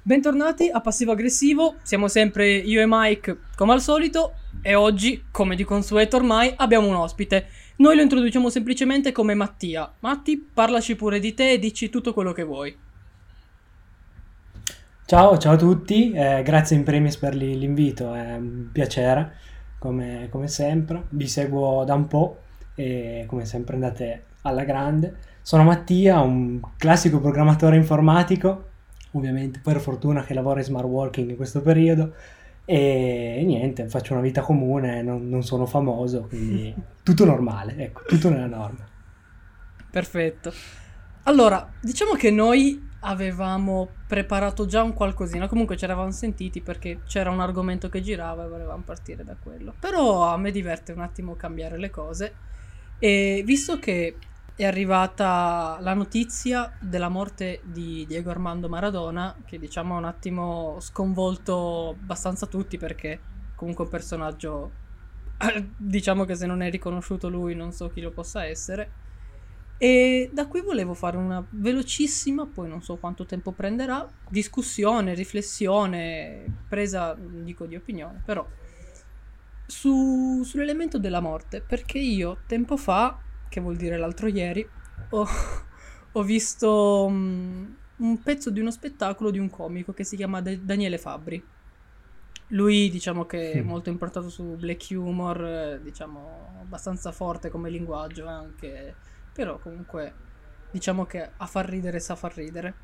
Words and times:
Bentornati 0.00 0.70
a 0.70 0.80
Passivo 0.80 1.12
Aggressivo, 1.12 1.74
siamo 1.82 2.08
sempre 2.08 2.54
io 2.54 2.80
e 2.80 2.86
Mike 2.88 3.40
come 3.54 3.74
al 3.74 3.82
solito 3.82 4.32
e 4.62 4.74
oggi, 4.74 5.24
come 5.30 5.54
di 5.54 5.62
consueto 5.64 6.16
ormai, 6.16 6.54
abbiamo 6.56 6.88
un 6.88 6.94
ospite. 6.94 7.48
Noi 7.76 7.96
lo 7.96 8.00
introduciamo 8.00 8.48
semplicemente 8.48 9.12
come 9.12 9.34
Mattia. 9.34 9.92
Matti, 10.00 10.38
parlaci 10.38 10.96
pure 10.96 11.18
di 11.18 11.34
te 11.34 11.50
e 11.50 11.58
dici 11.58 11.90
tutto 11.90 12.14
quello 12.14 12.32
che 12.32 12.44
vuoi. 12.44 12.74
Ciao, 15.04 15.36
ciao 15.36 15.52
a 15.52 15.56
tutti, 15.56 16.12
eh, 16.12 16.42
grazie 16.42 16.76
in 16.76 16.82
primis 16.82 17.18
per 17.18 17.34
l'invito, 17.34 18.14
è 18.14 18.36
un 18.36 18.70
piacere 18.72 19.36
come, 19.78 20.28
come 20.30 20.48
sempre, 20.48 21.02
vi 21.10 21.28
seguo 21.28 21.84
da 21.84 21.92
un 21.92 22.06
po' 22.06 22.38
e 22.74 23.26
come 23.28 23.44
sempre 23.44 23.74
andate 23.74 24.24
alla 24.40 24.64
grande. 24.64 25.32
Sono 25.46 25.62
Mattia, 25.62 26.20
un 26.20 26.58
classico 26.78 27.20
programmatore 27.20 27.76
informatico 27.76 28.70
ovviamente 29.10 29.60
per 29.62 29.78
fortuna 29.78 30.24
che 30.24 30.32
lavoro 30.32 30.60
in 30.60 30.64
smart 30.64 30.86
working 30.86 31.28
in 31.28 31.36
questo 31.36 31.60
periodo 31.60 32.14
e 32.64 33.42
niente, 33.44 33.86
faccio 33.90 34.14
una 34.14 34.22
vita 34.22 34.40
comune, 34.40 35.02
non, 35.02 35.28
non 35.28 35.42
sono 35.42 35.66
famoso, 35.66 36.22
quindi 36.28 36.74
tutto 37.04 37.26
normale, 37.26 37.76
ecco, 37.76 38.04
tutto 38.06 38.30
nella 38.30 38.46
norma. 38.46 38.88
Perfetto. 39.90 40.50
Allora, 41.24 41.70
diciamo 41.78 42.14
che 42.14 42.30
noi 42.30 42.82
avevamo 43.00 43.90
preparato 44.08 44.64
già 44.64 44.82
un 44.82 44.94
qualcosina, 44.94 45.46
comunque 45.46 45.76
ci 45.76 45.84
eravamo 45.84 46.10
sentiti 46.10 46.62
perché 46.62 47.00
c'era 47.06 47.28
un 47.28 47.40
argomento 47.40 47.90
che 47.90 48.00
girava 48.00 48.46
e 48.46 48.48
volevamo 48.48 48.82
partire 48.82 49.24
da 49.24 49.36
quello. 49.38 49.74
Però 49.78 50.26
a 50.32 50.38
me 50.38 50.50
diverte 50.50 50.92
un 50.92 51.00
attimo 51.00 51.34
cambiare 51.36 51.76
le 51.76 51.90
cose 51.90 52.34
e 52.98 53.42
visto 53.44 53.78
che 53.78 54.16
è 54.56 54.64
arrivata 54.64 55.78
la 55.80 55.94
notizia 55.94 56.72
della 56.80 57.08
morte 57.08 57.60
di 57.64 58.04
Diego 58.06 58.30
Armando 58.30 58.68
Maradona, 58.68 59.36
che 59.44 59.58
diciamo 59.58 59.94
ha 59.94 59.98
un 59.98 60.04
attimo 60.04 60.76
sconvolto 60.78 61.96
abbastanza 62.00 62.46
tutti 62.46 62.78
perché 62.78 63.20
comunque 63.56 63.84
un 63.84 63.90
personaggio, 63.90 64.70
diciamo 65.76 66.24
che 66.24 66.36
se 66.36 66.46
non 66.46 66.62
è 66.62 66.70
riconosciuto 66.70 67.28
lui 67.28 67.56
non 67.56 67.72
so 67.72 67.88
chi 67.88 68.00
lo 68.00 68.12
possa 68.12 68.44
essere. 68.44 69.02
E 69.76 70.30
da 70.32 70.46
qui 70.46 70.60
volevo 70.60 70.94
fare 70.94 71.16
una 71.16 71.44
velocissima, 71.50 72.46
poi 72.46 72.68
non 72.68 72.80
so 72.80 72.94
quanto 72.94 73.26
tempo 73.26 73.50
prenderà, 73.50 74.08
discussione, 74.28 75.14
riflessione, 75.14 76.62
presa, 76.68 77.16
dico 77.18 77.66
di 77.66 77.74
opinione, 77.74 78.22
però 78.24 78.46
su, 79.66 80.42
sull'elemento 80.44 80.98
della 80.98 81.20
morte, 81.20 81.60
perché 81.60 81.98
io 81.98 82.42
tempo 82.46 82.76
fa 82.76 83.18
che 83.54 83.60
vuol 83.60 83.76
dire 83.76 83.96
l'altro 83.96 84.26
ieri, 84.26 84.68
ho, 85.10 85.26
ho 86.10 86.22
visto 86.24 87.04
um, 87.04 87.76
un 87.98 88.20
pezzo 88.20 88.50
di 88.50 88.58
uno 88.58 88.72
spettacolo 88.72 89.30
di 89.30 89.38
un 89.38 89.48
comico 89.48 89.92
che 89.92 90.02
si 90.02 90.16
chiama 90.16 90.40
De- 90.40 90.64
Daniele 90.64 90.98
Fabbri. 90.98 91.40
Lui 92.48 92.90
diciamo 92.90 93.26
che 93.26 93.52
è 93.52 93.62
molto 93.62 93.90
importato 93.90 94.28
su 94.28 94.56
black 94.56 94.88
humor, 94.90 95.78
diciamo 95.80 96.62
abbastanza 96.62 97.12
forte 97.12 97.48
come 97.48 97.70
linguaggio 97.70 98.26
anche, 98.26 98.96
però 99.32 99.60
comunque 99.60 100.14
diciamo 100.72 101.06
che 101.06 101.30
a 101.36 101.46
far 101.46 101.68
ridere 101.68 102.00
sa 102.00 102.16
far 102.16 102.34
ridere. 102.34 102.74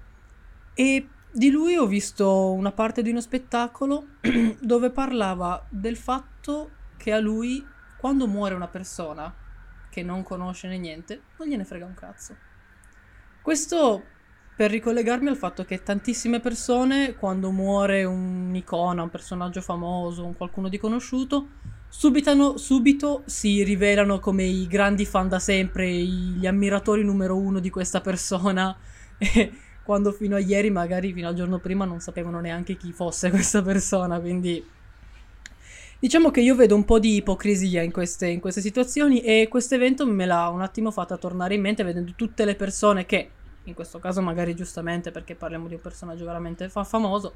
E 0.74 1.08
di 1.32 1.50
lui 1.50 1.74
ho 1.74 1.86
visto 1.86 2.52
una 2.52 2.70
parte 2.70 3.02
di 3.02 3.10
uno 3.10 3.20
spettacolo 3.20 4.06
dove 4.62 4.91
parlava 4.91 5.66
del 5.68 5.96
fatto 5.96 6.70
che 6.96 7.10
a 7.10 7.18
lui 7.18 7.66
quando 7.98 8.28
muore 8.28 8.54
una 8.54 8.68
persona 8.68 9.34
che 9.91 10.02
non 10.02 10.22
conosce 10.22 10.69
né 10.69 10.78
niente, 10.78 11.22
non 11.38 11.48
gliene 11.48 11.64
frega 11.64 11.84
un 11.84 11.94
cazzo. 11.94 12.34
Questo 13.42 14.05
per 14.60 14.70
ricollegarmi 14.70 15.28
al 15.28 15.36
fatto 15.36 15.64
che 15.64 15.82
tantissime 15.82 16.38
persone, 16.41 17.14
quando 17.14 17.50
muore 17.50 18.05
un'icona, 18.05 19.02
un 19.02 19.08
personaggio 19.08 19.62
famoso, 19.62 20.24
un 20.24 20.36
qualcuno 20.36 20.69
di 20.69 20.78
conosciuto, 20.78 21.48
subitano, 21.88 22.59
subito 22.59 23.22
si 23.25 23.62
rivelano 23.65 24.19
come 24.19 24.44
i 24.44 24.66
grandi 24.66 25.06
fan 25.06 25.28
da 25.28 25.38
sempre, 25.38 25.91
gli 25.91 26.47
ammiratori 26.47 27.03
numero 27.03 27.36
uno 27.36 27.59
di 27.59 27.70
questa 27.70 28.00
persona. 28.03 28.76
Quando 29.82 30.12
fino 30.12 30.36
a 30.36 30.41
ieri, 30.41 30.70
magari 30.70 31.12
fino 31.12 31.28
al 31.28 31.34
giorno 31.34 31.59
prima, 31.59 31.86
non 31.86 32.00
sapevano 32.00 32.38
neanche 32.41 32.76
chi 32.76 32.92
fosse 32.92 33.31
questa 33.31 33.62
persona. 33.62 34.20
Quindi 34.20 34.62
Diciamo 36.00 36.31
che 36.31 36.41
io 36.41 36.55
vedo 36.55 36.75
un 36.75 36.87
po' 36.87 36.99
di 36.99 37.16
ipocrisia 37.16 37.83
in 37.83 37.93
queste, 37.93 38.27
in 38.27 38.41
queste 38.41 38.62
situazioni 38.62 39.21
e 39.21 39.49
questo 39.50 39.75
evento 39.75 40.06
me 40.06 40.25
l'ha 40.25 40.49
un 40.49 40.62
attimo 40.62 40.91
fatta 40.91 41.19
tornare 41.19 41.53
in 41.55 41.61
mente 41.61 41.83
vedendo 41.83 42.15
tutte 42.16 42.47
le 42.47 42.55
persone 42.55 43.05
che, 43.05 43.31
in 43.65 43.75
questo 43.75 43.99
caso 43.99 44.22
magari 44.22 44.55
giustamente 44.55 45.10
perché 45.10 45.34
parliamo 45.34 45.69
di 45.69 45.75
un 45.75 45.81
personaggio 45.83 46.25
veramente 46.25 46.71
fa- 46.71 46.84
famoso, 46.84 47.34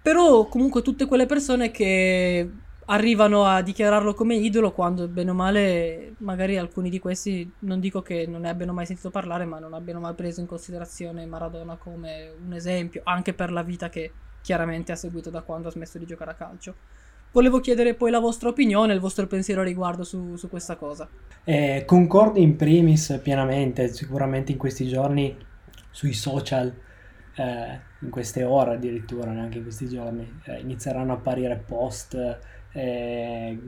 però 0.00 0.46
comunque 0.46 0.80
tutte 0.82 1.06
quelle 1.06 1.26
persone 1.26 1.72
che 1.72 2.48
arrivano 2.84 3.44
a 3.46 3.60
dichiararlo 3.62 4.14
come 4.14 4.36
idolo 4.36 4.70
quando 4.70 5.08
bene 5.08 5.30
o 5.30 5.34
male 5.34 6.14
magari 6.18 6.56
alcuni 6.56 6.88
di 6.88 7.00
questi 7.00 7.52
non 7.60 7.80
dico 7.80 8.00
che 8.00 8.26
non 8.28 8.42
ne 8.42 8.48
abbiano 8.48 8.72
mai 8.74 8.86
sentito 8.86 9.10
parlare 9.10 9.44
ma 9.44 9.58
non 9.58 9.74
abbiano 9.74 9.98
mai 9.98 10.14
preso 10.14 10.38
in 10.38 10.46
considerazione 10.46 11.26
Maradona 11.26 11.74
come 11.74 12.32
un 12.46 12.52
esempio 12.52 13.00
anche 13.02 13.34
per 13.34 13.50
la 13.50 13.64
vita 13.64 13.88
che 13.88 14.12
chiaramente 14.40 14.92
ha 14.92 14.94
seguito 14.94 15.30
da 15.30 15.42
quando 15.42 15.66
ha 15.66 15.72
smesso 15.72 15.98
di 15.98 16.06
giocare 16.06 16.30
a 16.30 16.34
calcio 16.34 16.74
Volevo 17.36 17.60
chiedere 17.60 17.92
poi 17.92 18.10
la 18.10 18.18
vostra 18.18 18.48
opinione, 18.48 18.94
il 18.94 18.98
vostro 18.98 19.26
pensiero 19.26 19.62
riguardo 19.62 20.04
su, 20.04 20.36
su 20.36 20.48
questa 20.48 20.76
cosa. 20.76 21.06
Eh, 21.44 21.82
concordo 21.84 22.38
in 22.38 22.56
primis 22.56 23.20
pienamente, 23.22 23.92
sicuramente 23.92 24.52
in 24.52 24.56
questi 24.56 24.88
giorni 24.88 25.36
sui 25.90 26.14
social, 26.14 26.74
eh, 27.34 27.80
in 28.00 28.08
queste 28.08 28.42
ore 28.42 28.76
addirittura, 28.76 29.32
neanche 29.32 29.58
in 29.58 29.64
questi 29.64 29.86
giorni, 29.86 30.26
eh, 30.44 30.60
inizieranno 30.60 31.12
a 31.12 31.16
apparire 31.16 31.62
post, 31.62 32.38
eh, 32.72 33.58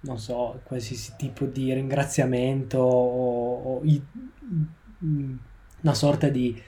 non 0.00 0.18
so, 0.18 0.58
qualsiasi 0.64 1.14
tipo 1.16 1.44
di 1.44 1.72
ringraziamento 1.72 2.78
o, 2.78 3.62
o 3.62 3.80
i, 3.84 4.02
una 5.82 5.94
sorta 5.94 6.26
di 6.26 6.60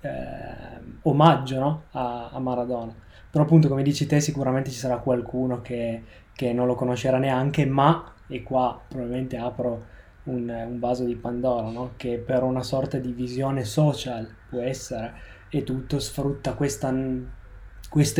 eh, 0.00 0.10
omaggio 1.02 1.58
no? 1.60 1.82
a, 1.92 2.30
a 2.30 2.38
Maradona 2.40 3.02
però 3.34 3.46
appunto 3.46 3.66
come 3.66 3.82
dici 3.82 4.06
te 4.06 4.20
sicuramente 4.20 4.70
ci 4.70 4.78
sarà 4.78 4.98
qualcuno 4.98 5.60
che, 5.60 6.04
che 6.32 6.52
non 6.52 6.68
lo 6.68 6.76
conoscerà 6.76 7.18
neanche, 7.18 7.66
ma, 7.66 8.14
e 8.28 8.44
qua 8.44 8.80
probabilmente 8.86 9.36
apro 9.36 9.86
un, 10.26 10.48
un 10.48 10.78
vaso 10.78 11.02
di 11.02 11.16
Pandora, 11.16 11.68
no? 11.68 11.94
che 11.96 12.18
per 12.18 12.44
una 12.44 12.62
sorta 12.62 12.98
di 12.98 13.10
visione 13.10 13.64
social 13.64 14.32
può 14.48 14.60
essere, 14.60 15.14
e 15.48 15.64
tutto 15.64 15.98
sfrutta 15.98 16.52
questo 16.54 16.86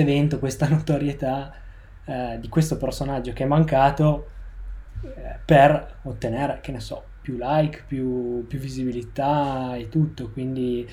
evento, 0.01 0.41
questa 0.41 0.67
notorietà 0.69 1.53
eh, 2.07 2.39
di 2.41 2.49
questo 2.49 2.77
personaggio 2.77 3.33
che 3.33 3.45
è 3.45 3.47
mancato 3.47 4.31
eh, 5.01 5.39
per 5.45 5.99
ottenere, 6.03 6.59
che 6.61 6.73
ne 6.73 6.81
so, 6.81 7.05
più 7.21 7.37
like, 7.39 7.85
più, 7.87 8.45
più 8.49 8.59
visibilità 8.59 9.77
e 9.77 9.89
tutto, 9.89 10.33
quindi 10.33 10.85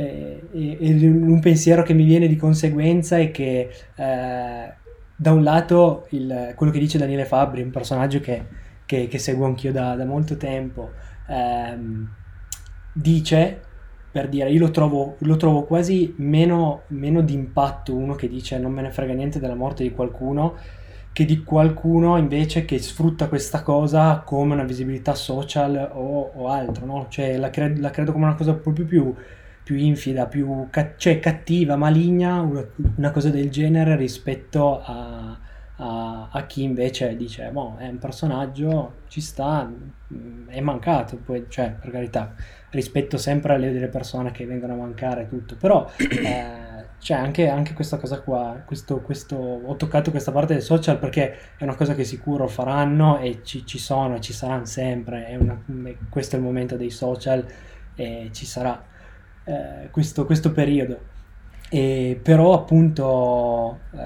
e, 0.00 0.78
e, 0.80 1.06
un 1.08 1.40
pensiero 1.40 1.82
che 1.82 1.94
mi 1.94 2.04
viene 2.04 2.26
di 2.26 2.36
conseguenza 2.36 3.18
è 3.18 3.30
che 3.30 3.70
eh, 3.94 4.72
da 5.16 5.32
un 5.32 5.42
lato 5.42 6.06
il, 6.10 6.54
quello 6.56 6.72
che 6.72 6.78
dice 6.78 6.98
Daniele 6.98 7.24
Fabbri, 7.26 7.62
un 7.62 7.70
personaggio 7.70 8.20
che, 8.20 8.46
che, 8.86 9.06
che 9.06 9.18
seguo 9.18 9.46
anch'io 9.46 9.72
da, 9.72 9.94
da 9.94 10.04
molto 10.06 10.36
tempo, 10.36 10.90
ehm, 11.28 12.08
dice, 12.92 13.60
per 14.10 14.28
dire, 14.28 14.50
io 14.50 14.60
lo 14.60 14.70
trovo, 14.70 15.16
lo 15.18 15.36
trovo 15.36 15.64
quasi 15.64 16.14
meno, 16.18 16.82
meno 16.88 17.20
di 17.20 17.34
impatto 17.34 17.94
uno 17.94 18.14
che 18.14 18.28
dice 18.28 18.58
non 18.58 18.72
me 18.72 18.82
ne 18.82 18.90
frega 18.90 19.12
niente 19.12 19.38
della 19.38 19.54
morte 19.54 19.82
di 19.82 19.92
qualcuno, 19.92 20.56
che 21.12 21.24
di 21.24 21.42
qualcuno 21.42 22.16
invece 22.16 22.64
che 22.64 22.78
sfrutta 22.78 23.28
questa 23.28 23.62
cosa 23.62 24.22
come 24.24 24.54
una 24.54 24.64
visibilità 24.64 25.14
social 25.14 25.90
o, 25.92 26.32
o 26.34 26.48
altro, 26.48 26.86
no? 26.86 27.06
Cioè 27.08 27.36
la, 27.36 27.50
cre- 27.50 27.76
la 27.76 27.90
credo 27.90 28.12
come 28.12 28.24
una 28.24 28.36
cosa 28.36 28.54
proprio 28.54 28.86
più 28.86 29.14
più 29.62 29.76
infida, 29.76 30.26
più 30.26 30.68
ca- 30.70 30.94
cioè 30.96 31.20
cattiva, 31.20 31.76
maligna, 31.76 32.40
una, 32.40 33.10
cosa 33.10 33.30
del 33.30 33.50
genere 33.50 33.96
rispetto 33.96 34.80
a, 34.80 35.38
a, 35.76 36.28
a 36.30 36.46
chi 36.46 36.62
invece 36.62 37.16
dice, 37.16 37.50
boh, 37.50 37.76
è 37.76 37.86
un 37.86 37.98
personaggio, 37.98 39.02
ci 39.08 39.20
sta, 39.20 39.70
è 40.46 40.60
mancato, 40.60 41.18
poi, 41.18 41.46
cioè, 41.48 41.70
per 41.78 41.90
carità, 41.90 42.34
rispetto 42.70 43.16
sempre 43.16 43.54
alle 43.54 43.72
delle 43.72 43.88
persone 43.88 44.32
che 44.32 44.46
vengono 44.46 44.72
a 44.74 44.76
mancare 44.76 45.28
tutto, 45.28 45.56
però... 45.56 45.88
Eh, 46.00 46.68
c'è 47.00 47.14
anche, 47.14 47.48
anche, 47.48 47.72
questa 47.72 47.96
cosa 47.96 48.20
qua, 48.20 48.62
questo, 48.66 49.00
questo, 49.00 49.34
ho 49.36 49.74
toccato 49.76 50.10
questa 50.10 50.32
parte 50.32 50.52
del 50.52 50.62
social 50.62 50.98
perché 50.98 51.56
è 51.56 51.64
una 51.64 51.74
cosa 51.74 51.94
che 51.94 52.04
sicuro 52.04 52.46
faranno 52.46 53.18
e 53.18 53.40
ci, 53.42 53.64
ci 53.64 53.78
sono 53.78 54.16
e 54.16 54.20
ci 54.20 54.34
saranno 54.34 54.66
sempre, 54.66 55.34
una, 55.40 55.58
questo 56.10 56.36
è 56.36 56.38
il 56.38 56.44
momento 56.44 56.76
dei 56.76 56.90
social 56.90 57.42
e 57.94 58.28
ci 58.32 58.44
sarà 58.44 58.84
eh, 59.44 59.88
questo, 59.90 60.26
questo, 60.26 60.52
periodo. 60.52 60.98
E, 61.68 62.18
però 62.22 62.52
appunto 62.52 63.78
eh, 63.92 63.98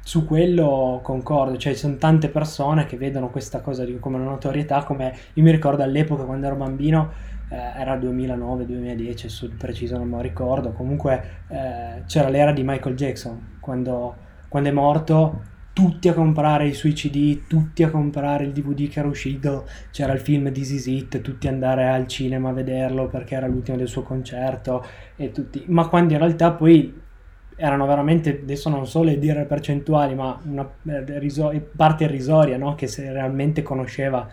su 0.00 0.26
quello 0.26 1.00
concordo, 1.02 1.56
cioè 1.56 1.72
ci 1.72 1.78
sono 1.78 1.96
tante 1.96 2.28
persone 2.28 2.84
che 2.86 2.96
vedono 2.96 3.30
questa 3.30 3.60
cosa 3.60 3.84
come 4.00 4.16
una 4.16 4.26
notorietà, 4.26 4.84
come 4.84 5.16
io 5.32 5.42
mi 5.42 5.50
ricordo 5.50 5.82
all'epoca 5.82 6.24
quando 6.24 6.46
ero 6.46 6.56
bambino, 6.56 7.10
eh, 7.48 7.56
era 7.56 7.96
2009-2010, 7.96 9.26
sul 9.26 9.54
preciso 9.54 9.96
non 9.96 10.08
me 10.08 10.16
lo 10.16 10.22
ricordo, 10.22 10.72
comunque 10.72 11.42
eh, 11.48 12.02
c'era 12.06 12.28
l'era 12.28 12.52
di 12.52 12.62
Michael 12.62 12.94
Jackson, 12.94 13.56
quando, 13.60 14.14
quando 14.48 14.68
è 14.68 14.72
morto 14.72 15.52
tutti 15.74 16.08
a 16.08 16.14
comprare 16.14 16.68
i 16.68 16.72
suoi 16.72 16.92
CD, 16.92 17.46
tutti 17.48 17.82
a 17.82 17.90
comprare 17.90 18.44
il 18.44 18.52
DVD 18.52 18.88
che 18.88 19.00
era 19.00 19.08
uscito, 19.08 19.66
c'era 19.90 20.12
il 20.12 20.20
film 20.20 20.50
This 20.52 20.70
Is 20.70 20.86
It, 20.86 21.20
tutti 21.20 21.48
andare 21.48 21.88
al 21.88 22.06
cinema 22.06 22.50
a 22.50 22.52
vederlo 22.52 23.08
perché 23.08 23.34
era 23.34 23.48
l'ultimo 23.48 23.76
del 23.76 23.88
suo 23.88 24.02
concerto 24.04 24.86
e 25.16 25.32
tutti, 25.32 25.64
ma 25.66 25.88
quando 25.88 26.12
in 26.12 26.20
realtà 26.20 26.52
poi 26.52 27.02
erano 27.56 27.86
veramente, 27.86 28.40
adesso 28.42 28.68
non 28.68 28.86
so 28.86 29.02
le 29.02 29.18
dire 29.18 29.46
percentuali, 29.46 30.14
ma 30.14 30.40
una 30.44 30.68
eh, 30.84 31.60
parte 31.76 32.04
irrisoria, 32.04 32.56
no? 32.56 32.76
che 32.76 32.86
se 32.86 33.12
realmente 33.12 33.62
conosceva 33.62 34.28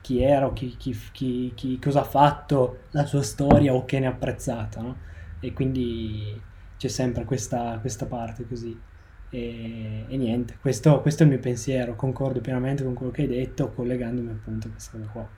chi 0.00 0.22
era, 0.22 0.50
chi, 0.54 0.74
chi, 0.78 0.96
chi, 1.12 1.52
chi, 1.54 1.78
cosa 1.78 2.00
ha 2.00 2.04
fatto, 2.04 2.84
la 2.92 3.04
sua 3.04 3.22
storia 3.22 3.74
o 3.74 3.84
che 3.84 3.98
ne 3.98 4.06
ha 4.06 4.10
apprezzato, 4.10 4.80
no? 4.80 4.96
E 5.40 5.52
quindi 5.52 6.40
c'è 6.78 6.88
sempre 6.88 7.24
questa, 7.24 7.78
questa 7.80 8.06
parte 8.06 8.46
così. 8.46 8.87
E, 9.30 10.04
e 10.08 10.16
niente, 10.16 10.56
questo, 10.60 11.00
questo, 11.00 11.22
è 11.22 11.26
il 11.26 11.32
mio 11.32 11.40
pensiero, 11.40 11.94
concordo 11.94 12.40
pienamente 12.40 12.82
con 12.82 12.94
quello 12.94 13.12
che 13.12 13.22
hai 13.22 13.28
detto, 13.28 13.70
collegandomi 13.70 14.30
appunto 14.30 14.68
a 14.68 14.70
questa 14.70 14.96
cosa 14.96 15.10
qua. 15.10 15.28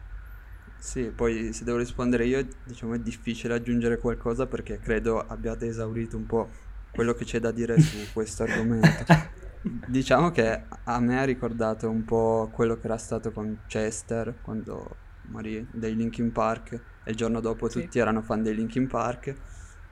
Sì, 0.78 1.10
poi 1.14 1.52
se 1.52 1.64
devo 1.64 1.76
rispondere 1.76 2.25
io, 2.25 2.46
diciamo 2.64 2.94
è 2.94 2.98
difficile 2.98 3.54
aggiungere 3.54 3.98
qualcosa 3.98 4.46
perché 4.46 4.78
credo 4.78 5.19
abbiate 5.19 5.66
esaurito 5.66 6.16
un 6.16 6.25
po' 6.25 6.48
quello 6.90 7.12
che 7.12 7.25
c'è 7.25 7.38
da 7.38 7.50
dire 7.50 7.78
su 7.81 7.96
questo 8.14 8.44
argomento. 8.44 9.38
Diciamo 9.87 10.31
che 10.31 10.62
a 10.84 11.00
me 11.00 11.20
ha 11.20 11.25
ricordato 11.25 11.90
un 11.90 12.04
po' 12.04 12.48
quello 12.50 12.78
che 12.78 12.86
era 12.86 12.96
stato 12.96 13.31
con 13.31 13.60
Chester 13.66 14.36
quando 14.40 14.96
morì 15.25 15.66
dei 15.70 15.94
Linkin 15.94 16.32
Park 16.32 16.81
e 17.04 17.10
il 17.10 17.16
giorno 17.16 17.40
dopo 17.40 17.69
sì. 17.69 17.82
tutti 17.82 17.98
erano 17.98 18.22
fan 18.22 18.43
dei 18.43 18.54
Linkin 18.54 18.86
Park. 18.86 19.34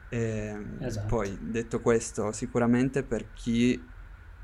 E 0.09 0.57
esatto. 0.81 1.07
Poi 1.07 1.39
detto 1.41 1.81
questo, 1.81 2.33
sicuramente 2.33 3.03
per 3.03 3.33
chi 3.35 3.81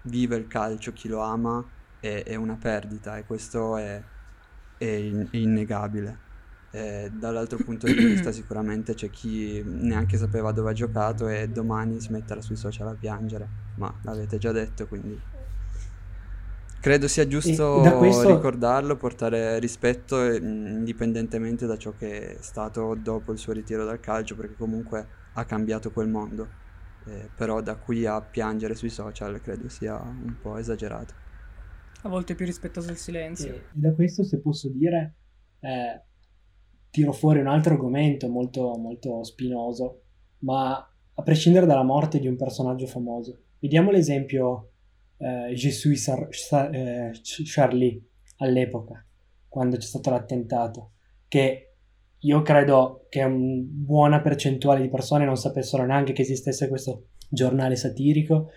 vive 0.02 0.36
il 0.36 0.46
calcio, 0.46 0.92
chi 0.92 1.08
lo 1.08 1.20
ama, 1.20 1.64
è, 2.00 2.22
è 2.24 2.34
una 2.34 2.56
perdita 2.56 3.16
e 3.16 3.24
questo 3.24 3.76
è, 3.76 4.02
è 4.76 5.12
innegabile. 5.30 6.22
Eh, 6.70 7.08
dall'altro 7.14 7.58
punto 7.58 7.86
di 7.86 7.92
vista 7.94 8.32
sicuramente 8.32 8.94
c'è 8.94 9.08
chi 9.08 9.62
neanche 9.64 10.16
sapeva 10.16 10.50
dove 10.50 10.70
ha 10.70 10.74
giocato 10.74 11.28
e 11.28 11.48
domani 11.48 12.00
si 12.00 12.10
metterà 12.10 12.40
sui 12.40 12.56
social 12.56 12.88
a 12.88 12.94
piangere, 12.94 13.48
ma 13.76 13.94
l'avete 14.02 14.38
già 14.38 14.50
detto 14.50 14.88
quindi 14.88 15.20
credo 16.84 17.08
sia 17.08 17.26
giusto 17.26 17.80
questo... 17.96 18.28
ricordarlo, 18.28 18.96
portare 18.96 19.58
rispetto 19.58 20.22
indipendentemente 20.22 21.64
da 21.64 21.78
ciò 21.78 21.94
che 21.96 22.34
è 22.34 22.42
stato 22.42 22.94
dopo 22.94 23.32
il 23.32 23.38
suo 23.38 23.54
ritiro 23.54 23.86
dal 23.86 24.00
calcio 24.00 24.36
perché 24.36 24.54
comunque 24.58 25.06
ha 25.34 25.44
cambiato 25.44 25.90
quel 25.90 26.08
mondo, 26.08 26.48
eh, 27.06 27.28
però 27.36 27.60
da 27.60 27.76
qui 27.76 28.06
a 28.06 28.20
piangere 28.20 28.74
sui 28.74 28.90
social 28.90 29.40
credo 29.40 29.68
sia 29.68 30.00
un 30.00 30.36
po' 30.40 30.56
esagerato. 30.56 31.14
A 32.02 32.08
volte 32.08 32.32
è 32.32 32.36
più 32.36 32.46
rispettoso 32.46 32.90
il 32.90 32.96
silenzio. 32.96 33.54
E 33.54 33.62
da 33.72 33.92
questo 33.92 34.24
se 34.24 34.40
posso 34.40 34.68
dire... 34.68 35.14
Eh 35.60 36.02
tiro 36.94 37.10
fuori 37.10 37.40
un 37.40 37.48
altro 37.48 37.74
argomento 37.74 38.28
molto, 38.28 38.76
molto 38.76 39.24
spinoso, 39.24 40.02
ma 40.44 40.76
a 40.76 41.22
prescindere 41.24 41.66
dalla 41.66 41.82
morte 41.82 42.20
di 42.20 42.28
un 42.28 42.36
personaggio 42.36 42.86
famoso. 42.86 43.36
Vediamo 43.58 43.90
l'esempio 43.90 44.70
eh, 45.16 45.52
Je 45.56 45.70
suis 45.70 46.00
Sar- 46.00 46.28
Sar- 46.30 46.72
eh, 46.72 47.10
Charlie 47.46 48.00
all'epoca, 48.36 49.04
quando 49.48 49.76
c'è 49.76 49.82
stato 49.82 50.10
l'attentato, 50.10 50.92
che 51.26 51.73
io 52.24 52.42
credo 52.42 53.06
che 53.08 53.22
una 53.22 53.62
buona 53.62 54.20
percentuale 54.20 54.80
di 54.80 54.88
persone 54.88 55.24
non 55.24 55.36
sapessero 55.36 55.84
neanche 55.84 56.12
che 56.12 56.22
esistesse 56.22 56.68
questo 56.68 57.08
giornale 57.28 57.76
satirico, 57.76 58.48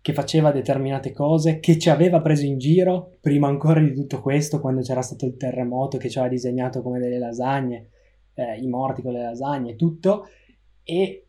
che 0.00 0.12
faceva 0.12 0.50
determinate 0.50 1.12
cose, 1.12 1.58
che 1.60 1.78
ci 1.78 1.88
aveva 1.88 2.20
preso 2.20 2.44
in 2.44 2.58
giro 2.58 3.16
prima 3.20 3.48
ancora 3.48 3.80
di 3.80 3.92
tutto 3.92 4.20
questo, 4.20 4.60
quando 4.60 4.80
c'era 4.80 5.02
stato 5.02 5.24
il 5.24 5.36
terremoto 5.36 5.98
che 5.98 6.08
ci 6.08 6.18
aveva 6.18 6.32
disegnato 6.32 6.82
come 6.82 6.98
delle 6.98 7.18
lasagne, 7.18 7.90
eh, 8.34 8.58
i 8.58 8.66
morti 8.66 9.02
con 9.02 9.12
le 9.12 9.22
lasagne, 9.22 9.76
tutto, 9.76 10.26
e 10.82 11.26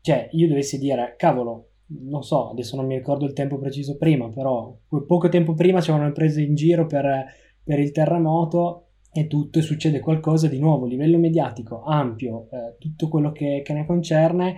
cioè 0.00 0.28
io 0.32 0.48
dovessi 0.48 0.78
dire, 0.78 1.14
cavolo, 1.16 1.70
non 1.86 2.22
so, 2.22 2.50
adesso 2.50 2.76
non 2.76 2.86
mi 2.86 2.96
ricordo 2.96 3.24
il 3.24 3.32
tempo 3.32 3.58
preciso 3.58 3.96
prima, 3.96 4.28
però 4.30 4.76
poco 5.06 5.28
tempo 5.28 5.54
prima 5.54 5.80
ci 5.80 5.90
avevano 5.90 6.12
preso 6.12 6.40
in 6.40 6.54
giro 6.54 6.86
per, 6.86 7.26
per 7.64 7.78
il 7.80 7.90
terremoto 7.90 8.83
e 9.16 9.28
tutto, 9.28 9.60
e 9.60 9.62
succede 9.62 10.00
qualcosa 10.00 10.48
di 10.48 10.58
nuovo, 10.58 10.86
a 10.86 10.88
livello 10.88 11.18
mediatico, 11.18 11.84
ampio, 11.84 12.48
eh, 12.50 12.76
tutto 12.78 13.08
quello 13.08 13.30
che, 13.30 13.62
che 13.64 13.72
ne 13.72 13.86
concerne, 13.86 14.56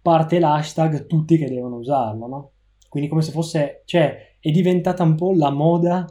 parte 0.00 0.38
l'hashtag 0.38 1.06
tutti 1.06 1.36
che 1.36 1.46
devono 1.46 1.76
usarlo, 1.76 2.26
no? 2.26 2.52
Quindi 2.88 3.10
come 3.10 3.20
se 3.20 3.32
fosse, 3.32 3.82
cioè, 3.84 4.36
è 4.40 4.50
diventata 4.50 5.02
un 5.02 5.14
po' 5.14 5.32
la 5.34 5.50
moda, 5.50 6.06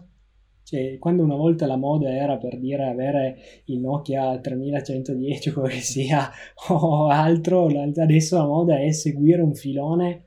cioè, 0.62 1.00
quando 1.00 1.24
una 1.24 1.36
volta 1.36 1.66
la 1.66 1.76
moda 1.76 2.14
era 2.14 2.38
per 2.38 2.60
dire 2.60 2.88
avere 2.88 3.38
il 3.66 3.80
Nokia 3.80 4.40
3110 4.40 5.50
o 5.50 5.54
quello 5.54 5.68
che 5.70 5.80
sia, 5.80 6.30
o 6.70 7.08
altro, 7.08 7.66
adesso 7.66 8.38
la 8.38 8.46
moda 8.46 8.80
è 8.80 8.92
seguire 8.92 9.42
un 9.42 9.56
filone 9.56 10.26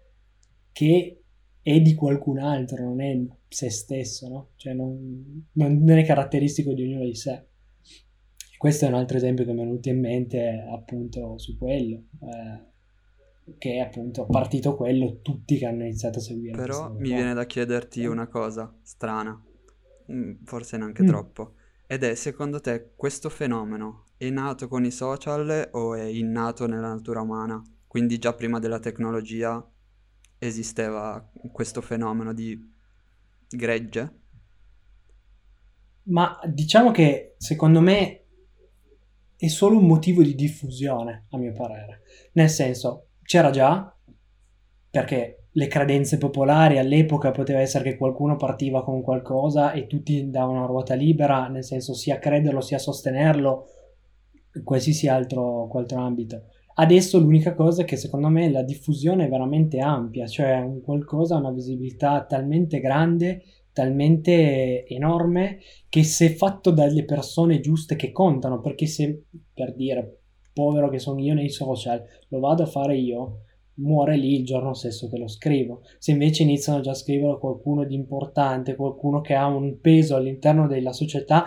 che 0.72 1.22
è 1.62 1.80
di 1.80 1.94
qualcun 1.94 2.38
altro, 2.38 2.82
non 2.82 3.00
è 3.00 3.16
se 3.46 3.70
stesso, 3.70 4.28
no? 4.28 4.48
Cioè, 4.56 4.72
non, 4.72 5.46
non 5.52 5.98
è 5.98 6.04
caratteristico 6.04 6.72
di 6.72 6.82
ognuno 6.82 7.04
di 7.04 7.14
sé. 7.14 7.44
Questo 8.60 8.84
è 8.84 8.88
un 8.88 8.94
altro 8.94 9.16
esempio 9.16 9.46
che 9.46 9.54
mi 9.54 9.62
è 9.62 9.64
venuto 9.64 9.88
in 9.88 9.98
mente 9.98 10.66
appunto 10.70 11.38
su 11.38 11.56
quello. 11.56 12.02
Eh, 12.20 13.54
che 13.56 13.76
è 13.76 13.78
appunto 13.78 14.26
partito 14.26 14.76
quello, 14.76 15.22
tutti 15.22 15.56
che 15.56 15.64
hanno 15.64 15.84
iniziato 15.84 16.18
a 16.18 16.20
seguire. 16.20 16.58
Però 16.58 16.92
mi 16.92 17.08
viene 17.08 17.32
da 17.32 17.46
chiederti 17.46 18.04
una 18.04 18.26
cosa 18.26 18.70
strana, 18.82 19.42
mm, 20.12 20.44
forse 20.44 20.76
neanche 20.76 21.02
mm. 21.02 21.06
troppo, 21.06 21.54
ed 21.86 22.04
è 22.04 22.14
secondo 22.14 22.60
te 22.60 22.92
questo 22.96 23.30
fenomeno 23.30 24.08
è 24.18 24.28
nato 24.28 24.68
con 24.68 24.84
i 24.84 24.90
social 24.90 25.70
o 25.72 25.94
è 25.94 26.04
innato 26.04 26.66
nella 26.66 26.88
natura 26.88 27.22
umana? 27.22 27.62
Quindi 27.86 28.18
già 28.18 28.34
prima 28.34 28.58
della 28.58 28.78
tecnologia 28.78 29.66
esisteva 30.38 31.26
questo 31.50 31.80
fenomeno 31.80 32.34
di 32.34 32.62
gregge? 33.48 34.18
Ma 36.02 36.38
diciamo 36.44 36.90
che 36.90 37.36
secondo 37.38 37.80
me 37.80 38.19
è 39.40 39.48
solo 39.48 39.78
un 39.78 39.86
motivo 39.86 40.22
di 40.22 40.34
diffusione, 40.34 41.24
a 41.30 41.38
mio 41.38 41.52
parere. 41.52 42.02
Nel 42.34 42.50
senso, 42.50 43.06
c'era 43.22 43.48
già, 43.48 43.96
perché 44.90 45.46
le 45.52 45.66
credenze 45.66 46.18
popolari 46.18 46.78
all'epoca 46.78 47.30
poteva 47.30 47.60
essere 47.60 47.84
che 47.84 47.96
qualcuno 47.96 48.36
partiva 48.36 48.84
con 48.84 49.00
qualcosa 49.00 49.72
e 49.72 49.86
tutti 49.86 50.28
davano 50.28 50.58
una 50.58 50.66
ruota 50.66 50.92
libera, 50.92 51.48
nel 51.48 51.64
senso 51.64 51.94
sia 51.94 52.18
crederlo 52.18 52.60
sia 52.60 52.76
sostenerlo, 52.76 53.64
in 54.56 54.62
qualsiasi 54.62 55.08
altro, 55.08 55.70
altro 55.72 56.00
ambito. 56.00 56.42
Adesso 56.74 57.18
l'unica 57.18 57.54
cosa 57.54 57.80
è 57.80 57.84
che 57.86 57.96
secondo 57.96 58.28
me 58.28 58.50
la 58.50 58.62
diffusione 58.62 59.24
è 59.24 59.28
veramente 59.30 59.78
ampia, 59.78 60.26
cioè 60.26 60.58
un 60.60 60.82
qualcosa 60.82 61.36
ha 61.36 61.38
una 61.38 61.50
visibilità 61.50 62.26
talmente 62.26 62.78
grande, 62.78 63.42
talmente 63.80 64.84
enorme, 64.86 65.60
che 65.88 66.02
se 66.04 66.34
fatto 66.34 66.70
dalle 66.70 67.06
persone 67.06 67.60
giuste 67.60 67.96
che 67.96 68.12
contano, 68.12 68.60
perché 68.60 68.84
se, 68.84 69.24
per 69.54 69.74
dire, 69.74 70.20
povero 70.52 70.90
che 70.90 70.98
sono 70.98 71.18
io 71.18 71.32
nei 71.32 71.48
social, 71.48 72.04
lo 72.28 72.40
vado 72.40 72.64
a 72.64 72.66
fare 72.66 72.98
io, 72.98 73.44
muore 73.76 74.18
lì 74.18 74.34
il 74.34 74.44
giorno 74.44 74.74
stesso 74.74 75.08
che 75.08 75.16
lo 75.16 75.28
scrivo. 75.28 75.80
Se 75.98 76.10
invece 76.10 76.42
iniziano 76.42 76.80
già 76.80 76.90
a 76.90 76.94
scrivere 76.94 77.38
qualcuno 77.38 77.84
di 77.84 77.94
importante, 77.94 78.76
qualcuno 78.76 79.22
che 79.22 79.32
ha 79.32 79.46
un 79.46 79.80
peso 79.80 80.14
all'interno 80.14 80.66
della 80.66 80.92
società, 80.92 81.46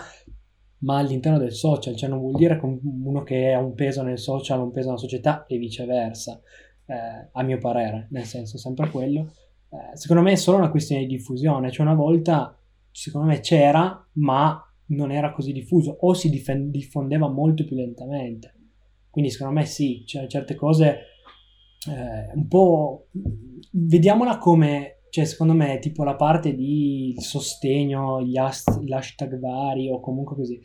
ma 0.80 0.98
all'interno 0.98 1.38
del 1.38 1.54
social, 1.54 1.96
cioè 1.96 2.10
non 2.10 2.18
vuol 2.18 2.34
dire 2.34 2.60
che 2.60 2.66
uno 2.66 3.22
che 3.22 3.54
ha 3.54 3.60
un 3.60 3.75
peso 3.75 4.02
nel 4.02 4.18
social 4.18 4.60
ha 4.60 4.63
un 4.63 4.72
peso 4.72 4.88
nella 4.88 5.00
società 5.00 5.46
e 5.46 5.58
viceversa, 5.60 6.42
eh, 6.88 7.30
a 7.32 7.44
mio 7.44 7.60
parere, 7.60 8.08
nel 8.10 8.25
senso 8.25 8.58
sempre 8.58 8.90
quello. 8.90 9.32
Eh, 9.74 9.98
secondo 9.98 10.22
me 10.22 10.34
è 10.34 10.36
solo 10.36 10.58
una 10.58 10.70
questione 10.70 11.01
di 11.01 11.15
diffusione, 11.15 11.72
cioè 11.72 11.86
una 11.86 11.96
volta 11.96 12.56
secondo 12.92 13.27
me 13.27 13.39
c'era, 13.39 14.08
ma 14.13 14.63
non 14.88 15.12
era 15.12 15.32
così 15.32 15.51
diffuso 15.51 15.98
o 16.00 16.13
si 16.13 16.30
diffondeva 16.30 17.27
molto 17.27 17.65
più 17.65 17.75
lentamente. 17.75 18.53
Quindi 19.10 19.32
secondo 19.32 19.60
me 19.60 19.65
sì, 19.65 20.03
cioè, 20.06 20.27
certe 20.27 20.56
cose 20.56 20.98
eh, 21.89 22.32
un 22.36 22.48
po'... 22.48 23.08
Vediamola 23.72 24.38
come, 24.38 25.01
cioè 25.10 25.25
secondo 25.25 25.53
me 25.53 25.80
tipo 25.80 26.03
la 26.03 26.15
parte 26.15 26.53
di 26.53 27.15
sostegno, 27.18 28.22
gli, 28.22 28.38
hast- 28.38 28.80
gli 28.80 28.94
hashtag 28.94 29.39
vari 29.39 29.89
o 29.89 30.00
comunque 30.00 30.36
così. 30.36 30.62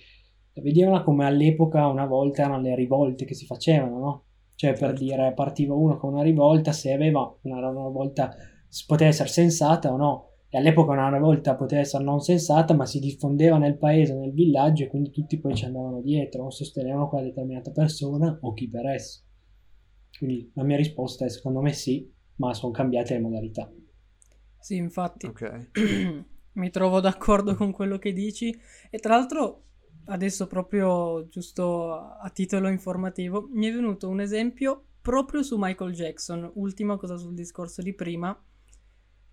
Vediamola 0.52 1.02
come 1.02 1.24
all'epoca 1.24 1.86
una 1.86 2.04
volta 2.04 2.42
erano 2.42 2.60
le 2.60 2.74
rivolte 2.74 3.24
che 3.24 3.34
si 3.34 3.46
facevano, 3.46 3.98
no? 3.98 4.24
Cioè 4.54 4.72
per 4.72 4.88
certo. 4.88 5.04
dire 5.04 5.32
partiva 5.32 5.74
uno 5.74 5.96
con 5.96 6.12
una 6.12 6.22
rivolta, 6.22 6.72
se 6.72 6.92
aveva 6.92 7.20
una, 7.42 7.68
una 7.68 7.86
rivolta 7.86 8.34
poteva 8.86 9.10
essere 9.10 9.28
sensata 9.28 9.92
o 9.92 9.96
no. 9.96 10.26
e 10.50 10.56
all'epoca 10.56 10.92
una 10.92 11.18
volta 11.18 11.56
poteva 11.56 11.82
essere 11.82 12.04
non 12.04 12.20
sensata, 12.20 12.74
ma 12.74 12.86
si 12.86 12.98
diffondeva 13.00 13.58
nel 13.58 13.76
paese, 13.76 14.14
nel 14.14 14.32
villaggio, 14.32 14.84
e 14.84 14.86
quindi 14.88 15.10
tutti 15.10 15.38
poi 15.38 15.54
ci 15.54 15.66
andavano 15.66 16.00
dietro, 16.00 16.44
o 16.44 16.50
sostenevano 16.50 17.08
quella 17.08 17.26
determinata 17.26 17.70
persona 17.70 18.38
o 18.40 18.52
chi 18.54 18.68
per 18.68 18.86
esso. 18.86 19.22
Quindi 20.16 20.50
la 20.54 20.64
mia 20.64 20.76
risposta 20.76 21.24
è 21.24 21.28
secondo 21.28 21.60
me 21.60 21.72
sì, 21.72 22.10
ma 22.36 22.54
sono 22.54 22.72
cambiate 22.72 23.14
le 23.14 23.20
modalità. 23.20 23.70
Sì, 24.58 24.76
infatti. 24.76 25.26
Ok. 25.26 25.70
Mi 26.52 26.70
trovo 26.70 27.00
d'accordo 27.00 27.54
con 27.54 27.70
quello 27.70 27.98
che 27.98 28.12
dici. 28.12 28.54
E 28.90 28.98
tra 28.98 29.16
l'altro, 29.16 29.64
adesso 30.06 30.46
proprio 30.46 31.28
giusto 31.28 31.92
a 31.92 32.30
titolo 32.30 32.68
informativo, 32.68 33.48
mi 33.52 33.66
è 33.66 33.72
venuto 33.72 34.08
un 34.08 34.20
esempio 34.20 34.86
proprio 35.00 35.42
su 35.42 35.56
Michael 35.56 35.92
Jackson. 35.92 36.50
Ultima 36.54 36.96
cosa 36.96 37.16
sul 37.16 37.34
discorso 37.34 37.80
di 37.80 37.94
prima. 37.94 38.36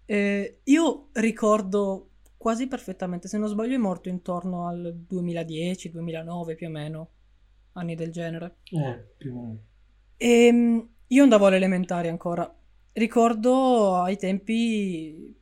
Eh, 0.05 0.59
io 0.63 1.09
ricordo 1.13 2.09
quasi 2.37 2.67
perfettamente, 2.67 3.27
se 3.27 3.37
non 3.37 3.47
sbaglio 3.49 3.75
è 3.75 3.77
morto 3.77 4.09
intorno 4.09 4.67
al 4.67 4.93
2010-2009 5.07 6.55
più 6.55 6.67
o 6.67 6.69
meno, 6.69 7.09
anni 7.73 7.95
del 7.95 8.11
genere. 8.11 8.57
Eh, 8.71 9.03
più 9.17 9.31
o 9.31 9.41
meno. 9.41 9.59
E 10.17 10.45
Ehm, 10.47 10.89
io 11.07 11.23
andavo 11.23 11.45
alle 11.47 11.57
elementari 11.57 12.07
ancora. 12.07 12.53
Ricordo 12.93 13.95
ai 14.01 14.17
tempi 14.17 15.35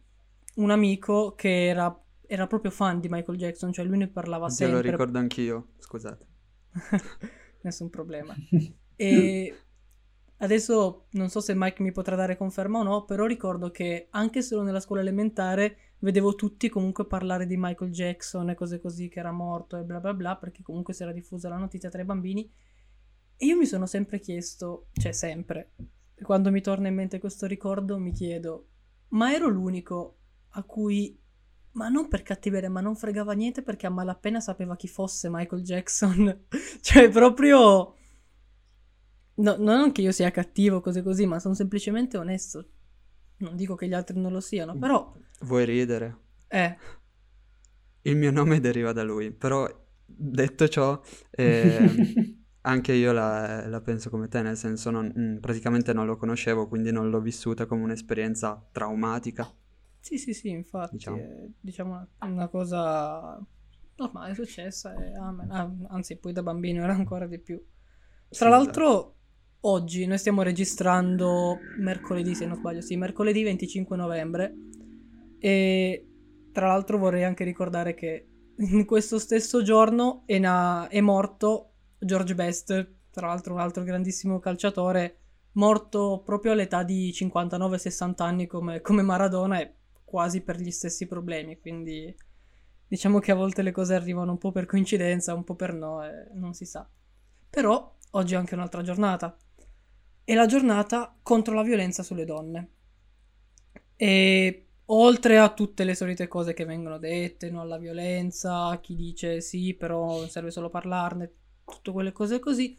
un 0.55 0.72
amico 0.72 1.36
che 1.36 1.67
era, 1.67 1.96
era 2.25 2.48
proprio 2.48 2.72
fan 2.72 3.00
di 3.00 3.08
Michael 3.10 3.38
Jackson, 3.38 3.72
cioè 3.72 3.86
lui 3.86 3.98
ne 3.98 4.08
parlava 4.08 4.50
Te 4.55 4.67
lo 4.67 4.79
sempre. 4.79 4.79
ricordo 4.79 5.20
anch'io, 5.20 5.74
scusate. 5.79 6.25
Nessun 7.63 7.89
problema. 7.89 8.39
E 8.96 9.65
adesso 10.44 11.06
non 11.12 11.30
so 11.30 11.40
se 11.40 11.54
Mike 11.56 11.82
mi 11.82 11.92
potrà 11.92 12.16
dare 12.16 12.36
conferma 12.36 12.80
o 12.80 12.84
no, 12.84 13.06
però 13.06 13.26
ricordo 13.26 13.72
che 13.72 14.08
anche 14.12 14.42
solo 14.42 14.62
nella 14.62 14.82
scuola 14.82 15.02
elementare 15.02 15.78
vedevo 16.00 16.36
tutti 16.36 16.68
comunque 16.68 17.06
parlare 17.06 17.48
di 17.48 17.56
Michael 17.58 17.92
Jackson 17.92 18.50
e 18.50 18.56
cose 18.56 18.80
così, 18.80 19.08
che 19.08 19.20
era 19.20 19.32
morto 19.32 19.78
e 19.78 19.84
bla 19.84 20.02
bla 20.02 20.14
bla, 20.14 20.36
perché 20.36 20.62
comunque 20.62 20.94
si 20.94 21.02
era 21.02 21.14
diffusa 21.14 21.48
la 21.48 21.58
notizia 21.58 21.90
tra 21.90 22.02
i 22.02 22.06
bambini. 22.06 22.52
E 23.38 23.46
io 23.46 23.58
mi 23.58 23.66
sono 23.66 23.86
sempre 23.86 24.20
chiesto, 24.20 24.88
cioè 24.92 25.14
sempre, 25.14 25.72
quando 26.22 26.52
mi 26.52 26.62
torna 26.62 26.90
in 26.90 26.96
mente 26.96 27.20
questo 27.20 27.46
ricordo, 27.46 27.98
mi 27.98 28.12
chiedo, 28.12 28.68
ma 29.10 29.34
ero 29.34 29.48
l'unico 29.48 30.18
a 30.56 30.64
cui, 30.64 31.18
ma 31.72 31.88
non 31.88 32.10
per 32.10 32.22
cattiveria, 32.22 32.70
ma 32.70 32.82
non 32.82 32.96
fregava 32.98 33.32
niente 33.32 33.62
perché 33.62 33.88
a 33.88 33.90
malapena 33.90 34.42
sapeva 34.42 34.76
chi 34.76 34.90
fosse 34.90 35.30
Michael 35.32 35.64
Jackson? 35.64 36.46
cioè 36.82 37.10
proprio... 37.10 37.96
No, 39.36 39.56
non 39.58 39.92
che 39.92 40.02
io 40.02 40.12
sia 40.12 40.32
cattivo, 40.32 40.80
cose 40.82 41.02
così, 41.02 41.25
ma 41.25 41.40
sono 41.40 41.54
semplicemente 41.56 42.18
onesto. 42.18 42.66
Non 43.38 43.56
dico 43.56 43.75
che 43.75 43.88
gli 43.88 43.94
altri 43.94 44.20
non 44.20 44.32
lo 44.32 44.40
siano, 44.40 44.78
però... 44.78 45.12
Vuoi 45.42 45.66
ridere? 45.66 46.18
Eh, 46.48 46.78
Il 48.06 48.18
mio 48.18 48.32
nome 48.32 48.60
deriva 48.60 48.92
da 48.92 49.04
lui, 49.04 49.32
però 49.32 49.68
detto 50.06 50.68
ciò, 50.68 51.02
eh, 51.32 51.90
anche 52.62 52.94
io 52.94 53.12
la, 53.12 53.66
la 53.68 53.82
penso 53.82 54.10
come 54.10 54.28
te, 54.28 54.42
nel 54.42 54.58
senso 54.58 54.90
non- 54.92 55.12
mm, 55.18 55.38
praticamente 55.38 55.94
non 55.94 56.06
lo 56.06 56.18
conoscevo, 56.18 56.68
quindi 56.68 56.92
non 56.92 57.10
l'ho 57.10 57.22
vissuta 57.22 57.66
come 57.66 57.84
un'esperienza 57.84 58.68
traumatica. 58.72 59.52
Sì, 60.00 60.18
sì, 60.18 60.34
sì, 60.34 60.50
infatti, 60.50 60.96
Diciamo. 60.96 61.18
è 61.18 61.48
diciamo 61.62 62.08
una, 62.20 62.48
cosa 62.50 63.40
normale, 63.96 64.32
è 64.32 64.36
successa, 64.36 64.94
e. 64.94 65.13
Ah, 65.13 65.72
anzi, 65.88 66.18
poi 66.18 66.34
da 66.34 66.44
bambino 66.44 66.84
era 66.84 66.94
ancora 66.94 67.25
di 67.25 67.40
più. 67.40 67.62
Sì, 68.30 68.40
Tra 68.40 68.50
l'altro, 68.50 69.16
oggi 69.65 70.05
noi 70.05 70.17
stiamo 70.17 70.41
registrando 70.41 71.60
mercoledì, 71.77 72.36
se 72.36 72.46
non 72.46 72.58
sbaglio, 72.58 72.82
sì, 72.82 72.96
mercoledì 72.98 73.43
25 73.43 73.96
novembre, 73.96 74.53
e 75.39 76.08
tra 76.51 76.67
l'altro 76.67 76.98
vorrei 76.98 77.24
anche 77.24 77.43
ricordare 77.43 77.93
che 77.93 78.27
in 78.58 78.86
questo 78.86 79.20
stesso 79.20 79.62
giorno 79.62 80.24
è, 80.25 80.38
na- 80.38 80.88
è 80.88 81.01
morto 81.01 81.74
George 82.00 82.36
Best, 82.36 82.96
tra 83.10 83.27
l'altro 83.27 83.53
un 83.53 83.60
altro 83.60 83.84
grandissimo 83.84 84.39
calciatore, 84.39 85.17
morto 85.53 86.22
proprio 86.24 86.51
all'età 86.51 86.84
di 86.84 87.12
59-60 87.12 88.13
anni 88.24 88.48
come, 88.48 88.82
come 88.82 89.01
Maradona 89.01 89.60
e 89.60 89.75
quasi 90.03 90.41
per 90.41 90.58
gli 90.60 90.72
stessi 90.72 91.08
problemi, 91.08 91.60
quindi 91.60 92.13
diciamo 92.88 93.20
che 93.20 93.32
a 93.32 93.36
volte 93.36 93.62
le 93.62 93.72
cose 93.72 93.96
arrivano 93.96 94.32
un 94.32 94.38
po' 94.38 94.51
per 94.51 94.65
coincidenza, 94.65 95.34
un 95.34 95.43
po' 95.43 95.55
per 95.55 95.74
no, 95.74 96.03
e 96.03 96.29
non 96.34 96.53
si 96.53 96.65
sa. 96.65 96.88
Però 97.50 97.96
oggi 98.12 98.34
è 98.34 98.38
anche 98.38 98.53
un'altra 98.53 98.82
giornata, 98.82 99.36
è 100.24 100.34
la 100.34 100.46
giornata 100.46 101.15
contro 101.22 101.53
la 101.53 101.63
violenza 101.63 102.03
sulle 102.03 102.25
donne. 102.25 102.70
E 103.96 104.68
oltre 104.86 105.38
a 105.38 105.53
tutte 105.53 105.84
le 105.84 105.96
solite 105.96 106.27
cose 106.27 106.53
che 106.53 106.65
vengono 106.65 106.98
dette, 106.98 107.50
no 107.50 107.62
alla 107.62 107.77
violenza, 107.77 108.80
chi 108.82 108.96
dice 108.96 109.42
sì, 109.42 109.74
però 109.74 110.27
serve 110.27 110.51
solo 110.51 110.70
parlarne, 110.70 111.34
tutte 111.65 111.92
quelle 111.92 112.12
cose 112.12 112.39
così, 112.39 112.77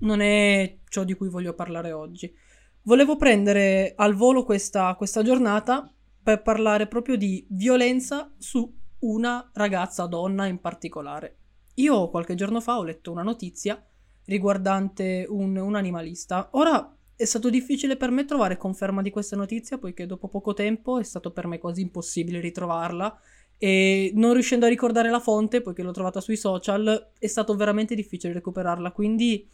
non 0.00 0.20
è 0.20 0.78
ciò 0.88 1.04
di 1.04 1.14
cui 1.14 1.28
voglio 1.28 1.54
parlare 1.54 1.92
oggi. 1.92 2.34
Volevo 2.82 3.16
prendere 3.16 3.94
al 3.96 4.14
volo 4.14 4.44
questa, 4.44 4.94
questa 4.94 5.22
giornata 5.22 5.90
per 6.22 6.42
parlare 6.42 6.86
proprio 6.86 7.16
di 7.16 7.46
violenza 7.50 8.32
su 8.38 8.72
una 9.00 9.50
ragazza 9.54 10.06
donna 10.06 10.46
in 10.46 10.60
particolare. 10.60 11.36
Io 11.74 12.08
qualche 12.10 12.34
giorno 12.34 12.60
fa 12.60 12.78
ho 12.78 12.84
letto 12.84 13.10
una 13.10 13.22
notizia 13.22 13.84
riguardante 14.26 15.26
un, 15.28 15.56
un 15.56 15.74
animalista. 15.74 16.48
Ora 16.52 16.96
è 17.16 17.24
stato 17.24 17.48
difficile 17.48 17.96
per 17.96 18.10
me 18.10 18.24
trovare 18.24 18.58
conferma 18.58 19.00
di 19.00 19.10
questa 19.10 19.36
notizia, 19.36 19.78
poiché 19.78 20.06
dopo 20.06 20.28
poco 20.28 20.52
tempo 20.52 20.98
è 20.98 21.02
stato 21.02 21.32
per 21.32 21.46
me 21.46 21.58
quasi 21.58 21.80
impossibile 21.80 22.40
ritrovarla. 22.40 23.18
E 23.58 24.12
non 24.14 24.34
riuscendo 24.34 24.66
a 24.66 24.68
ricordare 24.68 25.08
la 25.08 25.20
fonte, 25.20 25.62
poiché 25.62 25.82
l'ho 25.82 25.92
trovata 25.92 26.20
sui 26.20 26.36
social, 26.36 27.12
è 27.18 27.26
stato 27.26 27.56
veramente 27.56 27.94
difficile 27.94 28.34
recuperarla. 28.34 28.92
Quindi 28.92 29.48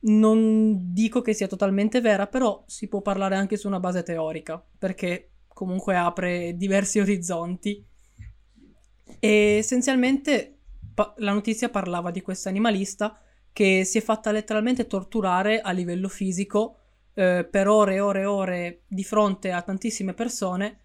non 0.00 0.92
dico 0.92 1.22
che 1.22 1.32
sia 1.32 1.46
totalmente 1.46 2.02
vera, 2.02 2.26
però 2.26 2.62
si 2.66 2.86
può 2.88 3.00
parlare 3.00 3.36
anche 3.36 3.56
su 3.56 3.66
una 3.66 3.80
base 3.80 4.02
teorica, 4.02 4.62
perché 4.78 5.30
comunque 5.48 5.96
apre 5.96 6.54
diversi 6.56 6.98
orizzonti. 7.00 7.82
E 9.18 9.28
essenzialmente 9.28 10.58
pa- 10.92 11.14
la 11.18 11.32
notizia 11.32 11.70
parlava 11.70 12.10
di 12.10 12.20
questa 12.20 12.50
animalista 12.50 13.18
che 13.54 13.84
si 13.84 13.98
è 13.98 14.00
fatta 14.00 14.32
letteralmente 14.32 14.88
torturare 14.88 15.60
a 15.60 15.70
livello 15.70 16.08
fisico 16.08 16.78
eh, 17.14 17.46
per 17.48 17.68
ore 17.68 17.94
e 17.94 18.00
ore 18.00 18.20
e 18.22 18.24
ore 18.24 18.82
di 18.88 19.04
fronte 19.04 19.52
a 19.52 19.62
tantissime 19.62 20.12
persone 20.12 20.80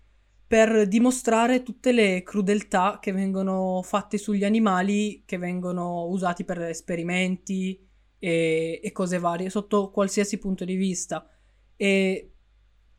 per 0.46 0.88
dimostrare 0.88 1.64
tutte 1.64 1.92
le 1.92 2.22
crudeltà 2.22 3.00
che 3.02 3.12
vengono 3.12 3.82
fatte 3.84 4.20
sugli 4.20 4.44
animali 4.44 5.24
che 5.26 5.40
vengono 5.40 6.06
usati 6.06 6.44
per 6.46 6.62
esperimenti 6.62 7.88
e, 8.20 8.80
e 8.84 8.92
cose 8.92 9.18
varie 9.18 9.50
sotto 9.50 9.90
qualsiasi 9.90 10.38
punto 10.38 10.64
di 10.64 10.76
vista. 10.76 11.28
E 11.76 12.34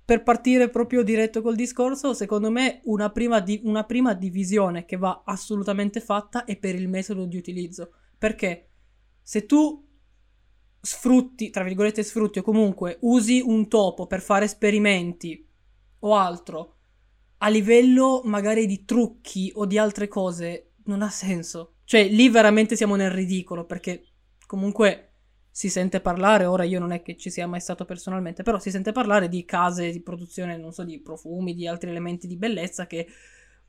per 0.04 0.24
partire 0.24 0.68
proprio 0.68 1.04
diretto 1.04 1.42
col 1.42 1.54
discorso, 1.54 2.12
secondo 2.12 2.50
me 2.50 2.80
una 2.86 3.10
prima, 3.10 3.38
di- 3.38 3.60
una 3.62 3.84
prima 3.84 4.14
divisione 4.14 4.84
che 4.84 4.96
va 4.96 5.22
assolutamente 5.24 6.00
fatta 6.00 6.44
è 6.44 6.56
per 6.56 6.74
il 6.74 6.88
metodo 6.88 7.24
di 7.24 7.36
utilizzo. 7.36 7.92
Perché 8.18 8.69
se 9.22 9.46
tu 9.46 9.86
sfrutti, 10.80 11.50
tra 11.50 11.62
virgolette 11.62 12.02
sfrutti 12.02 12.38
o 12.38 12.42
comunque 12.42 12.98
usi 13.02 13.40
un 13.44 13.68
topo 13.68 14.06
per 14.06 14.20
fare 14.20 14.46
esperimenti 14.46 15.46
o 16.00 16.16
altro 16.16 16.76
a 17.42 17.48
livello 17.48 18.22
magari 18.24 18.66
di 18.66 18.84
trucchi 18.84 19.50
o 19.54 19.64
di 19.64 19.78
altre 19.78 20.08
cose, 20.08 20.72
non 20.84 21.02
ha 21.02 21.08
senso. 21.08 21.76
Cioè, 21.84 22.08
lì 22.08 22.28
veramente 22.28 22.76
siamo 22.76 22.96
nel 22.96 23.10
ridicolo 23.10 23.64
perché 23.64 24.04
comunque 24.46 25.06
si 25.50 25.68
sente 25.68 26.00
parlare, 26.00 26.44
ora 26.44 26.64
io 26.64 26.78
non 26.78 26.92
è 26.92 27.02
che 27.02 27.16
ci 27.16 27.30
sia 27.30 27.46
mai 27.46 27.60
stato 27.60 27.84
personalmente, 27.84 28.42
però 28.42 28.58
si 28.58 28.70
sente 28.70 28.92
parlare 28.92 29.28
di 29.28 29.44
case 29.44 29.90
di 29.90 30.02
produzione, 30.02 30.56
non 30.56 30.72
so, 30.72 30.84
di 30.84 31.00
profumi, 31.00 31.54
di 31.54 31.66
altri 31.66 31.90
elementi 31.90 32.26
di 32.26 32.36
bellezza 32.36 32.86
che 32.86 33.06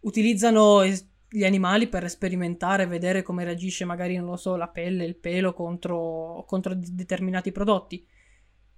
utilizzano 0.01 0.81
es- 0.81 1.09
gli 1.33 1.45
animali 1.45 1.87
per 1.87 2.09
sperimentare, 2.09 2.85
vedere 2.85 3.21
come 3.21 3.45
reagisce 3.45 3.85
magari, 3.85 4.17
non 4.17 4.25
lo 4.25 4.35
so, 4.35 4.57
la 4.57 4.67
pelle, 4.67 5.05
il 5.05 5.15
pelo 5.15 5.53
contro, 5.53 6.43
contro 6.45 6.73
determinati 6.75 7.53
prodotti. 7.53 8.05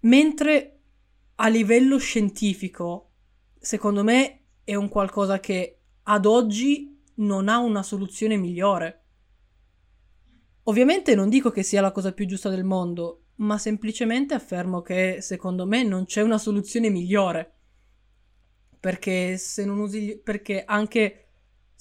Mentre 0.02 0.80
a 1.36 1.48
livello 1.48 1.98
scientifico, 1.98 3.10
secondo 3.58 4.04
me, 4.04 4.42
è 4.64 4.76
un 4.76 4.88
qualcosa 4.88 5.40
che 5.40 5.80
ad 6.04 6.28
oggi 6.28 7.02
non 7.16 7.50
ha 7.50 7.58
una 7.58 7.82
soluzione 7.82 8.38
migliore. 8.38 9.02
Ovviamente 10.66 11.16
non 11.16 11.30
dico 11.30 11.50
che 11.50 11.64
sia 11.64 11.82
la 11.82 11.92
cosa 11.92 12.14
più 12.14 12.28
giusta 12.28 12.50
del 12.50 12.64
mondo, 12.64 13.24
ma 13.38 13.58
semplicemente 13.58 14.36
affermo 14.36 14.84
che 14.84 15.22
secondo 15.22 15.66
me 15.66 15.84
non 15.84 16.06
c'è 16.06 16.22
una 16.22 16.38
soluzione 16.38 16.92
migliore. 16.92 17.52
Perché 18.80 19.38
se 19.38 19.66
non 19.66 19.80
usi 19.80 20.22
perché 20.24 20.64
anche 20.66 21.23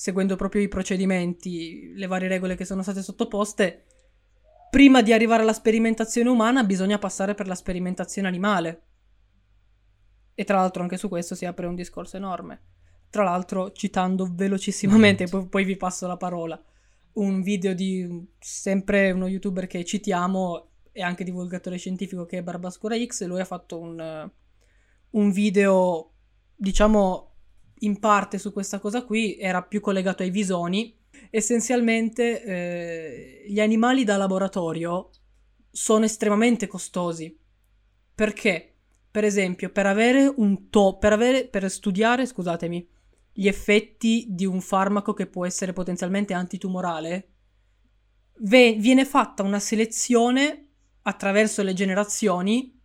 seguendo 0.03 0.35
proprio 0.35 0.61
i 0.63 0.67
procedimenti, 0.67 1.93
le 1.95 2.09
varie 2.09 2.27
regole 2.27 2.57
che 2.57 2.65
sono 2.65 2.83
state 2.83 3.03
sottoposte, 3.03 3.85
prima 4.69 5.01
di 5.01 5.13
arrivare 5.13 5.43
alla 5.43 5.53
sperimentazione 5.53 6.29
umana 6.29 6.65
bisogna 6.65 6.99
passare 6.99 7.35
per 7.35 7.47
la 7.47 7.55
sperimentazione 7.55 8.27
animale. 8.27 8.83
E 10.35 10.43
tra 10.43 10.57
l'altro 10.57 10.83
anche 10.83 10.97
su 10.97 11.09
questo 11.09 11.37
si 11.37 11.45
apre 11.45 11.67
un 11.67 11.77
discorso 11.77 12.17
enorme. 12.17 12.63
tra 13.11 13.23
l'altro 13.23 13.71
citando 13.71 14.29
velocissimamente, 14.29 15.29
poi, 15.29 15.47
poi 15.47 15.63
vi 15.63 15.77
passo 15.77 16.09
la 16.09 16.17
parola, 16.17 16.61
un 17.13 17.41
video 17.41 17.73
di 17.73 18.27
sempre 18.41 19.13
uno 19.13 19.29
youtuber 19.29 19.69
che 19.69 19.85
citiamo 19.85 20.71
e 20.91 21.01
anche 21.01 21.23
divulgatore 21.23 21.77
scientifico 21.77 22.27
che 22.27 22.39
è 22.39 22.43
Barbascura 22.43 22.97
X, 22.99 23.25
lui 23.27 23.41
ha 23.41 23.45
fatto 23.45 23.79
un, 23.79 24.31
un 25.11 25.31
video, 25.31 26.13
diciamo, 26.57 27.32
in 27.83 27.99
parte 27.99 28.39
su 28.39 28.53
questa 28.53 28.79
cosa 28.79 29.05
qui, 29.05 29.37
era 29.39 29.63
più 29.63 29.81
collegato 29.81 30.23
ai 30.23 30.31
visoni. 30.31 30.97
Essenzialmente 31.31 32.43
eh, 32.43 33.45
gli 33.47 33.61
animali 33.61 34.05
da 34.05 34.17
laboratorio 34.17 35.11
sono 35.71 36.05
estremamente 36.05 36.67
costosi. 36.67 37.39
Perché? 38.15 38.69
Per 39.11 39.25
esempio, 39.25 39.71
per 39.71 39.87
avere 39.87 40.33
un 40.37 40.71
to- 40.71 40.97
per, 40.99 41.13
avere, 41.13 41.47
per 41.47 41.71
studiare, 41.71 42.27
scusatemi, 42.27 42.89
gli 43.33 43.47
effetti 43.47 44.27
di 44.29 44.47
un 44.47 44.61
farmaco 44.61 45.13
che 45.13 45.27
può 45.27 45.45
essere 45.47 45.73
potenzialmente 45.73 46.35
antitumorale, 46.35 47.29
ve- 48.39 48.77
viene 48.79 49.05
fatta 49.05 49.43
una 49.43 49.59
selezione 49.59 50.69
attraverso 51.03 51.63
le 51.63 51.75
generazioni 51.75 52.79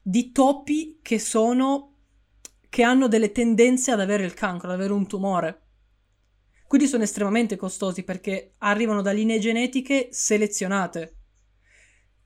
di 0.00 0.30
topi 0.32 1.00
che 1.02 1.18
sono 1.18 1.95
che 2.68 2.82
hanno 2.82 3.08
delle 3.08 3.32
tendenze 3.32 3.90
ad 3.90 4.00
avere 4.00 4.24
il 4.24 4.34
cancro, 4.34 4.68
ad 4.68 4.74
avere 4.74 4.92
un 4.92 5.06
tumore. 5.06 5.62
Quindi 6.66 6.88
sono 6.88 7.04
estremamente 7.04 7.56
costosi 7.56 8.02
perché 8.02 8.54
arrivano 8.58 9.00
da 9.00 9.12
linee 9.12 9.38
genetiche 9.38 10.08
selezionate. 10.10 11.14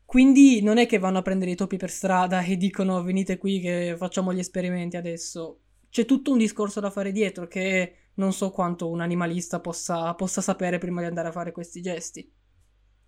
Quindi 0.04 0.62
non 0.62 0.78
è 0.78 0.87
che 0.87 0.99
vanno 0.99 1.18
a 1.18 1.23
prendere 1.23 1.52
i 1.52 1.56
topi 1.56 1.76
per 1.76 1.90
strada 1.90 2.42
e 2.42 2.56
dicono 2.56 3.02
venite 3.02 3.38
qui 3.38 3.61
che 3.61 3.94
facciamo 3.97 4.32
gli 4.32 4.38
esperimenti 4.38 4.97
adesso. 4.97 5.61
C'è 5.88 6.04
tutto 6.04 6.32
un 6.32 6.38
discorso 6.38 6.80
da 6.80 6.90
fare 6.90 7.12
dietro 7.12 7.47
che 7.47 8.11
non 8.14 8.32
so 8.32 8.50
quanto 8.50 8.88
un 8.88 9.00
animalista 9.00 9.61
possa, 9.61 10.14
possa 10.14 10.40
sapere 10.40 10.78
prima 10.78 11.00
di 11.00 11.06
andare 11.06 11.28
a 11.28 11.32
fare 11.32 11.52
questi 11.52 11.80
gesti. 11.80 12.28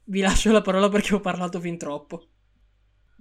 Vi 0.04 0.20
lascio 0.20 0.52
la 0.52 0.62
parola 0.62 0.88
perché 0.88 1.14
ho 1.14 1.20
parlato 1.20 1.60
fin 1.60 1.78
troppo. 1.78 2.28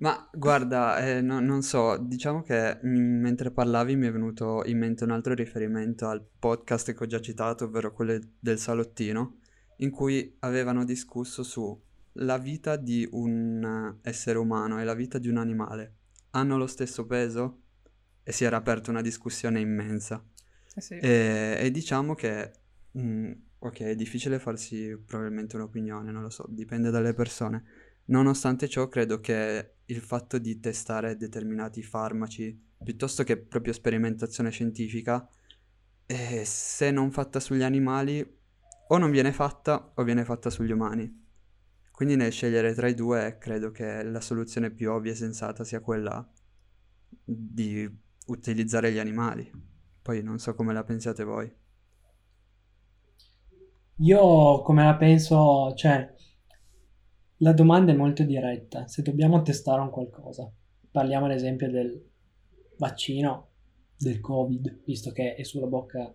Ma 0.02 0.28
guarda, 0.34 0.98
eh, 0.98 1.22
no- 1.22 1.40
non 1.40 1.62
so, 1.62 1.98
diciamo 1.98 2.42
che 2.42 2.80
mm, 2.84 3.22
mentre 3.22 3.52
parlavi 3.52 3.96
mi 3.96 4.08
è 4.08 4.12
venuto 4.12 4.64
in 4.66 4.78
mente 4.80 5.04
un 5.04 5.12
altro 5.12 5.34
riferimento 5.34 6.08
al 6.08 6.26
podcast 6.40 6.94
che 6.94 7.04
ho 7.04 7.08
già 7.08 7.20
citato, 7.22 7.66
ovvero 7.66 7.94
quello 7.94 8.20
del 8.40 8.58
salottino, 8.58 9.38
in 9.78 9.92
cui 9.92 10.36
avevano 10.40 10.86
discusso 10.86 11.44
su 11.44 11.80
la 12.16 12.38
vita 12.38 12.76
di 12.76 13.08
un 13.12 13.96
essere 14.02 14.38
umano 14.38 14.80
e 14.80 14.84
la 14.84 14.96
vita 14.96 15.18
di 15.18 15.30
un 15.30 15.38
animale 15.38 15.96
hanno 16.32 16.58
lo 16.58 16.68
stesso 16.68 17.06
peso? 17.06 17.60
E 18.24 18.32
si 18.32 18.44
era 18.44 18.58
aperta 18.58 18.92
una 18.92 19.02
discussione 19.02 19.60
immensa. 19.60 20.24
Eh 20.76 20.82
sì. 20.82 20.98
E, 20.98 21.58
e 21.60 21.72
diciamo 21.72 22.14
che, 22.14 22.52
mm, 22.98 23.32
ok, 23.60 23.82
è 23.82 23.96
difficile 23.96 24.40
farsi 24.40 24.98
probabilmente 25.06 25.56
un'opinione, 25.56 26.12
non 26.12 26.22
lo 26.22 26.30
so, 26.30 26.46
dipende 26.48 26.90
dalle 26.92 27.14
persone. 27.14 27.64
Nonostante 28.06 28.68
ciò, 28.68 28.88
credo 28.88 29.20
che 29.20 29.76
il 29.92 30.00
fatto 30.00 30.38
di 30.38 30.60
testare 30.60 31.18
determinati 31.18 31.84
farmaci, 31.84 32.60
piuttosto 32.84 33.24
che 33.24 33.38
proprio 33.38 33.74
sperimentazione 33.74 34.50
scientifica, 34.50 35.28
eh, 36.06 36.44
se 36.46 36.92
non 36.92 37.12
fatta 37.12 37.40
sugli 37.40 37.64
animali, 37.64 38.40
o 38.88 38.98
non 38.98 39.12
viene 39.12 39.32
fatta 39.32 39.92
o 39.96 40.04
viene 40.04 40.26
fatta 40.26 40.50
sugli 40.50 40.72
umani. 40.72 41.20
Quindi 41.92 42.16
nel 42.16 42.32
scegliere 42.32 42.74
tra 42.74 42.88
i 42.88 42.94
due 42.94 43.38
credo 43.40 43.72
che 43.72 44.04
la 44.04 44.22
soluzione 44.22 44.72
più 44.72 44.92
ovvia 44.92 45.12
e 45.12 45.16
sensata 45.16 45.64
sia 45.64 45.80
quella 45.80 46.28
di 47.24 47.90
utilizzare 48.28 48.92
gli 48.92 48.98
animali. 48.98 49.50
Poi 50.02 50.24
non 50.24 50.40
so 50.40 50.56
come 50.56 50.74
la 50.74 50.84
pensiate 50.84 51.24
voi. 51.24 51.54
Io 53.98 54.62
come 54.64 54.84
la 54.84 54.96
penso, 54.96 55.74
cioè, 55.76 56.14
la 57.42 57.54
domanda 57.54 57.92
è 57.92 57.96
molto 57.96 58.24
diretta. 58.24 58.88
Se 58.88 59.02
dobbiamo 59.02 59.42
testare 59.42 59.82
un 59.82 59.90
qualcosa, 59.90 60.52
parliamo 60.92 61.26
ad 61.26 61.32
esempio 61.32 61.70
del 61.70 62.10
vaccino 62.78 63.50
del 63.98 64.20
Covid, 64.20 64.82
visto 64.86 65.12
che 65.12 65.36
è 65.36 65.44
sulla 65.44 65.68
bocca 65.68 66.12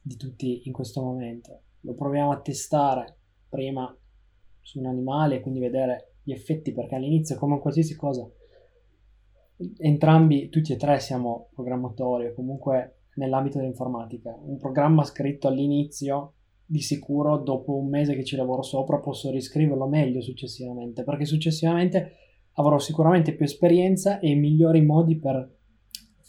di 0.00 0.16
tutti 0.16 0.62
in 0.64 0.72
questo 0.72 1.02
momento. 1.02 1.60
Lo 1.80 1.94
proviamo 1.94 2.32
a 2.32 2.40
testare 2.40 3.16
prima 3.48 3.94
su 4.60 4.78
un 4.78 4.86
animale, 4.86 5.40
quindi 5.40 5.60
vedere 5.60 6.14
gli 6.22 6.32
effetti, 6.32 6.72
perché 6.72 6.94
all'inizio, 6.94 7.36
come 7.36 7.58
qualsiasi 7.60 7.94
cosa, 7.94 8.26
entrambi, 9.78 10.48
tutti 10.48 10.72
e 10.72 10.76
tre 10.76 10.98
siamo 10.98 11.50
programmatori 11.52 12.28
o 12.28 12.34
comunque 12.34 13.00
nell'ambito 13.16 13.58
dell'informatica. 13.58 14.34
Un 14.34 14.56
programma 14.56 15.04
scritto 15.04 15.46
all'inizio, 15.46 16.32
di 16.66 16.80
sicuro 16.80 17.38
dopo 17.38 17.76
un 17.76 17.88
mese 17.88 18.14
che 18.14 18.24
ci 18.24 18.36
lavoro 18.36 18.62
sopra 18.62 18.98
posso 18.98 19.30
riscriverlo 19.30 19.86
meglio 19.86 20.20
successivamente, 20.20 21.04
perché 21.04 21.24
successivamente 21.24 22.12
avrò 22.54 22.78
sicuramente 22.78 23.34
più 23.34 23.44
esperienza 23.44 24.18
e 24.18 24.34
migliori 24.34 24.80
modi 24.82 25.16
per 25.18 25.52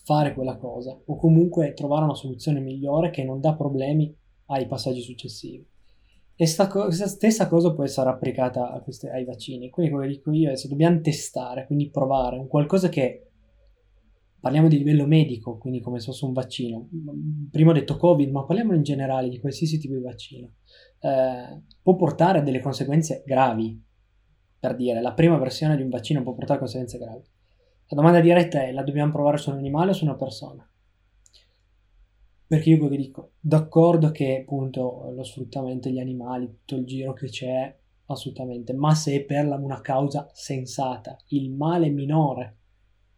fare 0.06 0.34
quella 0.34 0.58
cosa 0.58 1.00
o 1.06 1.16
comunque 1.16 1.74
trovare 1.74 2.06
una 2.06 2.16
soluzione 2.16 2.60
migliore 2.60 3.10
che 3.10 3.24
non 3.24 3.40
dà 3.40 3.56
problemi 3.56 4.16
ai 4.48 4.68
passaggi 4.68 5.02
successivi. 5.02 5.66
E 6.38 6.46
sta 6.46 6.68
co- 6.68 6.92
stessa 6.92 7.48
cosa 7.48 7.74
può 7.74 7.84
essere 7.84 8.10
applicata 8.10 8.80
queste, 8.84 9.10
ai 9.10 9.24
vaccini. 9.24 9.70
Quindi 9.70 9.98
che 9.98 10.08
dico 10.08 10.32
io 10.32 10.52
è 10.52 10.58
se 10.58 10.68
dobbiamo 10.68 11.00
testare, 11.00 11.66
quindi 11.66 11.90
provare 11.90 12.38
un 12.38 12.48
qualcosa 12.48 12.90
che 12.90 13.25
parliamo 14.46 14.68
di 14.68 14.78
livello 14.78 15.08
medico, 15.08 15.58
quindi 15.58 15.82
come 15.82 16.00
se 16.00 16.06
fosse 16.06 16.24
un 16.24 16.32
vaccino. 16.32 16.88
Prima 17.50 17.72
ho 17.72 17.74
detto 17.74 17.98
Covid, 17.98 18.30
ma 18.30 18.44
parliamo 18.44 18.76
in 18.76 18.84
generale 18.84 19.28
di 19.28 19.40
qualsiasi 19.40 19.80
tipo 19.80 19.96
di 19.96 20.02
vaccino. 20.02 20.52
Eh, 21.00 21.64
può 21.82 21.96
portare 21.96 22.38
a 22.38 22.42
delle 22.44 22.60
conseguenze 22.60 23.24
gravi. 23.26 23.84
Per 24.60 24.76
dire, 24.76 25.02
la 25.02 25.14
prima 25.14 25.40
versione 25.40 25.76
di 25.76 25.82
un 25.82 25.90
vaccino 25.90 26.22
può 26.22 26.36
portare 26.36 26.58
a 26.58 26.60
conseguenze 26.60 27.00
gravi. 27.00 27.24
La 27.88 27.96
domanda 27.96 28.20
diretta 28.20 28.62
è: 28.62 28.72
la 28.72 28.84
dobbiamo 28.84 29.12
provare 29.12 29.38
su 29.38 29.50
un 29.50 29.58
animale 29.58 29.90
o 29.90 29.94
su 29.94 30.04
una 30.04 30.16
persona? 30.16 30.70
Perché 32.46 32.70
io 32.70 32.88
che 32.88 32.98
dico, 32.98 33.32
d'accordo 33.40 34.12
che 34.12 34.42
appunto 34.42 35.12
lo 35.12 35.24
sfruttamento 35.24 35.90
degli 35.90 35.98
animali, 35.98 36.46
tutto 36.46 36.76
il 36.76 36.86
giro 36.86 37.14
che 37.14 37.30
c'è, 37.30 37.76
assolutamente, 38.06 38.74
ma 38.74 38.94
se 38.94 39.16
è 39.16 39.24
per 39.24 39.48
una 39.48 39.82
causa 39.82 40.30
sensata, 40.34 41.18
il 41.30 41.50
male 41.50 41.90
minore 41.90 42.58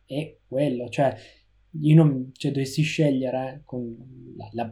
è 0.08 0.38
quello, 0.48 0.89
cioè 0.89 1.15
io 1.82 1.96
non, 1.96 2.32
cioè, 2.34 2.52
dovessi 2.52 2.82
scegliere 2.82 3.62
con 3.65 3.96
la, 4.36 4.50
la- 4.54 4.72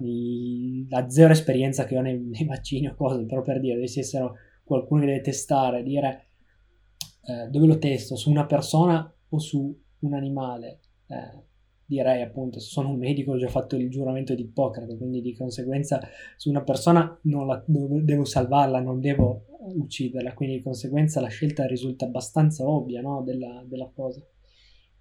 la 0.90 1.10
zero 1.10 1.34
esperienza 1.34 1.86
che 1.86 1.98
ho 1.98 2.02
nei, 2.02 2.20
nei 2.20 2.46
vaccini 2.46 2.88
o 2.88 2.96
cose, 2.96 3.26
però 3.26 3.42
per 3.42 3.60
dire, 3.60 3.76
dovessi 3.76 4.00
essere 4.00 4.32
qualcuno 4.64 5.02
che 5.02 5.08
deve 5.08 5.22
testare, 5.22 5.84
dire 5.84 6.30
eh, 7.28 7.50
dove 7.50 7.68
lo 7.68 7.78
testo, 7.78 8.16
su 8.16 8.30
una 8.30 8.46
persona 8.46 9.12
o 9.30 9.40
su 9.40 9.78
un 10.00 10.14
animale, 10.14 10.80
eh, 11.08 11.44
direi 11.86 12.22
appunto, 12.22 12.60
se 12.60 12.70
sono 12.70 12.90
un 12.90 12.98
medico 12.98 13.32
ho 13.32 13.38
già 13.38 13.48
fatto 13.48 13.76
il 13.76 13.90
giuramento 13.90 14.34
di 14.34 14.44
Ippocrate, 14.44 14.98
quindi 14.98 15.22
di 15.22 15.36
conseguenza 15.36 16.00
su 16.38 16.50
una 16.50 16.64
persona 16.64 17.20
non 17.24 17.46
la, 17.46 17.64
devo 17.68 18.26
salvarla, 18.26 18.80
non 18.80 19.00
devo 19.00 19.46
ucciderla, 19.60 20.34
quindi 20.34 20.58
di 20.58 20.64
conseguenza 20.64 21.22
la 21.22 21.28
scelta 21.28 21.66
risulta 21.66 22.06
abbastanza 22.06 22.68
ovvia 22.68 23.02
no, 23.02 23.22
della, 23.24 23.64
della 23.68 23.92
cosa. 23.94 24.22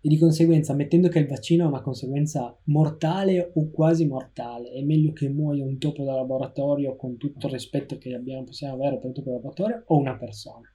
E 0.04 0.08
di 0.10 0.18
conseguenza, 0.18 0.74
mettendo 0.74 1.08
che 1.08 1.18
il 1.18 1.26
vaccino 1.26 1.64
ha 1.64 1.68
una 1.68 1.80
conseguenza 1.80 2.54
mortale 2.64 3.52
o 3.54 3.70
quasi 3.70 4.04
mortale, 4.04 4.68
è 4.68 4.82
meglio 4.82 5.14
che 5.14 5.30
muoia 5.30 5.64
un 5.64 5.78
topo 5.78 6.04
da 6.04 6.14
laboratorio 6.14 6.94
con 6.94 7.16
tutto 7.16 7.46
il 7.46 7.54
rispetto 7.54 7.96
che 7.96 8.14
abbiamo, 8.14 8.44
possiamo 8.44 8.74
avere 8.74 8.98
per 8.98 9.08
il 9.08 9.14
topo 9.14 9.30
da 9.30 9.36
laboratorio 9.36 9.82
o 9.86 9.96
una 9.96 10.14
persona? 10.18 10.70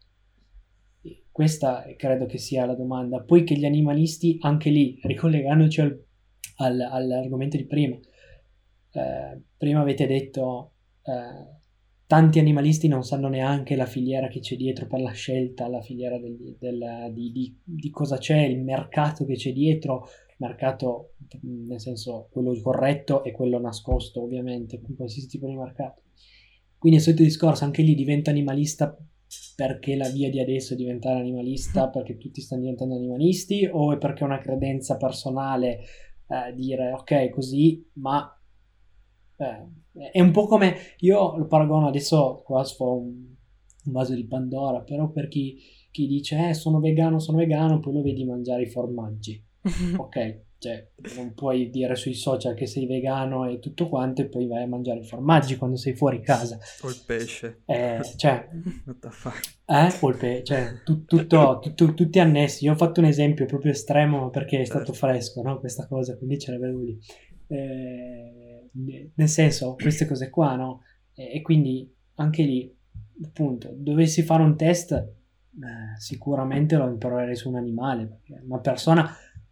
Questa 1.31 1.85
credo 1.95 2.25
che 2.25 2.39
sia 2.39 2.65
la 2.65 2.73
domanda. 2.73 3.21
Poi 3.21 3.43
che 3.43 3.55
gli 3.55 3.65
animalisti, 3.65 4.39
anche 4.41 4.71
lì, 4.71 4.99
ricollegandoci 5.03 5.81
al- 5.81 6.03
al- 6.57 6.81
all'argomento 6.81 7.55
di 7.55 7.65
prima, 7.65 7.99
eh, 8.93 9.41
prima 9.55 9.81
avete 9.81 10.07
detto 10.07 10.71
eh, 11.03 11.58
tanti 12.09 12.39
animalisti 12.39 12.87
non 12.87 13.03
sanno 13.03 13.27
neanche 13.27 13.75
la 13.75 13.85
filiera 13.85 14.27
che 14.29 14.39
c'è 14.39 14.55
dietro 14.55 14.87
per 14.87 14.99
la 14.99 15.11
scelta, 15.11 15.67
la 15.67 15.79
filiera 15.79 16.17
del- 16.17 16.55
del- 16.57 17.11
di, 17.13 17.31
di- 17.31 17.55
di 17.63 17.89
cosa 17.91 18.17
c'è, 18.17 18.39
il 18.39 18.63
mercato 18.63 19.25
che 19.25 19.35
c'è 19.35 19.53
dietro, 19.53 20.07
mercato 20.37 21.11
nel 21.41 21.79
senso 21.79 22.27
quello 22.31 22.59
corretto 22.61 23.23
e 23.23 23.31
quello 23.31 23.59
nascosto 23.59 24.23
ovviamente, 24.23 24.81
con 24.81 24.95
qualsiasi 24.95 25.27
tipo 25.27 25.45
di 25.45 25.55
mercato. 25.55 26.01
Quindi 26.79 26.97
è 26.97 27.01
il 27.01 27.05
solito 27.05 27.21
discorso, 27.23 27.63
anche 27.65 27.83
lì 27.83 27.93
diventa 27.93 28.31
animalista 28.31 28.97
perché 29.55 29.95
la 29.95 30.09
via 30.09 30.31
di 30.31 30.39
adesso 30.39 30.73
è 30.73 30.77
diventare 30.77 31.19
animalista, 31.19 31.89
perché 31.89 32.17
tutti 32.17 32.41
stanno 32.41 32.61
diventando 32.61 32.95
animalisti, 32.95 33.69
o 33.71 33.93
è 33.93 33.99
perché 33.99 34.21
è 34.23 34.25
una 34.25 34.39
credenza 34.39 34.97
personale 34.97 35.81
eh, 36.27 36.53
dire 36.55 36.91
ok 36.93 37.29
così, 37.29 37.87
ma 37.97 38.35
eh, 39.37 39.67
è 40.11 40.21
un 40.21 40.31
po' 40.31 40.45
come 40.47 40.75
io 40.99 41.37
lo 41.37 41.45
paragono 41.47 41.87
adesso 41.87 42.41
qua 42.45 42.63
sforo 42.63 42.97
un, 42.97 43.07
un 43.85 43.91
vaso 43.91 44.13
di 44.13 44.25
Pandora, 44.25 44.81
però 44.81 45.09
per 45.09 45.27
chi, 45.27 45.57
chi 45.91 46.07
dice 46.07 46.49
eh, 46.49 46.53
sono 46.53 46.79
vegano, 46.79 47.19
sono 47.19 47.37
vegano, 47.37 47.79
poi 47.79 47.93
lo 47.93 48.01
vedi 48.01 48.23
mangiare 48.25 48.63
i 48.63 48.69
formaggi. 48.69 49.43
ok, 49.97 50.41
cioè 50.59 50.87
non 51.15 51.33
puoi 51.33 51.69
dire 51.69 51.95
sui 51.95 52.13
social 52.13 52.53
che 52.53 52.65
sei 52.65 52.85
vegano 52.85 53.49
e 53.49 53.59
tutto 53.59 53.87
quanto 53.89 54.21
e 54.21 54.27
poi 54.27 54.47
vai 54.47 54.63
a 54.63 54.67
mangiare 54.67 54.99
i 54.99 55.05
formaggi 55.05 55.57
quando 55.57 55.75
sei 55.77 55.93
fuori 55.95 56.21
casa. 56.21 56.57
O 56.81 56.89
il 56.89 57.01
pesce. 57.05 57.61
Eh, 57.65 57.99
cioè, 58.15 58.47
What 58.85 58.99
the 58.99 59.09
fuck? 59.09 59.57
eh, 59.65 59.93
o 59.99 60.09
il 60.09 60.17
pe- 60.17 60.43
cioè, 60.43 60.81
tu- 60.85 61.03
tutto, 61.05 61.59
tutto- 61.61 61.93
tutti 61.93 62.19
annessi. 62.19 62.65
Io 62.65 62.73
ho 62.73 62.77
fatto 62.77 62.99
un 63.01 63.05
esempio 63.07 63.45
proprio 63.45 63.71
estremo 63.71 64.29
perché 64.29 64.61
è 64.61 64.65
stato 64.65 64.93
Certo. 64.93 65.07
fresco, 65.07 65.41
no? 65.41 65.59
Questa 65.59 65.87
cosa, 65.87 66.15
quindi 66.17 66.37
ce 66.39 66.51
l'avevo 66.51 66.81
lì. 66.83 66.97
Eh, 67.47 68.58
nel 68.73 69.29
senso, 69.29 69.75
queste 69.75 70.05
cose 70.05 70.29
qua, 70.29 70.55
no? 70.55 70.83
E, 71.13 71.35
e 71.35 71.41
quindi 71.41 71.93
anche 72.15 72.43
lì, 72.43 72.75
appunto, 73.23 73.71
dovessi 73.75 74.21
fare 74.21 74.43
un 74.43 74.55
test, 74.55 74.91
eh, 74.91 75.97
sicuramente 75.97 76.75
lo 76.75 76.87
imparerei 76.87 77.35
su 77.35 77.49
un 77.49 77.55
animale, 77.55 78.05
perché 78.05 78.41
una 78.43 78.59
persona, 78.59 79.09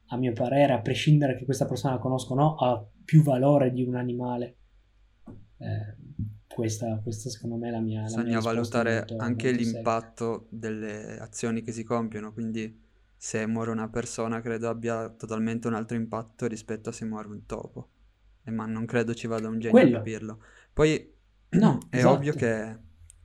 a 0.08 0.18
mio 0.18 0.34
parere, 0.34 0.74
a 0.74 0.82
prescindere 0.82 1.36
che 1.36 1.46
questa 1.46 1.66
persona 1.66 1.96
la 1.96 2.00
conosco 2.00 2.34
o 2.34 2.36
no, 2.36 2.56
ha 2.56 2.86
più 3.04 3.24
valore 3.24 3.72
di 3.72 3.84
un 3.84 3.96
animale. 3.96 4.56
Eh, 5.58 5.96
questa, 6.48 7.00
questa 7.04 7.30
secondo 7.30 7.56
me 7.58 7.68
è 7.68 7.72
la 7.72 7.80
mia... 7.80 8.04
Bisogna 8.04 8.40
valutare 8.40 8.96
molto- 8.98 9.18
anche 9.18 9.48
molto 9.48 9.64
secca. 9.64 9.76
l'impatto 9.76 10.48
delle 10.50 11.18
azioni 11.20 11.62
che 11.62 11.72
si 11.72 11.84
compiono, 11.84 12.34
quindi 12.34 12.86
se 13.16 13.46
muore 13.48 13.72
una 13.72 13.90
persona 13.90 14.42
credo 14.42 14.70
abbia 14.70 15.10
totalmente 15.10 15.68
un 15.68 15.74
altro 15.74 15.98
impatto 15.98 16.46
rispetto 16.48 16.90
a 16.90 16.92
se 16.92 17.06
muore 17.06 17.28
un 17.28 17.46
topo. 17.46 17.90
E 18.48 18.52
ma 18.52 18.66
non 18.66 18.86
credo 18.86 19.14
ci 19.14 19.28
vada 19.28 19.50
un 19.50 19.60
genio 19.60 19.72
Quello. 19.78 19.96
a 19.96 20.00
capirlo. 20.00 20.40
Poi 20.74 21.14
No, 21.50 21.78
è 21.90 21.98
esatto. 21.98 22.14
ovvio 22.16 22.34
che... 22.34 22.78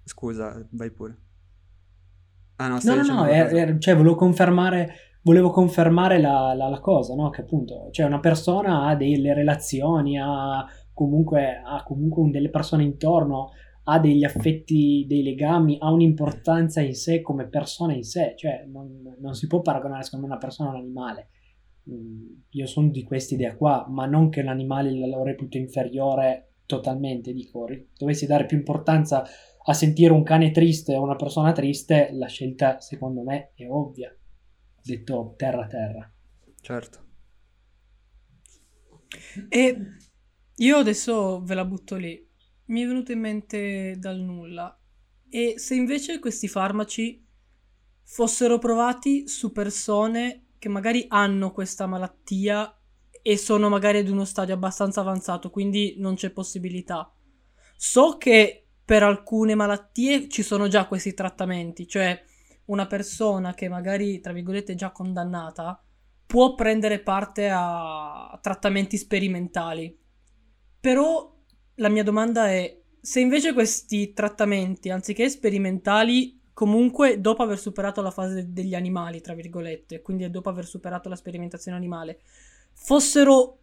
Scusa, 0.05 0.67
vai 0.71 0.91
pure. 0.91 1.17
Ah 2.57 2.67
no, 2.67 2.75
No, 2.75 2.81
stai 2.81 2.97
no, 2.97 3.03
no, 3.03 3.17
cosa. 3.25 3.29
è- 3.31 3.79
cioè 3.79 3.97
volevo 3.97 4.15
confermare, 4.17 4.95
volevo 5.23 5.51
confermare 5.51 6.21
la, 6.21 6.53
la- 6.55 6.69
la 6.69 6.81
cosa, 6.81 7.15
no? 7.15 7.31
Che 7.31 7.43
appunto, 7.43 7.89
cioè 7.93 8.07
una 8.07 8.21
persona 8.21 8.87
ha 8.89 8.97
delle 8.97 9.33
relazioni, 9.35 10.19
ha 10.19 10.65
comunque, 10.93 11.63
ha 11.65 11.83
comunque 11.85 12.23
un- 12.23 12.31
delle 12.33 12.51
persone 12.51 12.83
intorno, 12.85 13.51
ha 13.85 13.99
degli 13.99 14.25
affetti, 14.25 15.05
dei 15.09 15.23
legami, 15.23 15.77
ha 15.81 15.91
un'importanza 15.91 16.81
in 16.81 16.95
sé 16.95 17.21
come 17.21 17.47
persona 17.49 17.95
in 17.95 18.05
sé, 18.05 18.35
cioè 18.37 18.65
non, 18.71 19.17
non 19.21 19.35
si 19.35 19.47
può 19.47 19.61
paragonare 19.61 20.03
secondo 20.05 20.27
me 20.27 20.33
una 20.33 20.41
persona 20.41 20.71
a 20.71 20.73
un 20.75 20.79
animale. 20.81 21.29
Mm, 21.91 22.35
Io 22.51 22.67
sono 22.67 22.89
di 22.91 23.03
questa 23.03 23.35
idea 23.35 23.57
qua, 23.57 23.87
ma 23.89 24.07
non 24.07 24.29
che 24.29 24.43
l'animale 24.43 24.91
lo 24.93 25.23
reputo 25.23 25.57
inferiore 25.57 26.53
totalmente, 26.67 27.33
dico, 27.33 27.67
dovessi 27.97 28.27
dare 28.27 28.47
più 28.47 28.57
importanza 28.57 29.25
a 29.65 29.73
sentire 29.75 30.13
un 30.13 30.23
cane 30.23 30.51
triste 30.51 30.95
o 30.95 31.03
una 31.03 31.17
persona 31.17 31.53
triste, 31.53 32.11
la 32.13 32.27
scelta 32.27 32.81
secondo 32.81 33.23
me 33.23 33.53
è 33.55 33.69
ovvia, 33.69 34.15
detto 34.83 35.35
terra 35.37 35.67
terra. 35.67 36.13
Certo. 36.61 37.01
E 39.49 39.77
io 40.57 40.77
adesso 40.77 41.43
ve 41.43 41.55
la 41.55 41.65
butto 41.65 41.97
lì. 41.97 42.29
Mi 42.67 42.83
è 42.83 42.87
venuto 42.87 43.13
in 43.13 43.21
mente 43.21 43.97
dal 43.99 44.19
nulla. 44.19 44.77
E 45.29 45.55
se 45.57 45.75
invece 45.75 46.19
questi 46.19 46.49
farmaci 46.49 47.25
fossero 48.05 48.59
provati 48.59 49.27
su 49.29 49.53
persone 49.53 50.47
che 50.63 50.69
magari 50.69 51.07
hanno 51.09 51.51
questa 51.51 51.89
malattia 51.89 52.73
e 53.21 53.37
sono 53.37 53.69
magari 53.69 53.99
ad 53.99 54.09
uno 54.09 54.25
stadio 54.25 54.55
abbastanza 54.55 55.01
avanzato, 55.01 55.51
quindi 55.51 55.97
non 55.99 56.15
c'è 56.15 56.31
possibilità. 56.31 57.13
So 57.75 58.17
che 58.17 58.69
per 58.85 59.03
alcune 59.03 59.57
malattie 59.57 60.29
ci 60.29 60.45
sono 60.45 60.69
già 60.69 60.87
questi 60.87 61.15
trattamenti, 61.15 61.89
cioè 61.89 62.17
una 62.67 62.87
persona 62.87 63.55
che 63.55 63.69
magari, 63.69 64.21
tra 64.21 64.33
virgolette, 64.33 64.75
è 64.75 64.77
già 64.77 64.93
condannata 64.93 65.83
può 66.27 66.55
prendere 66.55 67.01
parte 67.01 67.51
a 67.53 68.39
trattamenti 68.41 68.97
sperimentali. 68.97 69.99
Però 70.79 71.37
la 71.75 71.89
mia 71.89 72.05
domanda 72.05 72.49
è, 72.49 72.81
se 73.01 73.19
invece 73.19 73.53
questi 73.53 74.13
trattamenti, 74.13 74.91
anziché 74.91 75.29
sperimentali, 75.29 76.41
comunque 76.53 77.21
dopo 77.21 77.43
aver 77.43 77.59
superato 77.59 78.03
la 78.03 78.11
fase 78.11 78.53
degli 78.53 78.75
animali, 78.75 79.21
tra 79.21 79.35
virgolette, 79.35 80.03
quindi 80.03 80.29
dopo 80.31 80.49
aver 80.49 80.67
superato 80.67 81.09
la 81.09 81.17
sperimentazione 81.17 81.77
animale, 81.77 82.21
fossero, 82.73 83.59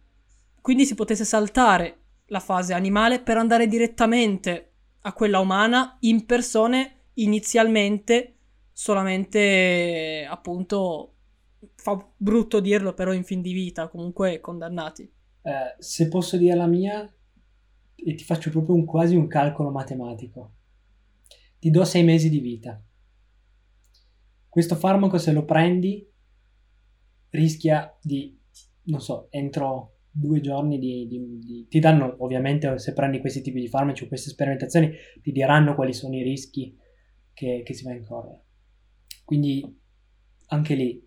quindi 0.60 0.84
si 0.84 0.94
potesse 0.94 1.24
saltare 1.24 1.98
la 2.26 2.40
fase 2.40 2.74
animale 2.74 3.20
per 3.20 3.36
andare 3.36 3.66
direttamente 3.66 4.72
a 5.02 5.12
quella 5.12 5.40
umana 5.40 5.96
in 6.00 6.26
persone 6.26 6.96
inizialmente 7.14 8.34
solamente 8.72 10.26
appunto 10.28 11.14
fa 11.74 12.02
brutto 12.16 12.60
dirlo 12.60 12.94
però 12.94 13.12
in 13.12 13.24
fin 13.24 13.42
di 13.42 13.52
vita 13.52 13.88
comunque 13.88 14.40
condannati. 14.40 15.10
Eh, 15.42 15.74
se 15.78 16.08
posso 16.08 16.36
dire 16.36 16.54
la 16.54 16.66
mia, 16.66 17.10
e 17.94 18.14
ti 18.14 18.24
faccio 18.24 18.50
proprio 18.50 18.74
un, 18.74 18.84
quasi 18.84 19.16
un 19.16 19.26
calcolo 19.26 19.70
matematico, 19.70 20.52
ti 21.60 21.70
do 21.70 21.84
sei 21.84 22.02
mesi 22.02 22.28
di 22.28 22.40
vita. 22.40 22.82
Questo 24.48 24.74
farmaco 24.74 25.18
se 25.18 25.30
lo 25.30 25.44
prendi 25.44 26.04
rischia 27.30 27.96
di, 28.02 28.36
non 28.84 29.00
so, 29.00 29.28
entro 29.30 29.98
due 30.10 30.40
giorni 30.40 30.78
di, 30.78 31.06
di- 31.06 31.38
di- 31.38 31.66
ti 31.68 31.78
danno 31.78 32.16
ovviamente 32.18 32.78
se 32.78 32.92
prendi 32.92 33.20
questi 33.20 33.42
tipi 33.42 33.60
di 33.60 33.68
farmaci 33.68 34.04
o 34.04 34.08
queste 34.08 34.30
sperimentazioni 34.30 34.92
ti 35.22 35.30
diranno 35.30 35.76
quali 35.76 35.92
sono 35.92 36.16
i 36.16 36.22
rischi 36.22 36.76
che, 37.32 37.62
che 37.64 37.74
si 37.74 37.84
va 37.84 37.92
a 37.92 37.94
incorrere 37.94 38.40
quindi 39.24 39.64
anche 40.48 40.74
lì 40.74 41.00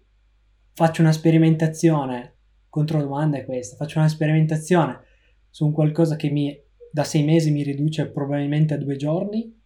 faccio 0.74 1.02
una 1.02 1.12
sperimentazione 1.12 2.38
controdomanda 2.70 3.38
è 3.38 3.44
questa 3.44 3.76
faccio 3.76 4.00
una 4.00 4.08
sperimentazione 4.08 5.02
su 5.50 5.66
un 5.66 5.74
qualcosa 5.74 6.16
che 6.16 6.30
mi 6.30 6.58
da 6.90 7.04
sei 7.04 7.24
mesi 7.24 7.52
mi 7.52 7.64
riduce 7.64 8.10
probabilmente 8.10 8.74
a 8.74 8.78
due 8.78 8.96
giorni 8.96 9.63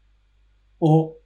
o 0.79 1.21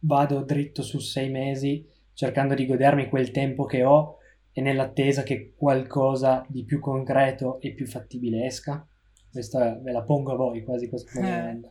vado 0.00 0.42
dritto 0.42 0.82
su 0.82 0.98
sei 0.98 1.28
mesi 1.30 1.86
cercando 2.12 2.54
di 2.54 2.66
godermi 2.66 3.08
quel 3.08 3.30
tempo 3.30 3.64
che 3.64 3.84
ho 3.84 4.16
e 4.52 4.60
nell'attesa 4.60 5.22
che 5.22 5.54
qualcosa 5.56 6.44
di 6.48 6.64
più 6.64 6.80
concreto 6.80 7.60
e 7.60 7.72
più 7.74 7.86
fattibile 7.86 8.46
esca? 8.46 8.86
Questa 9.30 9.78
ve 9.78 9.92
la 9.92 10.02
pongo 10.02 10.32
a 10.32 10.36
voi 10.36 10.64
quasi 10.64 10.88
questa 10.88 11.18
Eh. 11.18 11.22
domanda. 11.22 11.70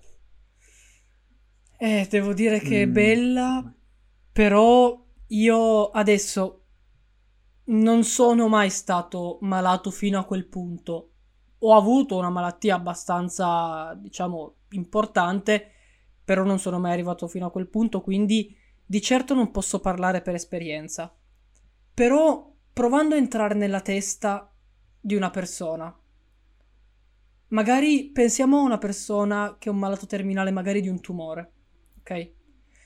eh 1.82 2.08
devo 2.10 2.34
dire 2.34 2.60
che 2.60 2.84
è 2.84 2.86
Mm. 2.86 2.92
bella 2.94 3.74
però 4.32 4.98
io 5.28 5.90
adesso 5.92 6.64
non 7.66 8.04
sono 8.04 8.48
mai 8.48 8.70
stato 8.70 9.38
malato 9.42 9.92
fino 9.92 10.20
a 10.20 10.26
quel 10.26 10.48
punto 10.48 11.12
ho 11.60 11.76
avuto 11.76 12.18
una 12.18 12.30
malattia 12.30 12.76
abbastanza 12.76 13.94
diciamo 13.96 14.56
importante 14.72 15.72
però 16.30 16.44
non 16.44 16.60
sono 16.60 16.78
mai 16.78 16.92
arrivato 16.92 17.28
fino 17.28 17.48
a 17.48 17.50
quel 17.50 17.68
punto 17.68 18.02
quindi 18.02 18.56
di 18.86 19.02
certo 19.02 19.34
non 19.34 19.50
posso 19.50 19.80
parlare 19.80 20.22
per 20.22 20.36
esperienza. 20.36 21.12
Però 21.92 22.54
provando 22.72 23.16
a 23.16 23.18
entrare 23.18 23.56
nella 23.56 23.82
testa 23.82 24.54
di 25.00 25.16
una 25.16 25.32
persona 25.32 25.92
magari 27.48 28.12
pensiamo 28.12 28.60
a 28.60 28.62
una 28.62 28.78
persona 28.78 29.56
che 29.58 29.70
è 29.70 29.72
un 29.72 29.80
malato 29.80 30.06
terminale 30.06 30.52
magari 30.52 30.82
di 30.82 30.88
un 30.88 31.02
tumore 31.02 31.52
ok? 32.02 32.32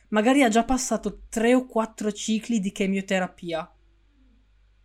Magari 0.09 0.41
ha 0.41 0.47
già 0.47 0.63
passato 0.63 1.23
tre 1.27 1.53
o 1.53 1.65
quattro 1.65 2.13
cicli 2.13 2.61
di 2.61 2.71
chemioterapia. 2.71 3.69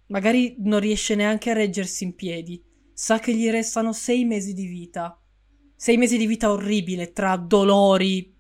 Magari 0.07 0.57
non 0.59 0.81
riesce 0.81 1.15
neanche 1.15 1.51
a 1.51 1.55
reggersi 1.55 2.03
in 2.03 2.17
piedi. 2.17 2.61
Sa 2.93 3.21
che 3.21 3.33
gli 3.37 3.49
restano 3.51 3.93
sei 3.93 4.25
mesi 4.25 4.53
di 4.53 4.67
vita. 4.67 5.21
Sei 5.77 5.97
mesi 5.97 6.17
di 6.17 6.27
vita 6.27 6.51
orribile 6.51 7.13
tra 7.13 7.37
dolori 7.37 8.37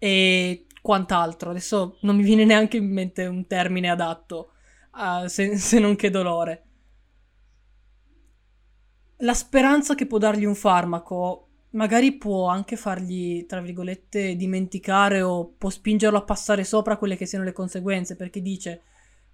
e 0.00 0.66
quant'altro. 0.82 1.50
Adesso 1.50 1.98
non 2.00 2.16
mi 2.16 2.22
viene 2.22 2.44
neanche 2.44 2.78
in 2.78 2.90
mente 2.90 3.26
un 3.26 3.46
termine 3.46 3.90
adatto 3.90 4.52
a- 4.92 5.28
se, 5.28 5.56
se 5.56 5.78
non 5.78 5.94
che 5.94 6.10
dolore. 6.10 6.64
La 9.18 9.34
speranza 9.34 9.94
che 9.94 10.06
può 10.06 10.16
dargli 10.18 10.44
un 10.46 10.54
farmaco 10.54 11.50
magari 11.72 12.16
può 12.16 12.48
anche 12.48 12.76
fargli, 12.76 13.46
tra 13.46 13.60
virgolette, 13.60 14.34
dimenticare 14.34 15.22
o 15.22 15.54
può 15.56 15.70
spingerlo 15.70 16.18
a 16.18 16.24
passare 16.24 16.64
sopra 16.64 16.96
quelle 16.96 17.16
che 17.16 17.26
siano 17.26 17.44
le 17.44 17.52
conseguenze, 17.52 18.16
perché 18.16 18.40
dice 18.40 18.82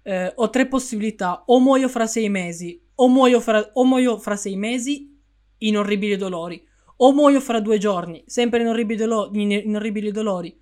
eh, 0.03 0.33
ho 0.35 0.49
tre 0.49 0.67
possibilità, 0.67 1.43
o 1.45 1.59
muoio 1.59 1.89
fra 1.89 2.05
sei 2.05 2.29
mesi, 2.29 2.79
o 2.95 3.07
muoio 3.07 3.39
fra, 3.39 3.71
o 3.73 3.85
muoio 3.85 4.17
fra 4.19 4.35
sei 4.35 4.55
mesi 4.55 5.17
in 5.59 5.77
orribili 5.77 6.15
dolori, 6.15 6.63
o 6.97 7.11
muoio 7.13 7.39
fra 7.39 7.59
due 7.59 7.77
giorni, 7.77 8.23
sempre 8.25 8.59
in 8.61 8.67
orribili, 8.67 8.99
dolo- 9.05 9.29
in- 9.33 9.51
in 9.51 9.75
orribili 9.75 10.11
dolori, 10.11 10.55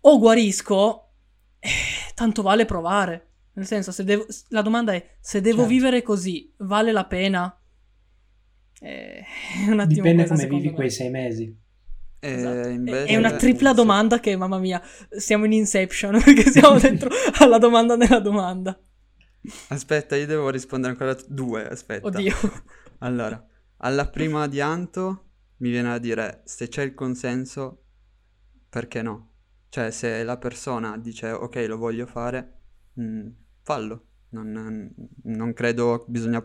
o 0.00 0.18
guarisco, 0.18 1.10
eh, 1.58 1.68
tanto 2.14 2.42
vale 2.42 2.64
provare. 2.64 3.28
Nel 3.54 3.66
senso, 3.66 3.92
se 3.92 4.04
devo- 4.04 4.26
la 4.48 4.62
domanda 4.62 4.92
è, 4.92 5.16
se 5.20 5.40
devo 5.40 5.58
Certo. 5.58 5.70
vivere 5.70 6.02
così, 6.02 6.52
vale 6.58 6.90
la 6.92 7.04
pena? 7.06 7.56
Eh, 8.80 9.24
un 9.68 9.80
attimo 9.80 10.02
Dipende 10.02 10.26
questa, 10.26 10.46
come 10.46 10.56
vivi 10.56 10.68
me. 10.70 10.74
quei 10.74 10.90
sei 10.90 11.10
mesi. 11.10 11.56
E 12.18 12.32
Esatto. 12.32 12.68
invece... 12.68 13.04
È 13.06 13.16
una 13.16 13.32
tripla 13.36 13.70
sì. 13.70 13.76
domanda 13.76 14.18
che, 14.20 14.36
mamma 14.36 14.58
mia, 14.58 14.82
siamo 15.10 15.44
in 15.44 15.52
Inception, 15.52 16.20
perché 16.24 16.50
siamo 16.50 16.78
dentro 16.78 17.10
alla 17.38 17.58
domanda 17.58 17.96
nella 17.96 18.18
domanda. 18.20 18.78
Aspetta, 19.68 20.16
io 20.16 20.26
devo 20.26 20.48
rispondere 20.50 20.92
ancora 20.92 21.10
a 21.12 21.18
due, 21.28 21.68
aspetta. 21.68 22.06
Oddio. 22.06 22.34
Allora, 23.00 23.42
alla 23.78 24.08
prima 24.08 24.46
di 24.48 24.60
Anto 24.60 25.23
mi 25.58 25.70
viene 25.70 25.92
a 25.92 25.98
dire 25.98 26.42
se 26.44 26.68
c'è 26.68 26.82
il 26.82 26.94
consenso, 26.94 27.82
perché 28.68 29.02
no? 29.02 29.30
Cioè, 29.68 29.90
se 29.90 30.22
la 30.24 30.36
persona 30.38 30.96
dice 30.98 31.30
ok, 31.30 31.64
lo 31.68 31.76
voglio 31.78 32.06
fare, 32.06 32.58
mh, 32.94 33.28
fallo. 33.62 34.06
Non, 34.30 34.92
non 35.24 35.52
credo 35.52 36.04
bisogna 36.08 36.42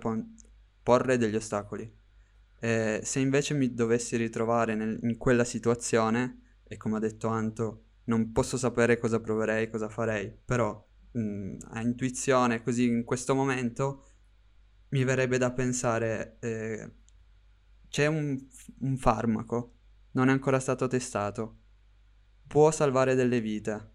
porre 0.84 1.18
degli 1.18 1.36
ostacoli. 1.36 1.92
E 2.60 3.02
se 3.04 3.20
invece 3.20 3.54
mi 3.54 3.74
dovessi 3.74 4.16
ritrovare 4.18 4.76
nel- 4.76 5.00
in 5.04 5.18
quella 5.18 5.44
situazione, 5.44 6.42
e 6.64 6.78
come 6.78 6.98
ha 6.98 7.00
detto 7.00 7.28
Anto, 7.30 7.84
non 8.06 8.32
posso 8.32 8.58
sapere 8.58 8.98
cosa 9.00 9.20
proverei, 9.20 9.70
cosa 9.70 9.90
farei, 9.90 10.32
però 10.46 10.86
mh, 11.12 11.56
a 11.72 11.82
intuizione, 11.82 12.62
così 12.64 12.86
in 12.88 13.04
questo 13.06 13.34
momento, 13.36 14.04
mi 14.90 15.04
verrebbe 15.04 15.38
da 15.38 15.52
pensare, 15.52 16.38
eh, 16.40 16.92
c'è 17.90 18.06
un, 18.08 18.40
un 18.80 18.98
farmaco, 18.98 19.74
non 20.12 20.30
è 20.30 20.32
ancora 20.32 20.60
stato 20.60 20.88
testato, 20.88 21.58
può 22.48 22.72
salvare 22.72 23.16
delle 23.16 23.42
vite. 23.42 23.92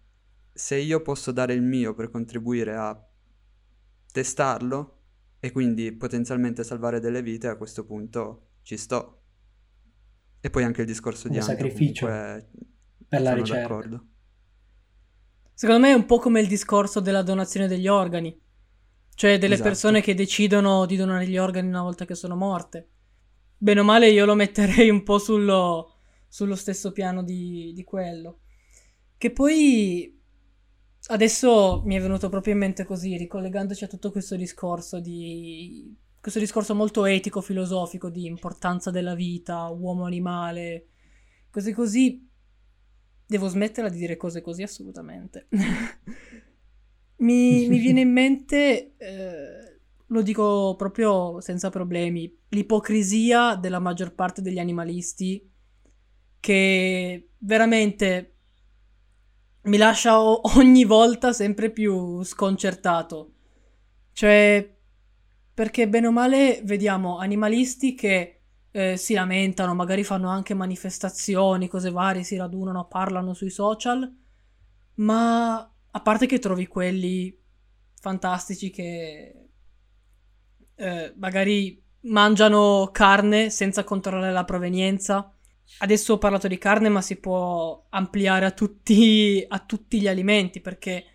Se 0.53 0.75
io 0.77 1.01
posso 1.01 1.31
dare 1.31 1.53
il 1.53 1.61
mio 1.61 1.93
per 1.93 2.09
contribuire 2.09 2.75
a 2.75 3.07
testarlo 4.11 4.99
e 5.39 5.51
quindi 5.51 5.91
potenzialmente 5.91 6.63
salvare 6.63 6.99
delle 6.99 7.21
vite, 7.21 7.47
a 7.47 7.57
questo 7.57 7.85
punto 7.85 8.47
ci 8.61 8.77
sto. 8.77 9.21
E 10.39 10.49
poi 10.49 10.63
anche 10.63 10.81
il 10.81 10.87
discorso 10.87 11.27
di 11.27 11.37
Un 11.37 11.41
sacrificio 11.41 12.05
comunque, 12.05 12.49
per 13.07 13.21
la 13.21 13.33
ricerca. 13.33 13.61
d'accordo. 13.61 14.07
Secondo 15.53 15.81
me 15.81 15.91
è 15.91 15.95
un 15.95 16.05
po' 16.05 16.19
come 16.19 16.41
il 16.41 16.47
discorso 16.47 16.99
della 16.99 17.21
donazione 17.23 17.67
degli 17.67 17.87
organi. 17.87 18.37
Cioè 19.13 19.37
delle 19.37 19.53
Esatto. 19.53 19.69
persone 19.69 20.01
che 20.01 20.13
decidono 20.13 20.85
di 20.85 20.97
donare 20.97 21.27
gli 21.27 21.37
organi 21.37 21.67
una 21.69 21.81
volta 21.81 22.05
che 22.05 22.15
sono 22.15 22.35
morte. 22.35 22.89
Bene 23.57 23.79
o 23.79 23.83
male 23.83 24.09
io 24.09 24.25
lo 24.25 24.35
metterei 24.35 24.89
un 24.89 25.03
po' 25.03 25.17
sullo, 25.17 25.95
sullo 26.27 26.55
stesso 26.55 26.91
piano 26.91 27.23
di, 27.23 27.71
di 27.73 27.83
quello. 27.83 28.41
Che 29.17 29.31
poi 29.31 30.21
adesso 31.07 31.81
mi 31.85 31.95
è 31.95 32.01
venuto 32.01 32.29
proprio 32.29 32.53
in 32.53 32.59
mente 32.59 32.83
così, 32.83 33.17
ricollegandoci 33.17 33.83
a 33.83 33.87
tutto 33.87 34.11
questo 34.11 34.35
discorso 34.35 34.99
di... 34.99 35.95
questo 36.19 36.39
discorso 36.39 36.75
molto 36.75 37.05
etico, 37.05 37.41
filosofico 37.41 38.09
di 38.09 38.25
importanza 38.25 38.91
della 38.91 39.15
vita, 39.15 39.67
uomo-animale, 39.69 40.87
cose 41.49 41.73
così. 41.73 42.27
Devo 43.27 43.47
smetterla 43.47 43.89
di 43.89 43.97
dire 43.97 44.17
cose 44.17 44.41
così 44.41 44.61
assolutamente. 44.61 45.47
mi, 47.17 47.67
mi 47.67 47.79
viene 47.79 48.01
in 48.01 48.11
mente, 48.11 48.95
eh, 48.97 49.79
lo 50.07 50.21
dico 50.21 50.75
proprio 50.77 51.39
senza 51.39 51.69
problemi, 51.69 52.31
l'ipocrisia 52.55 53.55
della 53.55 53.79
maggior 53.79 54.15
parte 54.15 54.41
degli 54.41 54.59
animalisti 54.59 55.51
che 56.39 57.29
veramente 57.39 58.35
mi 59.63 59.77
lascia 59.77 60.21
ogni 60.21 60.85
volta 60.85 61.33
sempre 61.33 61.69
più 61.69 62.23
sconcertato. 62.23 63.33
Cioè, 64.13 64.73
perché 65.53 65.89
bene 65.89 66.07
o 66.07 66.11
male 66.11 66.61
vediamo 66.63 67.17
animalisti 67.17 67.93
che 67.93 68.41
eh, 68.71 68.97
si 68.97 69.13
lamentano, 69.13 69.73
magari 69.73 70.03
fanno 70.03 70.29
anche 70.29 70.53
manifestazioni, 70.53 71.67
cose 71.67 71.91
varie, 71.91 72.23
si 72.23 72.37
radunano, 72.37 72.87
parlano 72.87 73.33
sui 73.33 73.49
social, 73.49 74.09
ma 74.95 75.57
a 75.57 76.01
parte 76.01 76.25
che 76.25 76.39
trovi 76.39 76.67
quelli 76.67 77.37
fantastici 77.99 78.69
che 78.69 79.47
eh, 80.75 81.13
magari 81.17 81.84
mangiano 82.05 82.89
carne 82.91 83.49
senza 83.49 83.83
controllare 83.83 84.31
la 84.31 84.45
provenienza. 84.45 85.31
Adesso 85.79 86.13
ho 86.13 86.17
parlato 86.17 86.47
di 86.47 86.57
carne, 86.57 86.89
ma 86.89 87.01
si 87.01 87.17
può 87.17 87.85
ampliare 87.89 88.45
a 88.45 88.51
tutti, 88.51 89.43
a 89.47 89.59
tutti 89.59 89.99
gli 89.99 90.07
alimenti 90.07 90.61
perché 90.61 91.05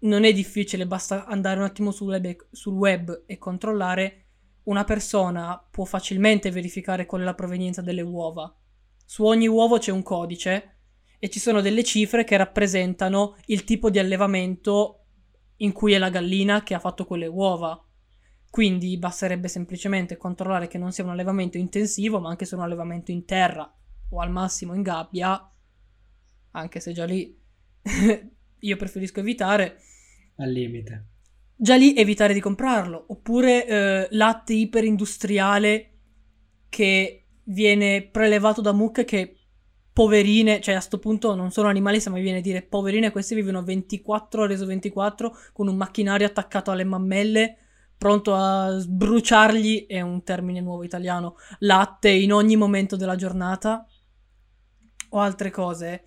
non 0.00 0.24
è 0.24 0.32
difficile, 0.32 0.86
basta 0.86 1.26
andare 1.26 1.58
un 1.58 1.64
attimo 1.64 1.90
sul 1.90 2.08
web, 2.08 2.46
sul 2.50 2.74
web 2.74 3.24
e 3.26 3.38
controllare. 3.38 4.20
Una 4.64 4.84
persona 4.84 5.62
può 5.70 5.84
facilmente 5.84 6.50
verificare 6.50 7.06
qual 7.06 7.22
è 7.22 7.24
la 7.24 7.34
provenienza 7.34 7.82
delle 7.82 8.02
uova. 8.02 8.54
Su 9.04 9.24
ogni 9.24 9.46
uovo 9.46 9.78
c'è 9.78 9.92
un 9.92 10.02
codice 10.02 10.78
e 11.18 11.28
ci 11.28 11.38
sono 11.38 11.60
delle 11.60 11.84
cifre 11.84 12.24
che 12.24 12.36
rappresentano 12.36 13.36
il 13.46 13.64
tipo 13.64 13.90
di 13.90 13.98
allevamento 13.98 15.04
in 15.56 15.72
cui 15.72 15.92
è 15.92 15.98
la 15.98 16.08
gallina 16.08 16.62
che 16.62 16.74
ha 16.74 16.78
fatto 16.78 17.04
quelle 17.04 17.26
uova. 17.26 17.83
Quindi 18.54 18.96
basterebbe 18.98 19.48
semplicemente 19.48 20.16
controllare 20.16 20.68
che 20.68 20.78
non 20.78 20.92
sia 20.92 21.02
un 21.02 21.10
allevamento 21.10 21.58
intensivo, 21.58 22.20
ma 22.20 22.28
anche 22.28 22.44
se 22.44 22.54
un 22.54 22.60
allevamento 22.60 23.10
in 23.10 23.24
terra 23.24 23.68
o 24.10 24.20
al 24.20 24.30
massimo 24.30 24.74
in 24.74 24.82
gabbia, 24.82 25.52
anche 26.52 26.78
se 26.78 26.92
già 26.92 27.04
lì 27.04 27.36
io 28.60 28.76
preferisco 28.76 29.18
evitare, 29.18 29.78
Al 30.36 30.52
limite. 30.52 31.06
già 31.56 31.74
lì 31.74 31.96
evitare 31.96 32.32
di 32.32 32.38
comprarlo. 32.38 33.06
Oppure 33.08 33.66
eh, 33.66 34.06
latte 34.12 34.52
iperindustriale 34.52 35.90
che 36.68 37.26
viene 37.42 38.02
prelevato 38.02 38.60
da 38.60 38.72
mucche 38.72 39.04
che 39.04 39.36
poverine, 39.92 40.60
cioè 40.60 40.76
a 40.76 40.80
sto 40.80 41.00
punto 41.00 41.34
non 41.34 41.50
sono 41.50 41.66
animalisti, 41.66 42.08
ma 42.08 42.14
mi 42.14 42.22
viene 42.22 42.38
a 42.38 42.40
dire 42.40 42.62
poverine, 42.62 43.10
queste 43.10 43.34
vivono 43.34 43.64
24 43.64 44.42
ore 44.42 44.56
su 44.56 44.64
24 44.64 45.36
con 45.52 45.66
un 45.66 45.74
macchinario 45.74 46.28
attaccato 46.28 46.70
alle 46.70 46.84
mammelle, 46.84 47.58
pronto 48.04 48.34
a 48.34 48.76
sbruciargli, 48.76 49.86
è 49.86 50.02
un 50.02 50.22
termine 50.24 50.60
nuovo 50.60 50.84
italiano, 50.84 51.36
latte 51.60 52.10
in 52.10 52.34
ogni 52.34 52.54
momento 52.54 52.96
della 52.96 53.16
giornata 53.16 53.88
o 55.08 55.20
altre 55.20 55.50
cose. 55.50 56.04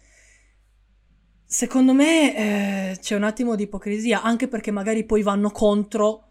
Secondo 1.44 1.94
me 1.94 2.92
eh, 2.92 2.98
c'è 3.00 3.16
un 3.16 3.24
attimo 3.24 3.56
di 3.56 3.64
ipocrisia, 3.64 4.22
anche 4.22 4.48
perché 4.48 4.70
magari 4.70 5.06
poi 5.06 5.24
vanno 5.24 5.50
contro 5.50 6.26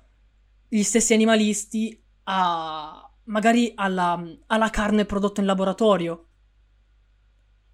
gli 0.69 0.85
stessi 0.85 1.15
animalisti 1.15 2.01
a 2.25 3.11
magari 3.25 3.73
alla, 3.75 4.23
alla 4.47 4.71
carne 4.71 5.05
prodotta 5.05 5.41
in 5.41 5.49
laboratorio. 5.49 6.29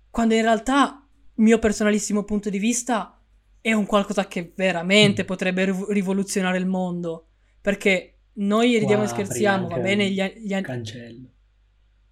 Quando 0.09 0.33
in 0.33 0.41
realtà, 0.41 1.07
mio 1.35 1.59
personalissimo 1.59 2.25
punto 2.25 2.49
di 2.49 2.59
vista, 2.59 3.21
è 3.61 3.75
un 3.75 3.85
qualcosa 3.85 4.27
che 4.27 4.55
veramente 4.57 5.25
Mm. 5.25 5.27
potrebbe 5.27 5.67
riv- 5.67 5.91
rivoluzionare 5.91 6.57
il 6.57 6.65
mondo. 6.65 7.27
Perché 7.63 8.19
noi 8.35 8.79
ridiamo 8.79 9.05
e 9.05 9.07
scherziamo, 9.07 9.69
va 9.69 9.79
bene, 9.79 10.11
gli, 10.11 10.21
gli 10.21 10.53
an- 10.53 10.63
Cancello. 10.63 11.31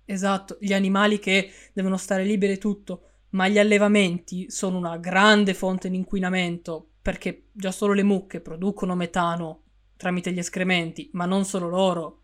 Esatto, 0.04 0.56
gli 0.60 0.72
animali 0.72 1.18
che 1.18 1.50
devono 1.72 1.96
stare 1.96 2.24
liberi 2.24 2.54
e 2.54 2.58
tutto, 2.58 3.02
ma 3.30 3.48
gli 3.48 3.58
allevamenti 3.58 4.50
sono 4.50 4.78
una 4.78 4.96
grande 4.96 5.52
fonte 5.52 5.90
di 5.90 5.96
inquinamento 5.96 6.92
perché 7.02 7.48
già 7.52 7.70
solo 7.70 7.92
le 7.92 8.02
mucche 8.02 8.40
producono 8.40 8.94
metano 8.94 9.64
tramite 9.96 10.32
gli 10.32 10.38
escrementi, 10.38 11.10
ma 11.12 11.26
non 11.26 11.44
solo 11.44 11.68
loro. 11.68 12.22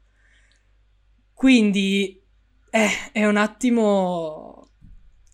Quindi 1.32 2.22
eh, 2.70 2.88
è 3.12 3.26
un 3.26 3.36
attimo 3.36 4.70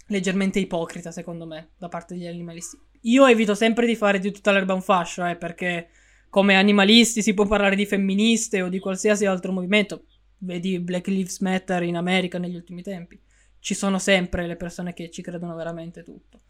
leggermente 0.09 0.59
ipocrita, 0.59 1.11
secondo 1.11 1.47
me, 1.47 1.71
da 1.79 1.89
parte 1.89 2.15
degli 2.15 2.27
animalisti. 2.27 2.79
Io 3.03 3.27
evito 3.27 3.55
sempre 3.55 3.87
di 3.87 3.97
fare 3.97 4.19
di 4.19 4.31
tutta 4.31 4.53
l'erba 4.53 4.75
un 4.75 4.83
fascio, 4.83 5.25
eh, 5.25 5.37
perché 5.37 5.89
come 6.33 6.55
animalisti 6.55 7.21
si 7.21 7.35
può 7.35 7.47
parlare 7.47 7.77
di 7.77 7.85
femministe 7.85 8.63
o 8.63 8.71
di 8.71 8.79
qualsiasi 8.79 9.27
altro 9.27 9.53
movimento. 9.53 10.05
Vedi 10.39 10.81
Black 10.81 11.09
Lives 11.09 11.41
Matter 11.41 11.83
in 11.83 11.95
America 11.95 12.39
negli 12.39 12.55
ultimi 12.55 12.81
tempi. 12.81 13.21
Ci 13.59 13.75
sono 13.75 13.99
sempre 13.99 14.47
le 14.47 14.57
persone 14.57 14.95
che 14.95 15.11
ci 15.11 15.21
credono 15.21 15.55
veramente 15.55 16.03
tutto. 16.03 16.41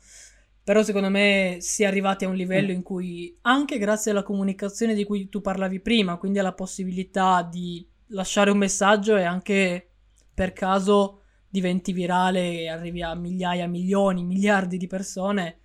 Però 0.63 0.85
secondo 0.85 1.09
me 1.09 1.57
si 1.59 1.83
è 1.83 1.87
arrivati 1.87 2.25
a 2.25 2.29
un 2.29 2.37
livello 2.37 2.71
in 2.71 2.85
cui, 2.85 3.37
anche 3.41 3.79
grazie 3.79 4.13
alla 4.13 4.23
comunicazione 4.23 4.95
di 4.95 5.03
cui 5.03 5.29
tu 5.29 5.41
parlavi 5.41 5.81
prima, 5.81 6.17
quindi 6.17 6.39
alla 6.39 6.55
possibilità 6.55 7.43
di 7.43 7.85
lasciare 8.11 8.53
un 8.53 8.59
messaggio 8.59 9.17
e 9.17 9.25
anche 9.25 9.89
per 10.33 10.53
caso 10.53 11.23
diventi 11.49 11.93
virale 11.93 12.61
e 12.61 12.69
arrivi 12.69 13.03
a 13.03 13.17
migliaia, 13.17 13.67
milioni, 13.67 14.23
miliardi 14.23 14.77
di 14.77 14.87
persone, 14.87 15.59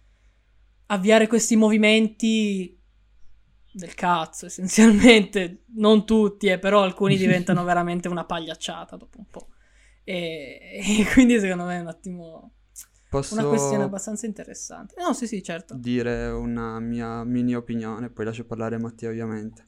avviare 0.88 1.28
questi 1.28 1.56
movimenti 1.56 2.77
del 3.78 3.94
cazzo, 3.94 4.48
essenzialmente, 4.48 5.64
non 5.78 6.06
tutti, 6.06 6.48
eh, 6.48 6.60
però 6.60 6.82
alcuni 6.82 7.16
diventano 7.18 7.64
veramente 7.64 8.08
una 8.08 8.26
pagliacciata 8.26 8.98
dopo 8.98 9.20
un 9.20 9.28
po'. 9.30 9.48
E, 10.04 10.82
e 11.00 11.06
quindi 11.14 11.40
secondo 11.40 11.66
me 11.66 11.78
è 11.78 11.82
un 11.82 11.88
attimo 11.88 12.52
Posso 13.10 13.36
una 13.36 13.46
questione 13.46 13.84
abbastanza 13.84 14.26
interessante. 14.26 14.96
No, 14.98 15.14
sì, 15.14 15.28
sì, 15.28 15.42
certo. 15.42 15.76
dire 15.76 16.28
una 16.28 16.80
mia 16.80 17.24
mini 17.24 17.56
opinione, 17.56 18.10
poi 18.10 18.26
lascio 18.26 18.46
parlare 18.46 18.78
Mattia 18.78 19.10
ovviamente. 19.10 19.68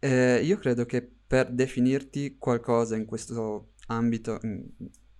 Eh, 0.00 0.42
io 0.42 0.58
credo 0.58 0.84
che 0.84 1.08
per 1.26 1.50
definirti 1.52 2.36
qualcosa 2.38 2.96
in 2.96 3.04
questo 3.04 3.74
ambito, 3.86 4.38
in 4.42 4.66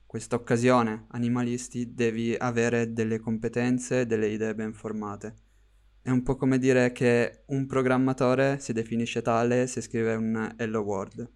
questa 0.05 0.35
occasione, 0.35 1.07
animalisti, 1.11 1.95
devi 1.95 2.35
avere 2.35 2.93
delle 2.93 3.21
competenze, 3.21 4.07
delle 4.07 4.27
idee 4.29 4.55
ben 4.55 4.73
formate. 4.73 5.35
È 6.05 6.11
un 6.11 6.23
po' 6.23 6.37
come 6.37 6.59
dire 6.59 6.93
che 6.93 7.45
un 7.47 7.65
programmatore 7.65 8.59
si 8.61 8.75
definisce 8.75 9.23
tale 9.23 9.67
se 9.67 9.81
scrive 9.81 10.15
un 10.15 10.55
Hello 10.59 10.81
World. 10.81 11.27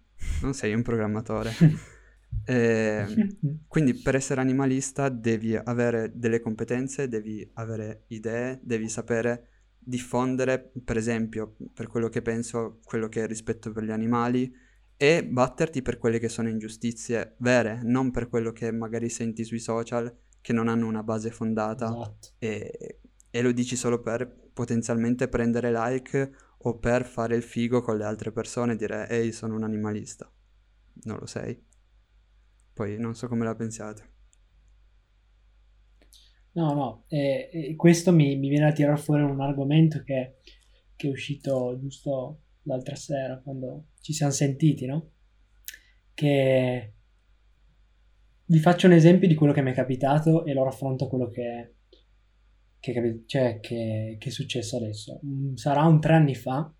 Non 0.43 0.53
sei 0.53 0.75
un 0.75 0.83
programmatore. 0.83 1.51
e, 2.45 3.35
quindi 3.67 3.95
per 3.95 4.13
essere 4.13 4.41
animalista 4.41 5.09
devi 5.09 5.55
avere 5.55 6.11
delle 6.13 6.39
competenze, 6.39 7.07
devi 7.07 7.49
avere 7.55 8.03
idee, 8.09 8.59
devi 8.61 8.87
sapere 8.89 9.47
diffondere, 9.79 10.71
per 10.85 10.97
esempio, 10.97 11.55
per 11.73 11.87
quello 11.87 12.07
che 12.07 12.21
penso, 12.21 12.79
quello 12.83 13.09
che 13.09 13.23
è 13.23 13.27
rispetto 13.27 13.71
per 13.71 13.83
gli 13.83 13.91
animali 13.91 14.53
e 14.95 15.25
batterti 15.25 15.81
per 15.81 15.97
quelle 15.97 16.19
che 16.19 16.29
sono 16.29 16.47
ingiustizie 16.47 17.37
vere, 17.39 17.79
non 17.81 18.11
per 18.11 18.29
quello 18.29 18.51
che 18.51 18.71
magari 18.71 19.09
senti 19.09 19.43
sui 19.43 19.57
social 19.57 20.15
che 20.41 20.53
non 20.53 20.67
hanno 20.67 20.85
una 20.85 21.01
base 21.01 21.31
fondata 21.31 21.85
Esatto. 21.85 22.27
e, 22.37 22.99
e 23.31 23.41
lo 23.41 23.51
dici 23.51 23.75
solo 23.75 24.01
per 24.01 24.49
potenzialmente 24.53 25.27
prendere 25.27 25.71
like 25.71 26.31
o 26.57 26.77
per 26.77 27.05
fare 27.05 27.35
il 27.35 27.43
figo 27.43 27.81
con 27.81 27.97
le 27.97 28.03
altre 28.03 28.31
persone 28.31 28.73
e 28.73 28.75
dire 28.75 29.07
ehi 29.09 29.31
sono 29.31 29.55
un 29.55 29.63
animalista. 29.63 30.31
Non 31.03 31.17
lo 31.17 31.25
sei. 31.25 31.61
Poi 32.73 32.97
non 32.97 33.15
so 33.15 33.27
come 33.27 33.45
la 33.45 33.55
pensiate. 33.55 34.17
No, 36.51 36.73
no, 36.73 37.03
e, 37.07 37.49
e 37.51 37.75
questo 37.75 38.11
mi, 38.11 38.35
mi 38.35 38.49
viene 38.49 38.67
a 38.67 38.71
tirare 38.71 38.97
fuori 38.97 39.21
un 39.21 39.39
argomento 39.39 40.01
che, 40.03 40.39
che 40.95 41.07
è 41.07 41.11
uscito 41.11 41.77
giusto 41.79 42.41
l'altra 42.63 42.95
sera 42.95 43.39
quando 43.39 43.89
ci 44.01 44.13
siamo 44.13 44.31
sentiti, 44.31 44.85
no? 44.85 45.11
Che 46.13 46.93
vi 48.45 48.59
faccio 48.59 48.87
un 48.87 48.93
esempio 48.93 49.27
di 49.27 49.35
quello 49.35 49.53
che 49.53 49.61
mi 49.61 49.71
è 49.71 49.75
capitato 49.75 50.43
e 50.43 50.53
lo 50.53 50.63
raffronto 50.63 51.05
a 51.05 51.07
quello 51.07 51.29
che, 51.29 51.75
che, 52.79 53.23
cioè, 53.25 53.59
che- 53.59 54.15
che 54.19 54.29
è 54.29 54.31
successo 54.31 54.77
adesso. 54.77 55.19
Mm, 55.25 55.55
Sarà 55.55 55.83
un 55.85 55.99
tre 55.99 56.13
anni 56.13 56.35
fa, 56.35 56.71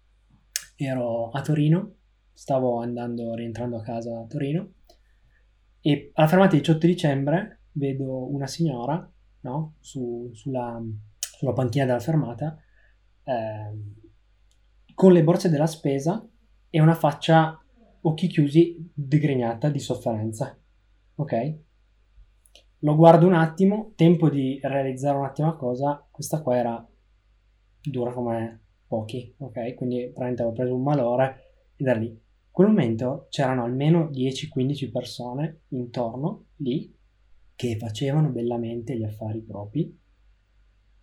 ero 0.76 1.30
a 1.30 1.42
Torino, 1.42 1.96
stavo 2.34 2.80
andando, 2.82 3.34
rientrando 3.36 3.78
a 3.78 3.82
casa 3.82 4.20
a 4.20 4.26
Torino 4.26 4.74
e 5.82 6.12
alla 6.14 6.28
fermata 6.28 6.52
del 6.52 6.60
18 6.62 6.86
dicembre 6.88 7.60
vedo 7.74 8.32
una 8.32 8.48
signora, 8.48 9.10
no? 9.42 9.76
Su- 9.80 10.30
sulla, 10.34 10.82
sulla 11.20 11.54
panchina 11.54 11.86
della 11.86 12.00
fermata, 12.00 12.58
ehm, 13.24 13.94
con 14.94 15.14
le 15.14 15.24
borse 15.24 15.50
della 15.50 15.68
spesa 15.68 16.26
e 16.70 16.82
una 16.82 16.96
faccia 16.96 17.58
occhi 18.02 18.28
chiusi, 18.28 18.92
digrignata 18.94 19.70
di 19.70 19.80
sofferenza. 19.80 20.58
Ok? 21.16 21.56
Lo 22.80 22.96
guardo 22.96 23.28
un 23.28 23.34
attimo, 23.34 23.92
tempo 23.96 24.30
di 24.30 24.58
realizzare 24.64 25.18
un 25.18 25.26
attimo 25.26 25.50
la 25.50 25.56
cosa. 25.56 26.08
Questa 26.10 26.42
qua 26.42 26.56
era 26.56 26.90
dura 27.82 28.14
come 28.14 28.62
pochi, 28.88 29.34
ok? 29.38 29.74
Quindi 29.76 29.98
praticamente 30.04 30.42
avevo 30.42 30.56
preso 30.56 30.76
un 30.76 30.84
malore 30.84 31.72
e 31.76 31.84
da 31.84 31.94
lì. 31.94 32.08
In 32.08 32.52
quel 32.52 32.68
momento 32.68 33.28
c'erano 33.30 33.64
almeno 33.66 34.10
10-15 34.10 34.92
persone 34.92 35.62
intorno 35.70 36.46
lì 36.58 36.96
che 37.54 37.78
facevano 37.78 38.30
bellamente 38.30 38.98
gli 38.98 39.04
affari 39.04 39.42
propri. 39.42 39.98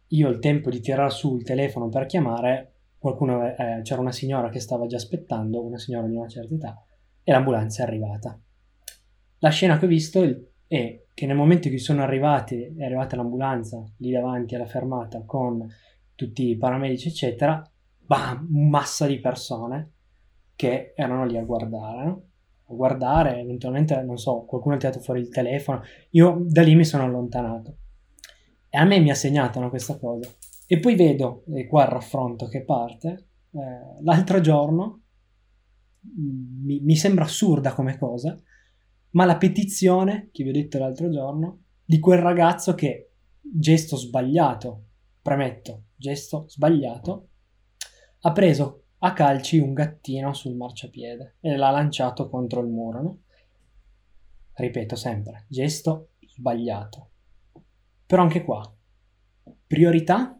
Io 0.08 0.28
il 0.28 0.38
tempo 0.38 0.70
di 0.70 0.80
tirare 0.80 1.10
su 1.10 1.36
il 1.36 1.42
telefono 1.42 1.90
per 1.90 2.06
chiamare, 2.06 2.72
qualcuno, 2.96 3.46
eh, 3.46 3.80
c'era 3.82 4.00
una 4.00 4.12
signora 4.12 4.48
che 4.48 4.60
stava 4.60 4.86
già 4.86 4.96
aspettando, 4.96 5.62
una 5.62 5.78
signora 5.78 6.06
di 6.06 6.16
una 6.16 6.28
certa 6.28 6.54
età, 6.54 6.84
e 7.22 7.32
l'ambulanza 7.32 7.82
è 7.82 7.86
arrivata. 7.86 8.40
La 9.40 9.50
scena 9.50 9.78
che 9.78 9.84
ho 9.84 9.88
visto 9.88 10.22
è 10.66 11.05
che 11.16 11.24
nel 11.24 11.34
momento 11.34 11.68
in 11.68 11.72
cui 11.72 11.82
sono 11.82 12.02
arrivati, 12.02 12.74
è 12.76 12.84
arrivata 12.84 13.16
l'ambulanza 13.16 13.82
lì 14.00 14.10
davanti 14.10 14.54
alla 14.54 14.66
fermata 14.66 15.22
con 15.24 15.66
tutti 16.14 16.50
i 16.50 16.58
paramedici, 16.58 17.08
eccetera, 17.08 17.66
bam, 18.04 18.46
massa 18.50 19.06
di 19.06 19.18
persone 19.18 19.92
che 20.54 20.92
erano 20.94 21.24
lì 21.24 21.38
a 21.38 21.42
guardare, 21.42 22.04
no? 22.04 22.22
A 22.66 22.74
guardare, 22.74 23.38
eventualmente, 23.38 23.98
non 24.02 24.18
so, 24.18 24.44
qualcuno 24.44 24.74
ha 24.74 24.78
tirato 24.78 25.00
fuori 25.00 25.20
il 25.20 25.30
telefono. 25.30 25.80
Io 26.10 26.36
da 26.38 26.60
lì 26.60 26.74
mi 26.74 26.84
sono 26.84 27.04
allontanato. 27.04 27.76
E 28.68 28.76
a 28.76 28.84
me 28.84 29.00
mi 29.00 29.08
ha 29.08 29.14
segnato 29.14 29.58
no, 29.58 29.70
questa 29.70 29.96
cosa. 29.98 30.30
E 30.66 30.78
poi 30.80 30.96
vedo, 30.96 31.44
e 31.54 31.66
qua 31.66 31.84
il 31.84 31.92
raffronto 31.92 32.46
che 32.46 32.62
parte, 32.62 33.28
eh, 33.52 34.02
l'altro 34.02 34.42
giorno, 34.42 35.00
mh, 35.98 36.62
mi, 36.62 36.80
mi 36.80 36.94
sembra 36.94 37.24
assurda 37.24 37.72
come 37.72 37.96
cosa, 37.96 38.38
ma 39.16 39.24
la 39.24 39.38
petizione 39.38 40.28
che 40.30 40.42
vi 40.42 40.50
ho 40.50 40.52
detto 40.52 40.78
l'altro 40.78 41.08
giorno 41.08 41.64
di 41.82 41.98
quel 41.98 42.18
ragazzo 42.18 42.74
che 42.74 43.12
gesto 43.40 43.96
sbagliato, 43.96 44.88
premetto, 45.22 45.84
gesto 45.96 46.44
sbagliato, 46.48 47.28
ha 48.20 48.32
preso 48.32 48.84
a 48.98 49.14
calci 49.14 49.58
un 49.58 49.72
gattino 49.72 50.34
sul 50.34 50.54
marciapiede 50.54 51.36
e 51.40 51.56
l'ha 51.56 51.70
lanciato 51.70 52.28
contro 52.28 52.60
il 52.60 52.66
muro, 52.66 53.02
no? 53.02 53.22
Ripeto 54.52 54.96
sempre, 54.96 55.46
gesto 55.48 56.10
sbagliato. 56.20 57.10
Però 58.04 58.20
anche 58.20 58.44
qua, 58.44 58.70
priorità 59.66 60.38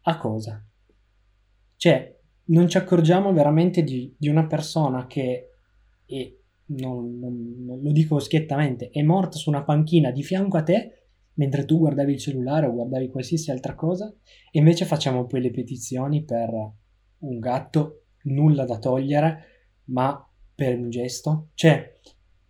a 0.00 0.16
cosa? 0.16 0.66
Cioè, 1.76 2.18
non 2.44 2.68
ci 2.68 2.78
accorgiamo 2.78 3.30
veramente 3.34 3.82
di, 3.82 4.14
di 4.18 4.28
una 4.28 4.46
persona 4.46 5.06
che, 5.06 5.50
e 6.06 6.41
non, 6.66 7.18
non- 7.18 7.64
non 7.64 7.80
lo 7.82 7.92
dico 7.92 8.18
schiettamente, 8.18 8.90
è 8.90 9.02
morta 9.02 9.36
su 9.36 9.50
una 9.50 9.62
panchina 9.64 10.10
di 10.10 10.22
fianco 10.22 10.56
a 10.56 10.62
te 10.62 10.96
mentre 11.34 11.64
tu 11.64 11.78
guardavi 11.78 12.12
il 12.12 12.18
cellulare 12.18 12.66
o 12.66 12.72
guardavi 12.72 13.08
qualsiasi 13.08 13.50
altra 13.50 13.74
cosa 13.74 14.12
e 14.50 14.58
invece 14.58 14.84
facciamo 14.84 15.26
poi 15.26 15.40
le 15.40 15.50
petizioni 15.50 16.24
per 16.24 16.50
un 17.18 17.38
gatto, 17.38 18.04
nulla 18.24 18.64
da 18.64 18.78
togliere, 18.78 19.44
ma 19.84 20.28
per 20.54 20.78
un 20.78 20.90
gesto. 20.90 21.48
Cioè, 21.54 21.98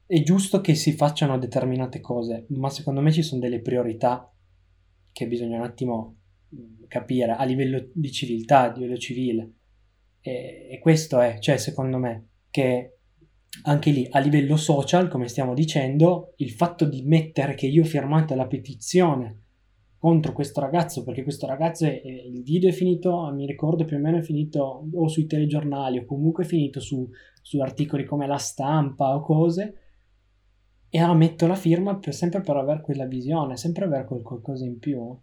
è 0.07 0.23
giusto 0.23 0.61
che 0.61 0.75
si 0.75 0.93
facciano 0.93 1.39
determinate 1.39 2.01
cose, 2.01 2.47
ma 2.51 2.69
secondo 2.71 3.01
me 3.01 3.13
ci 3.13 3.23
sono 3.23 3.41
delle 3.41 3.61
priorità 3.61 4.31
che 5.13 5.27
bisogna 5.27 5.59
un 5.59 5.65
attimo 5.65 6.17
mh, 6.49 6.87
capire 6.89 7.33
a 7.33 7.45
livello 7.45 7.89
di 7.93 8.11
civiltà, 8.11 8.63
a 8.63 8.73
livello 8.73 8.97
civile. 8.97 9.53
E, 10.21 10.69
e 10.71 10.79
questo 10.81 11.21
è, 11.21 11.39
cioè, 11.39 11.57
secondo 11.57 11.99
me, 11.99 12.29
che 12.51 12.99
anche 13.65 13.91
lì 13.91 14.09
a 14.11 14.19
livello 14.19 14.57
social, 14.57 15.09
come 15.09 15.29
stiamo 15.29 15.55
dicendo, 15.55 16.33
il 16.37 16.51
fatto 16.51 16.85
di 16.85 17.03
mettere 17.03 17.55
che 17.55 17.67
io 17.67 17.83
ho 17.83 17.87
firmato 17.87 18.35
la 18.35 18.47
petizione 18.47 19.41
contro 19.99 20.33
questo 20.33 20.61
ragazzo, 20.61 21.05
perché 21.05 21.23
questo 21.23 21.47
ragazzo, 21.47 21.85
è- 21.87 22.01
è- 22.01 22.09
il 22.09 22.43
video 22.43 22.71
è 22.71 22.73
finito, 22.73 23.31
mi 23.33 23.47
ricordo 23.47 23.85
più 23.85 23.97
o 23.99 24.01
meno 24.01 24.19
è 24.19 24.23
finito 24.23 24.89
o 24.93 25.07
sui 25.07 25.27
telegiornali 25.27 25.99
o 25.99 26.05
comunque 26.05 26.45
è 26.45 26.47
finito 26.47 26.81
su, 26.81 27.09
su 27.41 27.61
articoli 27.61 28.05
come 28.05 28.27
La 28.27 28.39
Stampa 28.39 29.15
o 29.15 29.21
cose, 29.21 29.77
e 30.89 30.99
allora 30.99 31.15
metto 31.19 31.47
la 31.47 31.55
firma 31.55 31.97
per- 31.99 32.15
sempre 32.15 32.41
per 32.41 32.57
avere 32.57 32.81
quella 32.81 33.07
visione, 33.07 33.57
sempre 33.57 33.85
avere 33.85 34.05
quel 34.05 34.23
qualcosa 34.23 34.65
in 34.65 34.79
più. 34.79 35.17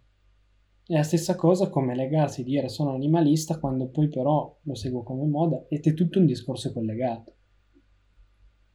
È 0.86 0.94
la 0.94 1.02
stessa 1.02 1.36
cosa 1.36 1.68
come 1.68 1.94
legarsi, 1.94 2.42
dire 2.42 2.68
sono 2.68 2.94
animalista 2.94 3.58
quando 3.58 3.88
poi 3.88 4.08
però 4.08 4.58
lo 4.62 4.74
seguo 4.74 5.02
come 5.02 5.26
moda 5.26 5.66
ed 5.68 5.86
è 5.86 5.94
tutto 5.94 6.18
un 6.18 6.26
discorso 6.26 6.72
collegato. 6.72 7.34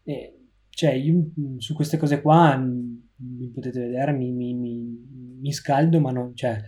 E, 0.07 0.39
cioè, 0.69 0.91
io 0.93 1.13
mh, 1.35 1.57
su 1.57 1.73
queste 1.73 1.97
cose 1.97 2.21
qua, 2.21 2.55
mh, 2.57 3.09
mi 3.17 3.49
potete 3.49 3.79
vedere, 3.79 4.11
mi, 4.13 4.31
mi- 4.31 4.53
mi- 4.53 5.37
mi 5.41 5.51
scaldo, 5.51 5.99
ma 5.99 6.11
non, 6.11 6.35
cioè, 6.35 6.61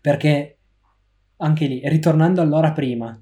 perché 0.00 0.58
anche 1.38 1.66
lì, 1.66 1.80
ritornando 1.88 2.40
all'ora 2.40 2.72
prima, 2.72 3.18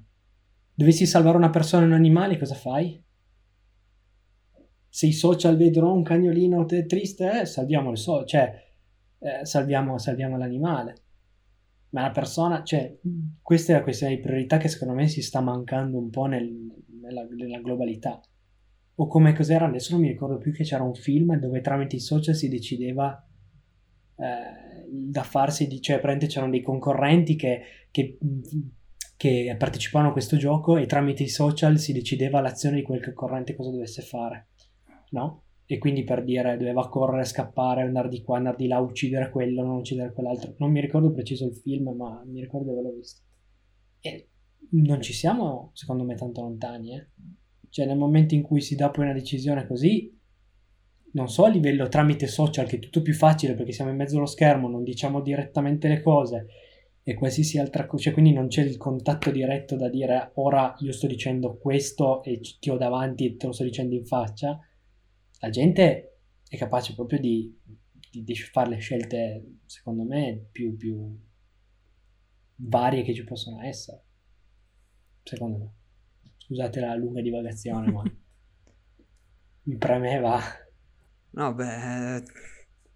dovessi 0.73 1.05
salvare 1.05 1.37
una 1.37 1.49
persona 1.49 1.83
e 1.83 1.87
un 1.87 1.93
animale, 1.93 2.37
cosa 2.37 2.55
fai? 2.55 3.01
Se 4.91 5.05
i 5.07 5.11
social 5.13 5.55
vedono 5.57 5.93
un 5.93 6.03
cagnolino 6.03 6.65
te- 6.65 6.85
triste, 6.85 7.41
eh, 7.41 7.45
salviamo 7.45 7.91
il 7.91 7.97
so- 7.97 8.25
cioè, 8.25 8.51
eh, 9.19 9.45
salviamo, 9.45 9.97
salviamo 9.97 10.37
l'animale. 10.37 10.95
Ma 11.89 12.01
la 12.01 12.11
persona, 12.11 12.63
cioè, 12.63 12.97
questa 13.41 13.73
è 13.73 13.75
la 13.77 13.83
questione 13.83 14.15
di 14.15 14.21
priorità 14.21 14.57
che 14.57 14.67
secondo 14.67 14.93
me 14.93 15.07
si 15.07 15.21
sta 15.21 15.41
mancando 15.41 15.97
un 15.97 16.09
po' 16.09 16.25
nel- 16.25 16.71
nella, 17.01 17.23
nella 17.23 17.59
globalità. 17.59 18.19
O 19.01 19.07
come 19.07 19.33
cos'era, 19.33 19.65
adesso 19.65 19.93
non 19.93 20.01
mi 20.01 20.09
ricordo 20.09 20.37
più 20.37 20.51
che 20.51 20.63
c'era 20.63 20.83
un 20.83 20.93
film 20.93 21.37
dove 21.37 21.61
tramite 21.61 21.95
i 21.95 22.01
social 22.01 22.35
si 22.35 22.49
decideva 22.49 23.25
eh, 24.17 24.89
da 24.89 25.23
farsi, 25.23 25.67
di, 25.67 25.81
cioè 25.81 25.99
praticamente 25.99 26.27
c'erano 26.27 26.51
dei 26.51 26.61
concorrenti 26.61 27.37
che, 27.37 27.61
che, 27.91 28.17
che 29.15 29.55
partecipavano 29.57 30.09
a 30.09 30.13
questo 30.13 30.35
gioco 30.35 30.75
e 30.75 30.85
tramite 30.85 31.23
i 31.23 31.29
social 31.29 31.79
si 31.79 31.93
decideva 31.93 32.41
l'azione 32.41 32.75
di 32.75 32.81
quel 32.81 33.01
concorrente 33.01 33.55
cosa 33.55 33.71
dovesse 33.71 34.01
fare, 34.01 34.49
no? 35.11 35.43
E 35.65 35.77
quindi 35.77 36.03
per 36.03 36.25
dire 36.25 36.57
doveva 36.57 36.89
correre, 36.89 37.23
scappare, 37.23 37.83
andare 37.83 38.09
di 38.09 38.21
qua, 38.21 38.35
andare 38.35 38.57
di 38.57 38.67
là, 38.67 38.79
uccidere 38.79 39.29
quello, 39.29 39.63
non 39.63 39.77
uccidere 39.77 40.11
quell'altro. 40.11 40.55
Non 40.57 40.71
mi 40.71 40.81
ricordo 40.81 41.13
preciso 41.13 41.45
il 41.45 41.55
film, 41.55 41.95
ma 41.95 42.21
mi 42.25 42.41
ricordo 42.41 42.71
dove 42.71 42.81
l'ho 42.81 42.95
visto. 42.95 43.21
E 44.01 44.29
non 44.71 45.01
ci 45.01 45.13
siamo, 45.13 45.69
secondo 45.73 46.03
me, 46.03 46.15
tanto 46.15 46.41
lontani, 46.41 46.95
eh. 46.95 47.07
Cioè, 47.69 47.85
nel 47.85 47.97
momento 47.97 48.35
in 48.35 48.41
cui 48.41 48.61
si 48.61 48.75
dà 48.75 48.89
poi 48.89 49.05
una 49.05 49.13
decisione 49.13 49.67
così, 49.67 50.17
non 51.11 51.27
so 51.27 51.45
a 51.45 51.49
livello 51.49 51.87
tramite 51.87 52.27
social, 52.27 52.67
che 52.67 52.77
è 52.77 52.79
tutto 52.79 53.01
più 53.01 53.13
facile 53.13 53.55
perché 53.55 53.71
siamo 53.71 53.91
in 53.91 53.97
mezzo 53.97 54.17
allo 54.17 54.25
schermo, 54.25 54.69
non 54.69 54.83
diciamo 54.83 55.21
direttamente 55.21 55.87
le 55.87 56.01
cose, 56.01 56.47
e 57.03 57.13
qualsiasi 57.15 57.57
altra 57.57 57.87
cosa, 57.87 58.03
cioè 58.03 58.13
quindi 58.13 58.33
non 58.33 58.47
c'è 58.47 58.61
il 58.61 58.77
contatto 58.77 59.31
diretto 59.31 59.75
da 59.75 59.89
dire 59.89 60.31
ora 60.35 60.75
io 60.79 60.91
sto 60.91 61.07
dicendo 61.07 61.57
questo 61.57 62.21
e 62.23 62.39
ti 62.59 62.69
ho 62.69 62.77
davanti 62.77 63.25
e 63.25 63.35
te 63.35 63.47
lo 63.47 63.51
sto 63.51 63.63
dicendo 63.63 63.95
in 63.95 64.05
faccia, 64.05 64.59
la 65.39 65.49
gente 65.49 66.17
è 66.47 66.57
capace 66.57 66.93
proprio 66.93 67.19
di, 67.19 67.57
di, 68.11 68.23
di 68.23 68.35
fare 68.35 68.69
le 68.69 68.77
scelte, 68.77 69.57
secondo 69.65 70.03
me, 70.03 70.47
più, 70.51 70.75
più 70.75 71.17
varie 72.55 73.03
che 73.03 73.13
ci 73.13 73.23
possono 73.23 73.61
essere. 73.61 74.03
Secondo 75.23 75.57
me. 75.57 75.78
Scusate 76.49 76.81
la 76.81 76.95
lunga 76.95 77.21
divagazione, 77.21 77.91
ma 77.91 78.03
mi 79.63 79.77
premeva. 79.77 80.37
No, 81.31 81.53
beh, 81.53 82.23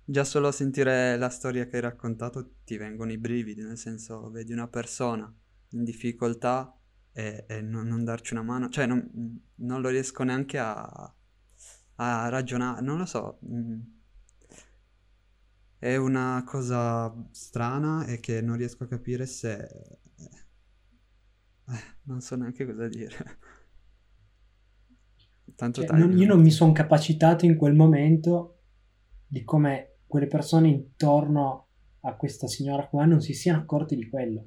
già 0.03 0.23
solo 0.23 0.47
a 0.47 0.51
sentire 0.51 1.17
la 1.17 1.29
storia 1.29 1.67
che 1.67 1.75
hai 1.75 1.81
raccontato 1.81 2.55
ti 2.65 2.77
vengono 2.77 3.11
i 3.11 3.17
brividi, 3.17 3.61
nel 3.61 3.77
senso, 3.77 4.29
vedi 4.31 4.51
una 4.53 4.67
persona 4.67 5.31
in 5.69 5.83
difficoltà 5.83 6.75
e, 7.11 7.45
e 7.47 7.61
non, 7.61 7.87
non 7.87 8.03
darci 8.03 8.33
una 8.33 8.43
mano, 8.43 8.69
cioè 8.69 8.85
non, 8.87 9.39
non 9.55 9.81
lo 9.81 9.89
riesco 9.89 10.23
neanche 10.23 10.57
a, 10.57 11.13
a 11.95 12.29
ragionare, 12.29 12.81
non 12.81 12.97
lo 12.97 13.05
so. 13.05 13.39
mm. 13.45 13.79
È 15.77 15.95
una 15.97 16.43
cosa 16.47 17.13
strana 17.31 18.05
e 18.05 18.19
che 18.19 18.41
non 18.41 18.57
riesco 18.57 18.85
a 18.85 18.87
capire 18.87 19.25
se... 19.27 19.99
eh, 21.67 21.95
non 22.03 22.21
so 22.21 22.35
neanche 22.35 22.65
cosa 22.65 22.87
dire. 22.87 23.37
Tanto 25.55 25.81
Cioè, 25.85 25.97
non- 25.97 26.17
io 26.17 26.27
non 26.27 26.41
mi 26.41 26.51
sono 26.51 26.71
capacitato 26.71 27.45
in 27.45 27.55
quel 27.55 27.73
momento 27.75 28.57
di 29.27 29.43
come 29.43 29.97
quelle 30.07 30.27
persone 30.27 30.67
intorno 30.67 31.67
a 32.01 32.15
questa 32.15 32.47
signora 32.47 32.87
qua 32.87 33.05
non 33.05 33.21
si 33.21 33.33
siano 33.33 33.59
accorti 33.59 33.95
di 33.95 34.09
quello. 34.09 34.45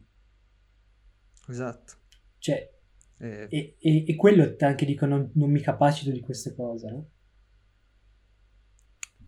Esatto. 1.48 1.94
Cioè, 2.38 2.70
E- 3.18 3.46
e, 3.48 3.76
e- 3.78 4.04
e 4.06 4.14
quello 4.16 4.54
anche 4.60 4.84
dico 4.84 5.06
non, 5.06 5.30
non 5.34 5.50
mi 5.50 5.60
capacito 5.60 6.10
di 6.10 6.20
queste 6.20 6.54
cose, 6.54 6.90
no? 6.90 7.06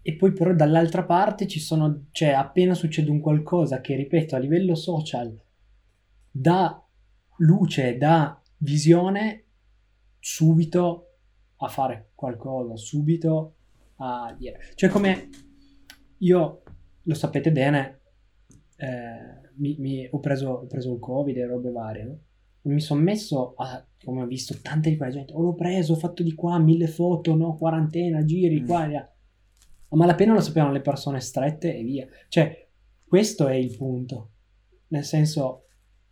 E 0.03 0.15
poi 0.17 0.33
però 0.33 0.55
dall'altra 0.55 1.05
parte 1.05 1.47
ci 1.47 1.61
sono, 1.61 2.07
cioè 2.13 2.31
appena 2.31 2.75
succede 2.75 3.11
un 3.11 3.21
qualcosa 3.21 3.81
che, 3.81 3.95
ripeto, 3.95 4.35
a 4.37 4.39
livello 4.39 4.75
social 4.75 5.39
dà 6.31 6.83
luce, 7.39 7.97
dà 7.97 8.41
visione, 8.59 9.45
subito 10.19 11.05
a 11.57 11.69
fare 11.69 12.11
qualcosa, 12.15 12.77
subito 12.77 13.55
a 13.97 14.35
dire. 14.39 14.59
Cioè 14.75 14.89
come 14.91 15.29
io, 16.19 16.63
lo 17.03 17.15
sapete 17.15 17.51
bene, 17.53 18.01
eh, 18.77 19.51
mi- 19.57 19.77
mi- 19.79 20.09
ho, 20.11 20.21
preso, 20.21 20.51
ho 20.51 20.67
preso 20.67 20.93
il 20.93 21.01
covid 21.01 21.37
e 21.37 21.47
robe 21.47 21.71
varie, 21.71 22.05
no? 22.05 22.19
mi 22.63 22.81
sono 22.81 23.01
messo 23.01 23.55
a, 23.57 23.83
come 24.05 24.23
ho 24.23 24.27
visto 24.27 24.55
tante 24.61 24.91
di 24.91 24.97
quella 24.97 25.13
gente, 25.13 25.33
oh 25.33 25.41
l'ho 25.41 25.55
preso, 25.55 25.95
ho 25.95 25.97
fatto 25.97 26.23
di 26.23 26.35
qua 26.35 26.59
mille 26.59 26.87
foto, 26.87 27.35
no, 27.35 27.57
quarantena, 27.57 28.25
giri, 28.25 28.61
Mm. 28.61 28.67
qua 28.67 28.87
là. 28.87 29.13
A 29.91 29.97
malapena 29.97 30.35
lo 30.35 30.41
sapevano 30.41 30.73
le 30.73 30.83
persone 30.83 31.19
strette 31.21 31.75
e 31.75 31.83
via. 31.83 32.07
Cioè, 32.29 32.69
questo 33.07 33.47
è 33.49 33.55
il 33.55 33.75
punto. 33.75 34.33
Nel 34.89 35.03
senso, 35.05 35.68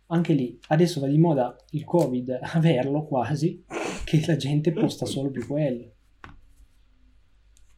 anche 0.07 0.33
lì, 0.33 0.57
adesso 0.67 0.99
va 0.99 1.07
di 1.07 1.17
moda 1.17 1.55
il 1.71 1.83
covid, 1.83 2.39
averlo 2.53 3.05
quasi, 3.05 3.63
che 4.05 4.23
la 4.25 4.35
gente 4.35 4.71
posta 4.71 5.05
solo 5.05 5.29
più 5.29 5.45
quello. 5.45 5.91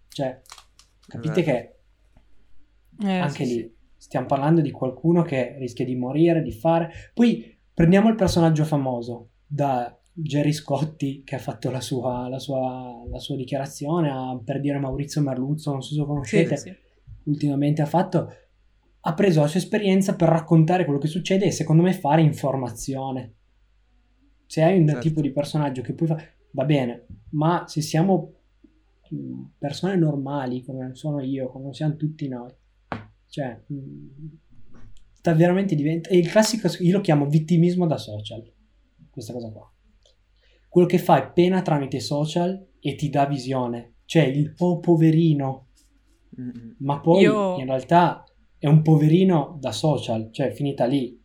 Cioè, 0.09 0.41
capite 1.07 1.41
che 1.43 1.75
Eh, 3.01 3.17
anche 3.17 3.45
sì, 3.45 3.53
lì 3.55 3.59
sì. 3.61 3.73
stiamo 3.97 4.25
parlando 4.25 4.59
di 4.61 4.71
qualcuno 4.71 5.21
che 5.23 5.55
rischia 5.57 5.85
di 5.85 5.95
morire, 5.95 6.41
di 6.41 6.51
fare. 6.51 6.91
Poi 7.13 7.57
prendiamo 7.73 8.09
il 8.09 8.15
personaggio 8.15 8.65
famoso 8.65 9.29
da 9.47 9.95
Jerry 10.11 10.51
Scotti 10.51 11.23
che 11.23 11.35
ha 11.35 11.39
fatto 11.39 11.71
la 11.71 11.79
sua, 11.79 12.27
la 12.27 12.39
sua, 12.39 13.05
la 13.09 13.19
sua 13.19 13.37
dichiarazione, 13.37 14.09
a- 14.09 14.39
per 14.43 14.59
dire 14.59 14.77
Maurizio 14.79 15.21
Merluzzo, 15.21 15.71
non 15.71 15.81
so 15.81 15.93
se 15.93 15.99
lo 15.99 16.05
conoscete, 16.05 16.57
sì. 16.57 16.75
ultimamente 17.23 17.81
ha 17.81 17.85
fatto, 17.85 18.29
ha 19.01 19.13
preso 19.13 19.41
la 19.41 19.47
sua 19.47 19.59
esperienza 19.59 20.15
per 20.15 20.29
raccontare 20.29 20.83
quello 20.83 20.99
che 20.99 21.07
succede 21.07 21.45
e 21.45 21.51
secondo 21.51 21.81
me 21.83 21.93
fare 21.93 22.21
informazione. 22.21 23.33
Se 24.45 24.61
hai 24.63 24.79
un 24.79 24.87
Certo. 24.87 25.01
tipo 25.01 25.21
di 25.21 25.31
personaggio 25.31 25.81
che 25.81 25.93
poi 25.93 26.07
fa, 26.07 26.17
va 26.51 26.65
bene, 26.65 27.05
ma 27.31 27.65
se 27.67 27.81
siamo 27.81 28.33
mh, 29.09 29.41
persone 29.57 29.95
normali 29.95 30.63
come 30.63 30.95
sono 30.95 31.21
io, 31.21 31.49
come 31.49 31.73
siamo 31.73 31.95
tutti 31.95 32.27
noi, 32.27 32.51
cioè, 33.27 33.61
mh, 33.65 33.77
sta 35.13 35.33
veramente 35.33 35.75
diventa. 35.75 36.09
È 36.09 36.15
il 36.15 36.27
classico, 36.29 36.67
io 36.79 36.93
lo 36.97 37.01
chiamo 37.01 37.27
vittimismo 37.27 37.85
da 37.85 37.97
social. 37.97 38.43
Questa 39.09 39.33
cosa 39.33 39.51
qua. 39.51 39.71
Quello 40.67 40.87
che 40.87 40.97
fa 40.97 41.23
è 41.23 41.31
pena 41.31 41.61
tramite 41.61 41.99
social 41.99 42.67
e 42.79 42.95
ti 42.95 43.09
dà 43.09 43.25
visione. 43.25 43.95
Cioè, 44.05 44.23
il 44.23 44.53
po' 44.53 44.79
poverino, 44.79 45.67
ma 46.79 46.99
poi 46.99 47.21
Io- 47.21 47.57
in 47.59 47.65
realtà 47.65 48.23
è 48.59 48.67
un 48.67 48.81
poverino 48.81 49.57
da 49.59 49.71
social, 49.71 50.29
cioè 50.31 50.47
è 50.49 50.51
finita 50.51 50.85
lì. 50.85 51.17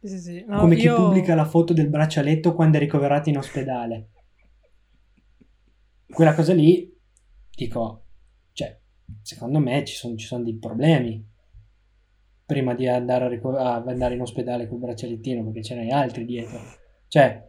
Sì, 0.00 0.18
sì. 0.18 0.44
No, 0.46 0.60
Come 0.60 0.76
chi 0.76 0.84
io- 0.84 0.94
pubblica 0.94 1.34
la 1.34 1.44
foto 1.44 1.72
del 1.74 1.88
braccialetto 1.90 2.54
quando 2.54 2.76
è 2.78 2.80
ricoverato 2.80 3.28
in 3.28 3.36
ospedale. 3.36 4.08
Quella 6.06 6.34
cosa 6.34 6.54
lì, 6.54 6.92
dico, 7.54 8.04
cioè, 8.52 8.78
secondo 9.22 9.58
me 9.58 9.84
ci 9.84 9.94
sono, 9.94 10.16
ci 10.16 10.26
sono 10.26 10.42
dei 10.42 10.56
problemi 10.56 11.24
prima 12.46 12.74
di 12.74 12.88
andare, 12.88 13.24
a 13.26 13.28
rico- 13.28 13.56
a 13.56 13.76
andare 13.84 14.14
in 14.14 14.20
ospedale 14.22 14.66
col 14.66 14.78
braccialettino, 14.78 15.44
perché 15.44 15.62
ce 15.62 15.74
n'hai 15.76 15.90
altri 15.90 16.24
dietro. 16.24 16.58
Cioè, 17.06 17.48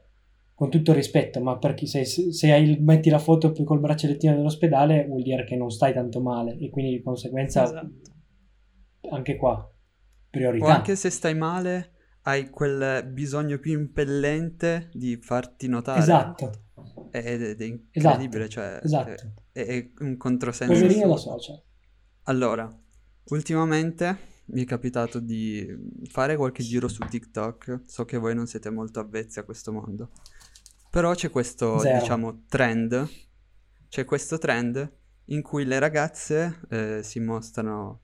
con 0.53 0.69
tutto 0.69 0.93
rispetto, 0.93 1.41
ma 1.41 1.57
perché 1.57 1.87
se, 1.87 2.05
se 2.05 2.51
hai 2.51 2.77
metti 2.81 3.09
la 3.09 3.17
foto 3.17 3.51
col 3.63 3.79
braccialettino 3.79 4.35
dell'ospedale 4.35 5.05
vuol 5.05 5.23
dire 5.23 5.43
che 5.43 5.55
non 5.55 5.71
stai 5.71 5.91
tanto 5.93 6.21
male 6.21 6.55
e 6.59 6.69
quindi 6.69 6.91
di 6.97 7.01
conseguenza 7.01 7.63
Esatto. 7.63 7.89
Anche 9.09 9.35
qua 9.35 9.69
priorità. 10.29 10.65
O 10.65 10.67
anche 10.69 10.95
se 10.95 11.09
stai 11.09 11.35
male, 11.35 11.93
hai 12.23 12.49
quel 12.49 13.05
bisogno 13.05 13.57
più 13.57 13.73
impellente 13.73 14.89
di 14.93 15.17
farti 15.17 15.67
notare. 15.67 15.99
Esatto, 15.99 16.51
Ed 17.11 17.41
ed 17.41 17.61
è 17.61 17.65
incredibile, 17.65 18.47
cioè, 18.47 18.79
esatto. 18.83 19.11
è, 19.51 19.61
è 19.61 19.91
un 19.99 20.17
controsenso. 20.17 20.73
Poverino 20.73 21.07
da 21.07 21.13
assurdo. 21.13 21.39
social. 21.39 21.63
Allora, 22.23 22.79
ultimamente 23.29 24.29
mi 24.45 24.63
è 24.63 24.65
capitato 24.65 25.19
di 25.19 25.65
fare 26.09 26.35
qualche 26.35 26.63
giro 26.63 26.87
su 26.87 27.03
TikTok. 27.03 27.81
So 27.85 28.05
che 28.05 28.17
voi 28.17 28.35
non 28.35 28.47
siete 28.47 28.69
molto 28.69 28.99
avvezzi 28.99 29.39
a 29.39 29.43
questo 29.43 29.71
mondo. 29.71 30.11
Però 30.89 31.13
c'è 31.13 31.29
questo, 31.29 31.79
Zero. 31.79 31.99
diciamo, 31.99 32.43
trend. 32.47 33.09
C'è 33.87 34.05
questo 34.05 34.37
trend 34.37 34.99
in 35.25 35.41
cui 35.41 35.65
le 35.65 35.79
ragazze 35.79 36.59
eh, 36.69 36.99
si 37.01 37.19
mostrano 37.19 38.01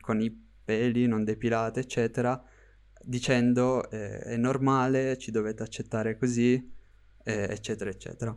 con 0.00 0.20
i 0.20 0.48
peli 0.64 1.06
non 1.06 1.24
depilate, 1.24 1.80
eccetera, 1.80 2.42
dicendo 3.02 3.90
eh, 3.90 4.20
è 4.20 4.36
normale, 4.36 5.18
ci 5.18 5.30
dovete 5.30 5.62
accettare 5.62 6.16
così, 6.16 6.54
eh, 7.24 7.46
eccetera, 7.50 7.90
eccetera. 7.90 8.36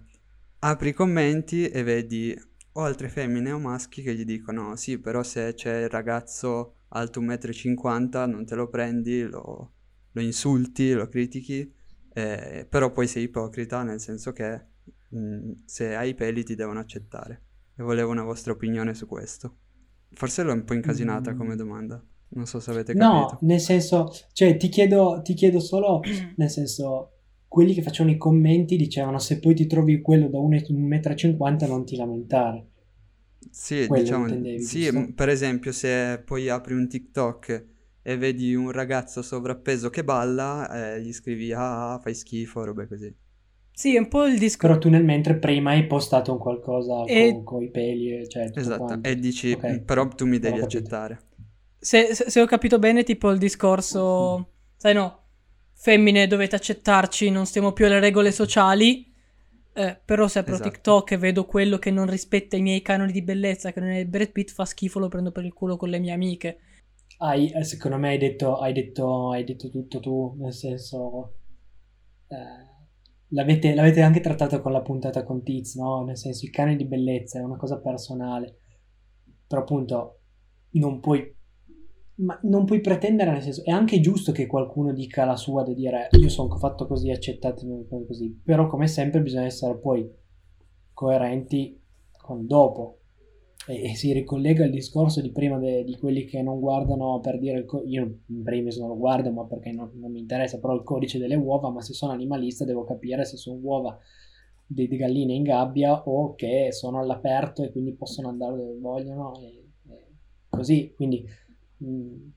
Apri 0.59 0.89
i 0.89 0.93
commenti 0.93 1.69
e 1.69 1.83
vedi 1.83 2.35
o 2.75 2.81
altre 2.81 3.09
femmine 3.09 3.51
o 3.51 3.59
maschi 3.59 4.01
che 4.01 4.15
gli 4.15 4.25
dicono 4.25 4.75
sì, 4.75 4.97
però 4.97 5.21
se 5.23 5.53
c'è 5.53 5.83
il 5.83 5.89
ragazzo 5.89 6.77
alto 6.89 7.21
1,50 7.21 8.27
m 8.27 8.31
non 8.31 8.45
te 8.45 8.55
lo 8.55 8.67
prendi, 8.69 9.23
lo, 9.23 9.73
lo 10.11 10.21
insulti, 10.21 10.93
lo 10.93 11.07
critichi, 11.07 11.71
eh, 12.13 12.65
però 12.69 12.91
poi 12.91 13.07
sei 13.07 13.23
ipocrita 13.23 13.83
nel 13.83 13.99
senso 13.99 14.31
che 14.31 14.65
mh, 15.09 15.51
se 15.65 15.95
hai 15.95 16.09
i 16.09 16.15
peli 16.15 16.43
ti 16.43 16.55
devono 16.55 16.79
accettare. 16.79 17.41
E 17.75 17.83
volevo 17.83 18.11
una 18.11 18.23
vostra 18.23 18.53
opinione 18.53 18.93
su 18.93 19.07
questo. 19.07 19.57
Forse 20.13 20.43
l'ho 20.43 20.53
un 20.53 20.63
po' 20.63 20.73
incasinata 20.73 21.33
Mm. 21.33 21.37
come 21.37 21.55
domanda. 21.55 22.03
Non 22.29 22.45
so 22.47 22.59
se 22.59 22.71
avete 22.71 22.95
No, 22.95 22.95
capito. 22.95 23.39
nel 23.41 23.59
senso, 23.59 24.09
cioè 24.33 24.55
ti 24.57 24.69
chiedo, 24.69 25.21
ti 25.23 25.33
chiedo 25.33 25.59
solo, 25.59 26.01
nel 26.35 26.49
senso, 26.49 27.11
quelli 27.47 27.73
che 27.73 27.81
facevano 27.81 28.15
i 28.15 28.17
commenti 28.17 28.77
dicevano 28.77 29.19
se 29.19 29.39
poi 29.39 29.53
ti 29.55 29.67
trovi 29.67 30.01
quello 30.01 30.27
da 30.29 30.39
1,50 30.39 31.65
m 31.65 31.69
non 31.69 31.85
ti 31.85 31.95
lamentare. 31.97 32.67
Sì, 33.49 33.87
Quello 33.87 33.93
diciamo, 33.93 34.27
sì, 34.55 34.89
giusto? 34.89 35.13
per 35.13 35.29
esempio 35.29 35.71
se 35.71 36.21
poi 36.25 36.49
apri 36.49 36.73
un 36.73 36.87
TikTok 36.87 37.65
e 38.01 38.17
vedi 38.17 38.55
un 38.55 38.71
ragazzo 38.71 39.21
sovrappeso 39.21 39.89
che 39.89 40.03
balla, 40.03 40.95
eh, 40.95 41.01
gli 41.01 41.13
scrivi 41.13 41.53
ah, 41.53 41.99
fai 42.01 42.15
schifo, 42.15 42.63
robe 42.63 42.87
così. 42.87 43.13
Sì, 43.73 43.95
è 43.95 43.99
un 43.99 44.07
po' 44.07 44.25
il 44.25 44.37
discorso. 44.39 44.67
Però 44.67 44.77
tu 44.79 44.89
nel 44.89 45.03
mentre 45.03 45.37
prima 45.37 45.71
hai 45.71 45.85
postato 45.85 46.31
un 46.31 46.37
qualcosa 46.39 47.07
E- 47.07 47.41
con, 47.43 47.61
i 47.61 47.69
peli, 47.69 48.27
cioè 48.29 48.49
tutto 48.51 48.61
Esatto, 48.61 48.75
quanto. 48.75 49.09
e 49.09 49.15
dici, 49.19 49.55
Ok. 49.55 49.63
"Mm, 49.67 49.83
però 49.85 50.07
tu 50.07 50.25
mi 50.25 50.39
devi 50.39 50.59
accettare. 50.59 51.19
Se, 51.79 52.15
se- 52.15 52.29
se 52.29 52.41
ho 52.41 52.45
capito 52.45 52.79
bene, 52.79 53.03
tipo 53.03 53.29
il 53.31 53.37
discorso, 53.37 54.47
sai 54.77 54.93
no, 54.93 55.19
femmine 55.73 56.27
dovete 56.27 56.55
accettarci, 56.55 57.29
non 57.29 57.45
stiamo 57.45 57.73
più 57.73 57.85
alle 57.85 57.99
regole 57.99 58.31
sociali, 58.31 59.11
eh, 59.73 59.99
però 60.05 60.27
se 60.29 60.39
apro 60.39 60.53
Esatto. 60.55 60.69
TikTok 60.69 61.11
e 61.11 61.17
vedo 61.17 61.45
quello 61.45 61.77
che 61.79 61.91
non 61.91 62.09
rispetta 62.09 62.55
i 62.55 62.61
miei 62.61 62.81
canoni 62.81 63.11
di 63.11 63.21
bellezza, 63.21 63.73
che 63.73 63.79
non 63.81 63.89
è 63.89 64.05
Brad 64.05 64.31
Pitt, 64.31 64.51
fa 64.51 64.63
schifo, 64.65 64.99
lo 64.99 65.09
prendo 65.09 65.31
per 65.31 65.43
il 65.45 65.53
culo 65.53 65.75
con 65.77 65.89
le 65.89 65.99
mie 65.99 66.13
amiche. 66.13 66.59
hai, 67.19 67.49
eh, 67.51 67.63
secondo 67.63 67.97
me 67.97 68.09
hai 68.09 68.17
detto, 68.19 68.57
hai, 68.59 68.73
detto, 68.73 69.31
hai 69.31 69.43
detto 69.43 69.69
tutto 69.69 69.99
tu, 69.99 70.35
nel 70.39 70.53
senso... 70.53 71.37
Eh, 72.27 72.71
l'avete, 73.33 73.73
l'avete 73.73 74.01
anche 74.01 74.19
trattato 74.19 74.61
con 74.61 74.71
la 74.71 74.81
puntata 74.81 75.23
con 75.23 75.43
Tiz, 75.43 75.75
no? 75.75 76.03
Nel 76.03 76.17
senso, 76.17 76.45
i 76.45 76.49
cani 76.49 76.75
di 76.75 76.85
bellezza 76.85 77.39
è 77.39 77.43
una 77.43 77.57
cosa 77.57 77.79
personale. 77.79 78.59
Però 79.47 79.61
appunto 79.61 80.19
non 80.71 80.99
puoi 80.99 81.35
ma 82.15 82.37
non 82.43 82.65
puoi 82.65 82.79
pretendere, 82.79 83.31
nel 83.31 83.41
senso, 83.41 83.63
è 83.63 83.71
anche 83.71 83.99
giusto 83.99 84.31
che 84.31 84.45
qualcuno 84.45 84.93
dica 84.93 85.25
la 85.25 85.35
sua 85.35 85.63
di 85.63 85.73
dire 85.73 86.09
io 86.11 86.29
sono 86.29 86.55
fatto 86.57 86.85
così, 86.85 87.09
accettatemi 87.09 87.87
così, 88.05 88.39
però 88.43 88.67
come 88.67 88.87
sempre 88.87 89.21
bisogna 89.21 89.45
essere 89.45 89.77
poi 89.77 90.07
coerenti 90.93 91.81
con 92.15 92.45
dopo. 92.45 92.99
E, 93.67 93.95
si 93.95 94.11
ricollega 94.11 94.65
il 94.65 94.71
discorso 94.71 95.21
di 95.21 95.31
prima 95.31 95.57
de, 95.57 95.83
di 95.83 95.97
quelli 95.97 96.25
che 96.25 96.41
non 96.41 96.59
guardano 96.59 97.19
per 97.21 97.39
dire 97.39 97.59
il 97.59 97.65
co- 97.65 97.83
io 97.85 98.19
in 98.27 98.43
primis 98.43 98.77
non 98.77 98.89
lo 98.89 98.97
guardo 98.97 99.31
ma 99.31 99.45
perché 99.45 99.71
non, 99.71 99.89
non, 99.93 100.11
mi 100.11 100.19
interessa 100.19 100.59
però 100.59 100.73
il 100.73 100.83
codice 100.83 101.17
delle 101.17 101.35
uova 101.35 101.69
ma 101.69 101.81
se 101.81 101.93
sono 101.93 102.11
animalista 102.11 102.65
devo 102.65 102.83
capire 102.83 103.23
se 103.23 103.37
sono 103.37 103.59
uova 103.61 103.97
di, 104.65 104.87
di 104.87 104.97
galline 104.97 105.33
in 105.33 105.43
gabbia 105.43 106.03
o 106.03 106.35
che 106.35 106.73
sono 106.73 106.99
all'aperto 106.99 107.63
e 107.63 107.71
quindi 107.71 107.93
possono 107.93 108.27
andare 108.27 108.57
dove 108.57 108.77
vogliono 108.79 109.33
e, 109.39 109.69
e 109.87 110.07
così 110.49 110.91
quindi 110.93 111.25
Mm. 111.83 112.29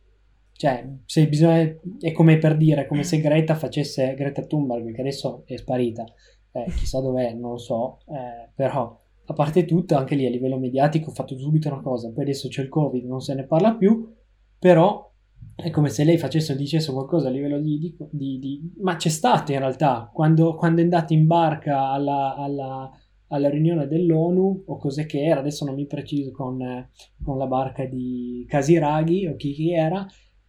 cioè, 0.53 0.89
se 1.05 1.29
bisogna, 1.29 1.77
è 2.01 2.13
come 2.13 2.39
per 2.39 2.57
dire, 2.57 2.87
come 2.87 3.05
se 3.05 3.21
Greta 3.21 3.55
facesse 3.55 4.15
Greta 4.15 4.43
Thunberg, 4.43 4.93
che 4.93 5.01
adesso 5.01 5.45
è 5.47 5.57
sparita, 5.57 6.05
eh, 6.53 6.65
chissà 6.77 7.01
dov'è, 7.01 7.33
non 7.35 7.53
lo 7.53 7.59
so, 7.59 7.99
eh, 8.09 8.51
però 8.55 8.99
a 9.27 9.33
parte 9.33 9.65
tutto, 9.65 9.97
anche 9.97 10.15
lì 10.15 10.27
a 10.27 10.31
livello 10.31 10.59
mediatico 10.59 11.11
ho 11.11 11.15
fatto 11.15 11.37
subito 11.39 11.69
una 11.69 11.81
cosa, 11.81 12.11
poi 12.13 12.23
adesso 12.25 12.49
c'è 12.49 12.63
il 12.63 12.69
Covid, 12.69 13.05
non 13.05 13.21
se 13.21 13.35
ne 13.35 13.45
parla 13.45 13.75
più, 13.75 14.13
però 14.59 15.13
è 15.55 15.71
come 15.71 15.89
se 15.89 16.05
lei 16.05 16.19
facesse 16.19 16.53
o 16.53 16.57
dicesse 16.57 16.93
qualcosa 16.93 17.29
a 17.29 17.31
livello 17.31 17.61
di, 17.61 17.79
di, 17.79 17.97
di, 18.11 18.39
di... 18.39 18.73
ma 18.81 18.97
c'è 18.97 19.09
stato 19.09 19.53
in 19.53 19.59
realtà, 19.59 20.11
quando, 20.13 20.55
quando 20.55 20.81
è 20.81 20.85
andata 20.85 21.13
in 21.15 21.27
barca 21.27 21.89
alla, 21.91 22.35
alla 22.37 22.91
alla 23.29 23.49
riunione 23.49 23.87
dell'ONU 23.87 24.65
o 24.67 24.77
cos'è 24.77 25.07
che 25.07 25.25
era, 25.25 25.41
adesso 25.41 25.65
non 25.65 25.75
mi 25.75 25.87
preciso 25.87 26.31
con, 26.31 26.89
con 27.23 27.39
la 27.39 27.47
barca 27.47 27.85
di 27.85 28.45
Casiraghi 28.49 29.27
o 29.27 29.37
chi, 29.37 29.53
chi 29.53 29.73
era, 29.73 30.07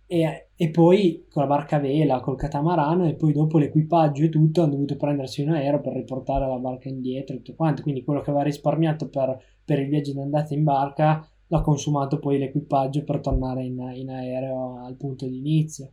e, 0.08 0.50
e, 0.56 0.70
poi 0.70 1.26
con 1.30 1.44
la 1.44 1.48
barca 1.48 1.76
a 1.76 1.80
vela, 1.80 2.22
col 2.22 2.38
catamarano 2.38 3.08
e 3.08 3.16
poi 3.16 3.34
dopo 3.34 3.58
l'equipaggio 3.58 4.24
e 4.24 4.30
tutto 4.30 4.62
hanno 4.62 4.72
dovuto 4.72 4.96
prendersi 4.96 5.42
un 5.42 5.50
aereo 5.50 5.82
per 5.82 5.94
riportare 5.94 6.48
la 6.48 6.58
barca 6.58 6.88
indietro 6.90 7.36
e 7.36 7.38
tutto 7.40 7.56
quanto, 7.56 7.82
quindi 7.82 8.04
quello 8.04 8.22
che 8.22 8.30
aveva 8.30 8.46
risparmiato 8.46 9.10
per, 9.10 9.38
per 9.64 9.80
il 9.80 9.90
viaggio 9.90 10.14
di 10.14 10.20
andata 10.20 10.54
in 10.54 10.64
barca 10.64 11.30
l'ha 11.50 11.62
consumato 11.62 12.20
poi 12.20 12.38
l'equipaggio 12.38 13.04
per 13.04 13.20
tornare 13.20 13.64
in, 13.64 13.80
in 13.96 14.10
aereo 14.10 14.84
al 14.84 14.96
punto 14.96 15.26
di 15.26 15.38
inizio. 15.38 15.92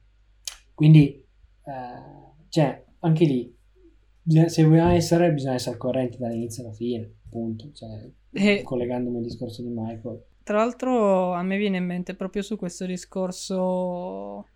Quindi, 0.75 1.07
eh, 1.07 2.47
cioè, 2.49 2.85
anche 3.01 3.25
lì 3.25 3.55
se 4.47 4.65
vogliamo 4.65 4.93
essere, 4.93 5.33
bisogna 5.33 5.55
essere 5.55 5.77
correnti 5.77 6.19
dall'inizio 6.19 6.65
alla 6.65 6.73
fine, 6.73 7.17
appunto. 7.27 7.71
Cioè, 7.73 8.11
e, 8.33 8.63
collegandomi 8.63 9.19
al 9.19 9.23
discorso 9.23 9.63
di 9.63 9.69
Michael. 9.69 10.25
Tra 10.45 10.59
l'altro, 10.59 11.33
a 11.33 11.43
me 11.43 11.57
viene 11.57 11.79
in 11.79 11.87
mente 11.87 12.15
proprio 12.15 12.43
su 12.43 12.57
questo 12.57 12.85
discorso, 12.85 14.47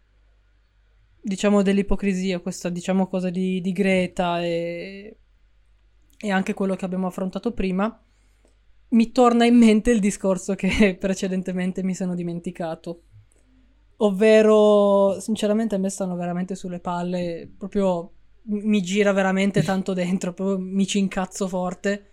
diciamo, 1.20 1.62
dell'ipocrisia, 1.62 2.40
questa, 2.40 2.68
diciamo, 2.68 3.08
cosa 3.08 3.30
di, 3.30 3.62
di 3.62 3.72
Greta 3.72 4.42
e, 4.42 5.16
e 6.18 6.30
anche 6.30 6.52
quello 6.52 6.76
che 6.76 6.84
abbiamo 6.84 7.06
affrontato 7.06 7.52
prima. 7.52 8.00
Mi 8.90 9.12
torna 9.12 9.46
in 9.46 9.56
mente 9.56 9.90
il 9.90 10.00
discorso 10.00 10.54
che 10.54 10.94
precedentemente 11.00 11.82
mi 11.82 11.94
sono 11.94 12.14
dimenticato. 12.14 13.04
Ovvero, 13.96 15.18
sinceramente, 15.20 15.74
a 15.74 15.78
me 15.78 15.88
stanno 15.88 16.16
veramente 16.16 16.54
sulle 16.54 16.80
palle 16.80 17.50
proprio 17.56 18.12
mi 18.50 18.80
gira 18.80 19.12
veramente 19.12 19.62
tanto 19.62 19.92
dentro, 19.92 20.32
proprio 20.32 20.58
mi 20.58 20.86
ci 20.86 20.98
incazzo 20.98 21.48
forte. 21.48 22.10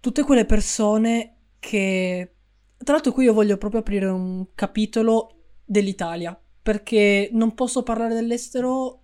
Tutte 0.00 0.24
quelle 0.24 0.44
persone 0.44 1.36
che... 1.58 2.34
Tra 2.82 2.94
l'altro 2.94 3.12
qui 3.12 3.24
io 3.24 3.32
voglio 3.32 3.56
proprio 3.56 3.80
aprire 3.80 4.06
un 4.06 4.46
capitolo 4.54 5.34
dell'Italia, 5.64 6.38
perché 6.62 7.28
non 7.32 7.54
posso 7.54 7.82
parlare 7.82 8.14
dell'estero 8.14 9.02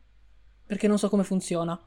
perché 0.66 0.88
non 0.88 0.98
so 0.98 1.08
come 1.08 1.24
funziona. 1.24 1.78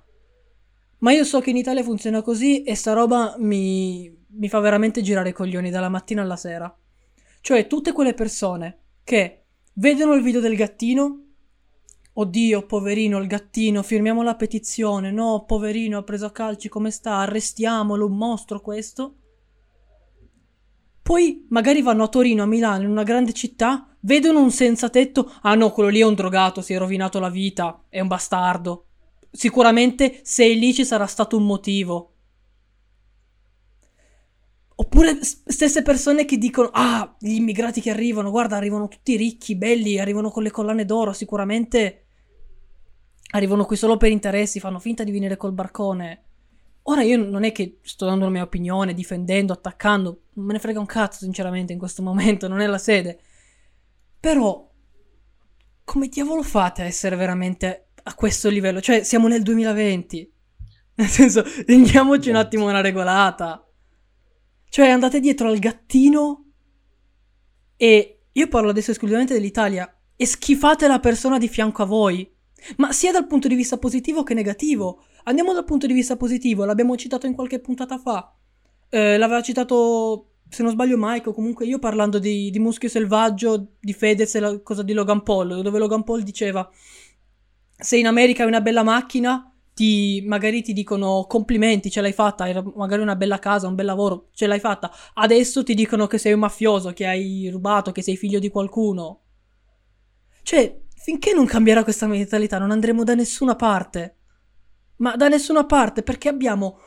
Ma 0.99 1.11
io 1.11 1.23
so 1.23 1.39
che 1.39 1.49
in 1.49 1.57
Italia 1.57 1.83
funziona 1.83 2.21
così 2.21 2.63
e 2.63 2.75
sta 2.75 2.93
roba 2.93 3.35
mi, 3.37 4.13
mi 4.27 4.49
fa 4.49 4.59
veramente 4.59 5.01
girare 5.01 5.29
i 5.29 5.33
coglioni 5.33 5.69
dalla 5.69 5.89
mattina 5.89 6.21
alla 6.21 6.35
sera. 6.35 6.73
Cioè 7.41 7.67
tutte 7.67 7.91
quelle 7.91 8.13
persone 8.13 8.79
che 9.03 9.43
vedono 9.73 10.13
il 10.13 10.23
video 10.23 10.41
del 10.41 10.55
gattino 10.55 11.23
Oddio, 12.19 12.65
poverino, 12.65 13.17
il 13.19 13.27
gattino, 13.27 13.81
firmiamo 13.81 14.23
la 14.23 14.35
petizione. 14.35 15.09
No, 15.09 15.45
poverino, 15.45 15.99
ha 15.99 16.03
preso 16.03 16.25
a 16.25 16.31
calci, 16.31 16.67
come 16.67 16.91
sta? 16.91 17.19
Arrestiamolo, 17.19 18.05
un 18.05 18.17
mostro 18.17 18.59
questo. 18.59 19.15
Poi 21.09 21.47
magari 21.49 21.81
vanno 21.81 22.03
a 22.03 22.07
Torino, 22.07 22.43
a 22.43 22.45
Milano, 22.45 22.83
in 22.83 22.91
una 22.91 23.01
grande 23.01 23.33
città, 23.33 23.97
vedono 24.01 24.43
un 24.43 24.51
senza 24.51 24.91
tetto. 24.91 25.33
Ah 25.41 25.55
no, 25.55 25.71
quello 25.71 25.89
lì 25.89 26.01
è 26.01 26.05
un 26.05 26.13
drogato, 26.13 26.61
si 26.61 26.73
è 26.73 26.77
rovinato 26.77 27.19
la 27.19 27.31
vita, 27.31 27.83
è 27.89 27.99
un 27.99 28.07
bastardo. 28.07 28.85
Sicuramente 29.31 30.19
se 30.21 30.45
è 30.45 30.53
lì 30.53 30.71
ci 30.71 30.85
sarà 30.85 31.07
stato 31.07 31.35
un 31.35 31.47
motivo. 31.47 32.13
Oppure 34.75 35.17
stesse 35.23 35.81
persone 35.81 36.25
che 36.25 36.37
dicono: 36.37 36.69
Ah, 36.73 37.15
gli 37.17 37.33
immigrati 37.33 37.81
che 37.81 37.89
arrivano, 37.89 38.29
guarda, 38.29 38.57
arrivano 38.57 38.87
tutti 38.87 39.15
ricchi, 39.15 39.55
belli, 39.55 39.97
arrivano 39.97 40.29
con 40.29 40.43
le 40.43 40.51
collane 40.51 40.85
d'oro, 40.85 41.11
sicuramente 41.13 42.05
arrivano 43.31 43.65
qui 43.65 43.77
solo 43.77 43.97
per 43.97 44.11
interessi, 44.11 44.59
fanno 44.59 44.77
finta 44.77 45.03
di 45.03 45.09
venire 45.09 45.37
col 45.37 45.53
barcone. 45.53 46.28
Ora 46.83 47.03
io 47.03 47.17
non 47.17 47.43
è 47.43 47.51
che 47.51 47.79
sto 47.83 48.05
dando 48.05 48.25
la 48.25 48.31
mia 48.31 48.43
opinione, 48.43 48.93
difendendo, 48.93 49.53
attaccando, 49.53 50.21
non 50.33 50.45
me 50.45 50.53
ne 50.53 50.59
frega 50.59 50.79
un 50.79 50.85
cazzo 50.85 51.19
sinceramente 51.19 51.73
in 51.73 51.79
questo 51.79 52.01
momento, 52.03 52.47
non 52.47 52.61
è 52.61 52.67
la 52.67 52.77
sede. 52.77 53.19
Però, 54.19 54.69
come 55.83 56.07
diavolo 56.07 56.43
fate 56.43 56.81
a 56.81 56.85
essere 56.85 57.15
veramente 57.15 57.89
a 58.03 58.13
questo 58.15 58.49
livello? 58.49 58.81
Cioè, 58.81 59.03
siamo 59.03 59.27
nel 59.27 59.43
2020. 59.43 60.33
Nel 60.99 61.07
senso, 61.07 61.43
rendiamoci 61.65 62.29
un 62.29 62.35
esatto. 62.35 62.47
attimo 62.47 62.67
una 62.67 62.81
regolata. 62.81 63.65
Cioè, 64.67 64.89
andate 64.89 65.21
dietro 65.21 65.47
al 65.47 65.57
gattino 65.57 66.51
e 67.77 68.23
io 68.29 68.47
parlo 68.49 68.69
adesso 68.71 68.91
esclusivamente 68.91 69.33
dell'Italia 69.33 69.97
e 70.17 70.25
schifate 70.25 70.87
la 70.87 70.99
persona 70.99 71.37
di 71.37 71.47
fianco 71.47 71.83
a 71.83 71.85
voi 71.85 72.29
ma 72.77 72.91
sia 72.91 73.11
dal 73.11 73.27
punto 73.27 73.47
di 73.47 73.55
vista 73.55 73.77
positivo 73.77 74.23
che 74.23 74.33
negativo. 74.33 75.03
Andiamo 75.29 75.53
dal 75.53 75.63
punto 75.63 75.85
di 75.85 75.93
vista 75.93 76.17
positivo, 76.17 76.65
l'abbiamo 76.65 76.95
citato 76.95 77.27
in 77.27 77.35
qualche 77.35 77.59
puntata 77.59 77.99
fa. 77.99 78.33
Eh, 78.89 79.15
l'aveva 79.15 79.43
citato, 79.43 80.31
se 80.49 80.63
non 80.63 80.71
sbaglio, 80.71 80.95
Mike, 80.97 81.29
o 81.29 81.33
comunque 81.33 81.67
io 81.67 81.77
parlando 81.77 82.17
di, 82.17 82.49
di 82.49 82.57
Muschio 82.57 82.89
Selvaggio, 82.89 83.73
di 83.79 83.93
Fedez 83.93 84.33
e 84.33 84.39
la 84.39 84.59
cosa 84.61 84.81
di 84.81 84.91
Logan 84.91 85.21
Paul, 85.21 85.61
dove 85.61 85.77
Logan 85.77 86.03
Paul 86.03 86.23
diceva: 86.23 86.67
Se 87.77 87.95
in 87.95 88.07
America 88.07 88.41
hai 88.41 88.47
una 88.47 88.61
bella 88.61 88.81
macchina, 88.81 89.53
ti, 89.71 90.23
magari 90.25 90.63
ti 90.63 90.73
dicono 90.73 91.25
complimenti, 91.27 91.91
ce 91.91 92.01
l'hai 92.01 92.11
fatta, 92.11 92.45
hai 92.45 92.59
magari 92.75 93.03
una 93.03 93.15
bella 93.15 93.37
casa, 93.37 93.67
un 93.67 93.75
bel 93.75 93.85
lavoro, 93.85 94.29
ce 94.33 94.47
l'hai 94.47 94.59
fatta. 94.59 94.91
Adesso 95.13 95.61
ti 95.63 95.75
dicono 95.75 96.07
che 96.07 96.17
sei 96.17 96.33
un 96.33 96.39
mafioso, 96.39 96.91
che 96.91 97.05
hai 97.05 97.49
rubato, 97.51 97.91
che 97.91 98.01
sei 98.01 98.17
figlio 98.17 98.39
di 98.39 98.49
qualcuno. 98.49 99.21
Cioè, 100.41 100.87
Finché 101.01 101.33
non 101.33 101.45
cambierà 101.45 101.83
questa 101.83 102.07
mentalità 102.07 102.57
non 102.57 102.71
andremo 102.71 103.05
da 103.05 103.15
nessuna 103.15 103.55
parte. 103.55 104.17
Ma 104.99 105.15
da 105.15 105.27
nessuna 105.27 105.65
parte 105.65 106.03
perché 106.03 106.29
abbiamo... 106.29 106.79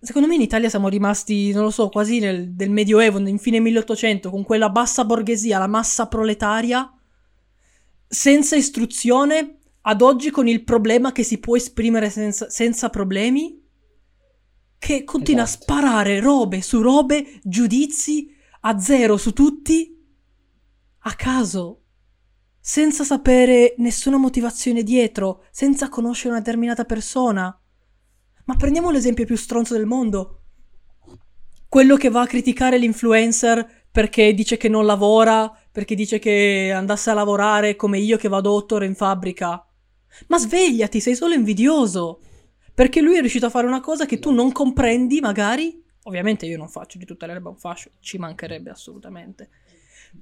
Secondo 0.00 0.28
me 0.28 0.36
in 0.36 0.40
Italia 0.42 0.68
siamo 0.68 0.88
rimasti, 0.88 1.50
non 1.52 1.64
lo 1.64 1.70
so, 1.70 1.88
quasi 1.88 2.20
nel 2.20 2.52
del 2.52 2.70
Medioevo, 2.70 3.18
in 3.18 3.38
fine 3.38 3.58
1800, 3.58 4.30
con 4.30 4.44
quella 4.44 4.70
bassa 4.70 5.04
borghesia, 5.04 5.58
la 5.58 5.66
massa 5.66 6.06
proletaria, 6.06 6.92
senza 8.06 8.54
istruzione, 8.54 9.58
ad 9.82 10.00
oggi 10.02 10.30
con 10.30 10.46
il 10.46 10.62
problema 10.62 11.10
che 11.10 11.24
si 11.24 11.38
può 11.38 11.56
esprimere 11.56 12.10
senza, 12.10 12.48
senza 12.48 12.90
problemi, 12.90 13.60
che 14.78 15.02
continua 15.02 15.42
esatto. 15.42 15.64
a 15.64 15.64
sparare 15.64 16.20
robe 16.20 16.62
su 16.62 16.80
robe, 16.80 17.40
giudizi 17.42 18.32
a 18.60 18.78
zero 18.78 19.16
su 19.16 19.32
tutti, 19.32 19.96
a 21.00 21.14
caso 21.14 21.82
senza 22.68 23.02
sapere 23.02 23.72
nessuna 23.78 24.18
motivazione 24.18 24.82
dietro, 24.82 25.42
senza 25.50 25.88
conoscere 25.88 26.34
una 26.34 26.40
determinata 26.40 26.84
persona. 26.84 27.58
Ma 28.44 28.56
prendiamo 28.56 28.90
l'esempio 28.90 29.24
più 29.24 29.36
stronzo 29.36 29.72
del 29.72 29.86
mondo. 29.86 30.42
Quello 31.66 31.96
che 31.96 32.10
va 32.10 32.20
a 32.20 32.26
criticare 32.26 32.76
l'influencer 32.76 33.86
perché 33.90 34.34
dice 34.34 34.58
che 34.58 34.68
non 34.68 34.84
lavora, 34.84 35.50
perché 35.72 35.94
dice 35.94 36.18
che 36.18 36.70
andasse 36.70 37.08
a 37.08 37.14
lavorare 37.14 37.74
come 37.74 38.00
io 38.00 38.18
che 38.18 38.28
vado 38.28 38.52
otto 38.52 38.74
ore 38.74 38.84
in 38.84 38.94
fabbrica. 38.94 39.66
Ma 40.26 40.38
svegliati, 40.38 41.00
sei 41.00 41.16
solo 41.16 41.32
invidioso. 41.32 42.20
Perché 42.74 43.00
lui 43.00 43.16
è 43.16 43.20
riuscito 43.20 43.46
a 43.46 43.50
fare 43.50 43.66
una 43.66 43.80
cosa 43.80 44.04
che 44.04 44.18
tu 44.18 44.30
non 44.30 44.52
comprendi, 44.52 45.20
magari. 45.20 45.82
Ovviamente 46.02 46.44
io 46.44 46.58
non 46.58 46.68
faccio 46.68 46.98
di 46.98 47.06
tutte 47.06 47.24
le 47.24 47.32
erbe 47.32 47.48
un 47.48 47.56
fascio, 47.56 47.92
ci 48.00 48.18
mancherebbe 48.18 48.68
assolutamente. 48.68 49.48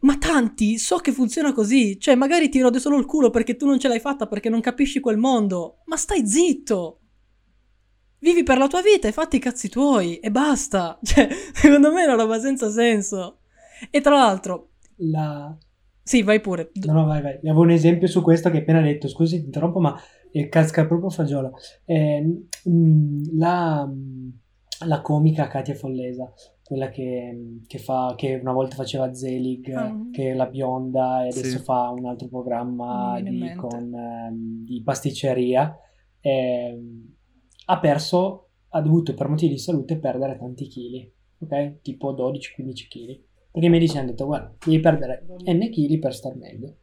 Ma 0.01 0.16
tanti, 0.18 0.78
so 0.78 0.97
che 0.99 1.12
funziona 1.12 1.53
così. 1.53 1.99
Cioè, 1.99 2.14
magari 2.14 2.49
ti 2.49 2.61
rode 2.61 2.78
solo 2.78 2.99
il 2.99 3.07
culo 3.07 3.30
perché 3.30 3.57
tu 3.57 3.66
non 3.66 3.78
ce 3.78 3.88
l'hai 3.88 4.01
fatta, 4.01 4.26
perché 4.26 4.49
non 4.49 4.61
capisci 4.61 5.01
quel 5.01 5.16
mondo. 5.16 5.78
Ma 5.86 5.97
stai 5.97 6.26
zitto! 6.26 7.01
Vivi 8.18 8.42
per 8.42 8.59
la 8.59 8.66
tua 8.66 8.82
vita 8.82 9.09
e 9.09 9.12
fatti 9.12 9.36
i 9.36 9.40
cazzi 9.40 9.68
tuoi 9.68 10.18
e 10.18 10.30
basta. 10.30 10.99
Cioè, 11.03 11.28
secondo 11.53 11.92
me 11.92 12.03
è 12.03 12.07
una 12.07 12.14
roba 12.22 12.38
senza 12.38 12.70
senso. 12.70 13.38
E 13.90 14.01
tra 14.01 14.16
l'altro, 14.16 14.70
La... 14.97 15.57
sì, 16.03 16.22
vai 16.22 16.40
pure. 16.40 16.70
No, 16.84 16.92
no, 16.92 17.05
vai, 17.05 17.22
vai. 17.22 17.34
Avevo 17.34 17.62
un 17.62 17.70
esempio 17.70 18.09
su 18.09 18.22
questo 18.22 18.49
che 18.51 18.57
hai 18.57 18.62
appena 18.62 18.80
detto. 18.80 19.09
Scusi, 19.09 19.38
ti 19.38 19.44
interrompo, 19.47 19.80
ma 19.80 19.99
casca 20.49 20.86
proprio 20.86 21.11
fagiolo. 21.11 21.53
Eh, 21.84 22.49
mm, 22.68 23.22
la, 23.38 23.88
la 24.86 25.01
comica 25.01 25.47
Katia 25.47 25.74
Follesa, 25.74 26.30
quella 26.66 26.88
che, 26.88 27.60
che 27.66 27.78
fa, 27.78 28.14
che 28.16 28.34
una 28.34 28.52
volta 28.52 28.74
faceva 28.74 29.14
Zelig, 29.14 29.72
Ah. 29.72 29.94
che 30.10 30.32
è 30.32 30.34
la 30.34 30.46
bionda, 30.46 31.24
e 31.24 31.28
adesso 31.28 31.58
Sì. 31.58 31.64
fa 31.64 31.90
un 31.90 32.06
altro 32.06 32.26
programma 32.28 33.20
di, 33.22 33.38
con, 33.56 33.94
ehm, 33.94 34.64
di 34.64 34.82
pasticceria. 34.82 35.78
ehm, 36.20 37.14
ha 37.66 37.78
perso, 37.78 38.48
ha 38.70 38.80
dovuto 38.80 39.14
per 39.14 39.28
motivi 39.28 39.52
di 39.54 39.58
salute 39.60 39.96
perdere 39.98 40.36
tanti 40.36 40.66
chili, 40.66 41.08
ok? 41.38 41.80
Tipo 41.82 42.12
12-15 42.12 42.88
chili. 42.88 43.24
Perché 43.52 43.66
i 43.68 43.70
medici 43.70 43.96
hanno 43.96 44.08
detto, 44.08 44.26
guarda, 44.26 44.52
devi 44.64 44.80
perdere 44.80 45.24
n 45.44 45.70
chili 45.70 45.98
per 46.00 46.12
star 46.14 46.34
meglio. 46.36 46.78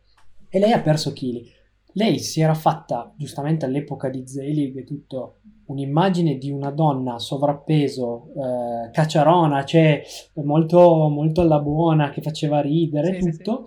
E 0.49 0.59
lei 0.59 0.71
ha 0.71 0.79
perso 0.81 1.11
chili. 1.11 1.45
Lei 1.93 2.17
si 2.19 2.41
era 2.41 2.53
fatta, 2.55 3.13
giustamente 3.17 3.65
all'epoca 3.65 4.09
di 4.09 4.27
Zelig 4.27 4.77
e 4.77 4.83
tutto, 4.83 5.39
un'immagine 5.65 6.37
di 6.37 6.51
una 6.51 6.71
donna 6.71 7.19
sovrappeso, 7.19 8.31
eh, 8.35 8.91
cacciarona, 8.91 9.63
cioè 9.63 10.01
molto, 10.43 11.07
molto 11.09 11.41
alla 11.41 11.59
buona, 11.59 12.09
che 12.09 12.21
faceva 12.21 12.61
ridere 12.61 13.17
e 13.17 13.21
Sì, 13.21 13.31
sì, 13.31 13.37
tutto. 13.37 13.65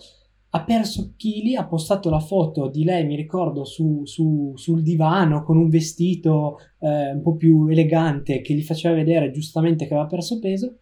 Ha 0.50 0.64
perso 0.64 1.12
chili, 1.16 1.54
ha 1.54 1.66
postato 1.66 2.08
la 2.08 2.18
foto 2.20 2.68
di 2.68 2.82
lei, 2.82 3.04
mi 3.04 3.14
ricordo, 3.14 3.64
su, 3.64 4.04
su- 4.06 4.52
sul 4.56 4.82
divano 4.82 5.42
con 5.42 5.56
un 5.58 5.68
vestito 5.68 6.58
eh, 6.80 7.12
un 7.12 7.20
po' 7.22 7.36
più 7.36 7.66
elegante 7.68 8.40
che 8.40 8.54
gli 8.54 8.62
faceva 8.62 8.94
vedere 8.94 9.30
giustamente 9.30 9.86
che 9.86 9.92
aveva 9.92 10.08
perso 10.08 10.38
peso, 10.38 10.78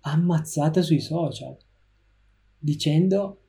ammazzata 0.00 0.82
sui 0.82 1.00
social, 1.00 1.56
dicendo 2.58 3.40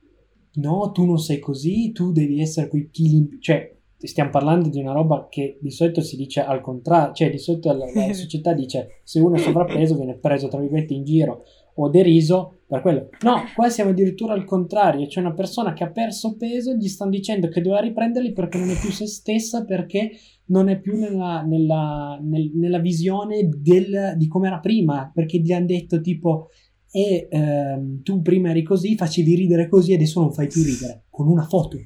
no, 0.56 0.90
tu 0.92 1.04
non 1.04 1.18
sei 1.18 1.38
così, 1.38 1.92
tu 1.92 2.12
devi 2.12 2.40
essere 2.40 2.68
quei 2.68 2.88
chili. 2.90 3.38
Cioè, 3.40 3.74
stiamo 3.98 4.30
parlando 4.30 4.68
di 4.68 4.78
una 4.80 4.92
roba 4.92 5.26
che 5.30 5.58
di 5.60 5.70
solito 5.70 6.00
si 6.02 6.16
dice 6.16 6.40
al 6.44 6.60
contrario, 6.60 7.14
cioè 7.14 7.30
di 7.30 7.38
solito 7.38 7.72
la, 7.72 7.86
la 7.92 8.12
società 8.14 8.52
dice 8.52 9.00
se 9.04 9.20
uno 9.20 9.36
è 9.36 9.38
sovrappeso 9.38 9.96
viene 9.96 10.16
preso 10.18 10.48
tra 10.48 10.60
virgolette 10.60 10.92
in 10.94 11.04
giro 11.04 11.44
o 11.78 11.88
deriso 11.88 12.60
per 12.66 12.80
quello. 12.80 13.10
No, 13.22 13.42
qua 13.54 13.68
siamo 13.68 13.90
addirittura 13.90 14.32
al 14.32 14.44
contrario, 14.44 15.06
c'è 15.06 15.20
una 15.20 15.34
persona 15.34 15.72
che 15.72 15.84
ha 15.84 15.90
perso 15.90 16.36
peso, 16.36 16.74
gli 16.74 16.88
stanno 16.88 17.10
dicendo 17.10 17.48
che 17.48 17.60
doveva 17.60 17.80
riprenderli 17.82 18.32
perché 18.32 18.58
non 18.58 18.70
è 18.70 18.78
più 18.78 18.90
se 18.90 19.06
stessa, 19.06 19.64
perché 19.64 20.10
non 20.46 20.68
è 20.68 20.78
più 20.80 20.98
nella, 20.98 21.42
nella- 21.42 22.18
nel- 22.22 22.52
nella 22.54 22.78
visione 22.78 23.48
del- 23.48 24.14
di 24.16 24.26
come 24.26 24.46
era 24.46 24.58
prima, 24.58 25.10
perché 25.12 25.38
gli 25.38 25.52
hanno 25.52 25.66
detto 25.66 26.00
tipo 26.00 26.48
e 26.90 27.28
ehm, 27.30 28.02
tu 28.02 28.22
prima 28.22 28.50
eri 28.50 28.62
così, 28.62 28.96
facevi 28.96 29.34
ridere 29.34 29.68
così, 29.68 29.92
adesso 29.94 30.20
non 30.20 30.32
fai 30.32 30.46
più 30.46 30.62
ridere, 30.62 31.04
con 31.10 31.28
una 31.28 31.44
foto. 31.44 31.78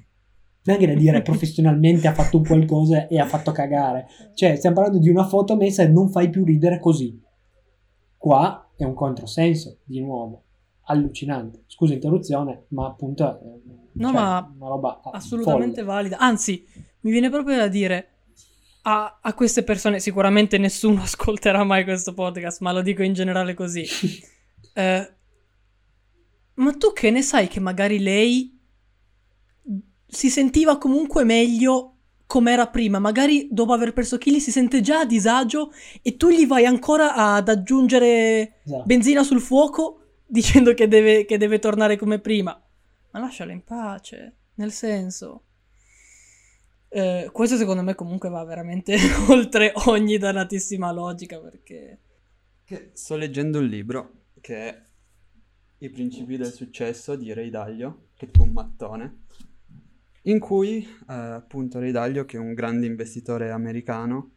Neanche 0.63 0.87
da 0.87 0.95
dire 0.95 1.23
professionalmente 1.23 2.07
ha 2.07 2.15
fatto 2.15 2.41
qualcosa 2.41 3.07
e 3.07 3.19
ha 3.19 3.27
fatto 3.27 3.53
cagare. 3.53 4.07
Cioè, 4.35 4.57
stiamo 4.57 4.77
parlando 4.77 5.01
di 5.01 5.09
una 5.09 5.27
foto 5.27 5.57
messa 5.57 5.83
e 5.83 5.89
non 5.89 6.11
fai 6.11 6.31
più 6.31 6.45
ridere 6.45 6.79
così. 6.79 7.21
Qua 8.17 8.71
è 8.77 8.85
un 8.85 8.95
controsenso, 8.95 9.79
di 9.85 10.01
nuovo. 10.01 10.45
Allucinante. 10.85 11.65
Scusa 11.67 11.95
interruzione, 11.95 12.67
ma 12.69 12.87
appunto... 12.87 13.41
eh, 13.41 13.79
No, 13.93 14.11
cioè, 14.11 14.21
ma 14.21 14.53
una 14.57 14.69
roba 14.69 15.01
assolutamente 15.13 15.83
folle. 15.83 15.87
valida. 15.87 16.19
Anzi, 16.19 16.65
mi 17.01 17.11
viene 17.11 17.29
proprio 17.29 17.57
da 17.57 17.67
dire 17.67 18.09
a, 18.83 19.19
a 19.21 19.35
queste 19.35 19.63
persone, 19.63 19.99
sicuramente 19.99 20.59
nessuno 20.59 21.03
ascolterà 21.03 21.65
mai 21.65 21.85
questo 21.85 22.15
podcast, 22.15 22.61
ma 22.61 22.73
lo 22.73 22.83
dico 22.83 23.03
in 23.03 23.13
generale 23.13 23.55
così. 23.55 23.85
Eh, 24.75 25.15
ma 26.55 26.73
tu 26.73 26.93
che 26.93 27.11
ne 27.11 27.23
sai 27.23 27.49
che 27.49 27.61
magari 27.61 27.99
lei 27.99 28.59
si 30.07 30.29
sentiva 30.29 30.79
comunque 30.79 31.25
meglio 31.25 31.95
come 32.27 32.53
era 32.53 32.69
prima? 32.69 32.99
Magari 32.99 33.49
dopo 33.51 33.73
aver 33.73 33.93
perso 33.93 34.19
chili 34.19 34.41
si 34.41 34.53
sente 34.53 34.81
già 34.81 35.01
a 35.01 35.07
disagio 35.07 35.73
e 36.03 36.17
tu 36.17 36.29
gli 36.29 36.47
vai 36.47 36.65
ancora 36.65 37.15
ad 37.15 37.49
aggiungere 37.49 38.61
Esatto. 38.65 38.85
benzina 38.85 39.25
sul 39.25 39.41
fuoco 39.41 39.97
dicendo 40.27 40.75
che 40.75 40.87
deve, 40.87 41.25
che 41.25 41.39
deve 41.39 41.59
tornare 41.59 41.97
come 41.97 42.21
prima. 42.21 42.63
Ma 43.11 43.19
lasciala 43.19 43.51
in 43.51 43.65
pace, 43.65 44.37
nel 44.55 44.71
senso. 44.71 45.43
Eh, 46.89 47.31
questo 47.33 47.57
secondo 47.57 47.83
me 47.83 47.95
comunque 47.95 48.29
va 48.29 48.45
veramente 48.45 48.97
oltre 49.29 49.73
ogni 49.87 50.19
dannatissima 50.19 50.93
logica 50.93 51.39
perché... 51.41 51.99
Sto 52.93 53.17
leggendo 53.17 53.59
un 53.59 53.67
libro 53.67 54.20
che 54.41 54.57
è 54.57 54.83
I 55.79 55.91
principi 55.91 56.37
del 56.37 56.53
successo 56.53 57.17
di 57.17 57.33
Ray 57.33 57.51
Dalio, 57.51 58.09
che 58.15 58.27
è 58.27 58.31
tipo 58.31 58.45
un 58.45 58.53
mattone, 58.53 59.23
in 60.23 60.39
cui 60.39 60.85
eh, 60.85 61.13
appunto 61.13 61.79
Ray 61.79 61.91
Dalio, 61.91 62.25
che 62.25 62.37
è 62.37 62.41
un 62.41 62.53
grande 62.53 62.87
investitore 62.87 63.51
americano, 63.51 64.35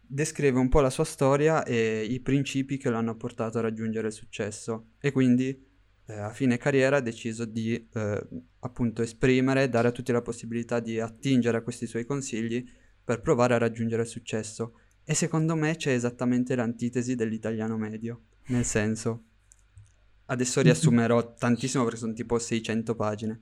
descrive 0.00 0.58
un 0.58 0.68
po' 0.68 0.80
la 0.80 0.90
sua 0.90 1.04
storia 1.04 1.64
e 1.64 2.02
i 2.02 2.20
principi 2.20 2.76
che 2.76 2.90
lo 2.90 2.98
hanno 2.98 3.16
portato 3.16 3.58
a 3.58 3.62
raggiungere 3.62 4.08
il 4.08 4.12
successo 4.12 4.88
e 5.00 5.10
quindi 5.10 5.70
eh, 6.06 6.12
a 6.12 6.30
fine 6.30 6.58
carriera 6.58 6.96
ha 6.96 7.00
deciso 7.00 7.44
di 7.44 7.88
eh, 7.92 8.28
appunto 8.60 9.02
esprimere, 9.02 9.68
dare 9.68 9.88
a 9.88 9.92
tutti 9.92 10.12
la 10.12 10.20
possibilità 10.20 10.80
di 10.80 11.00
attingere 11.00 11.58
a 11.58 11.62
questi 11.62 11.86
suoi 11.86 12.04
consigli 12.04 12.62
per 13.04 13.20
provare 13.20 13.54
a 13.54 13.58
raggiungere 13.58 14.02
il 14.02 14.08
successo. 14.08 14.74
E 15.04 15.14
secondo 15.14 15.56
me 15.56 15.76
c'è 15.76 15.92
esattamente 15.92 16.54
l'antitesi 16.54 17.14
dell'italiano 17.14 17.76
medio, 17.76 18.24
nel 18.48 18.64
senso, 18.64 19.24
adesso 20.32 20.62
riassumerò 20.62 21.34
tantissimo 21.34 21.84
perché 21.84 21.98
sono 21.98 22.14
tipo 22.14 22.38
600 22.38 22.94
pagine, 22.94 23.40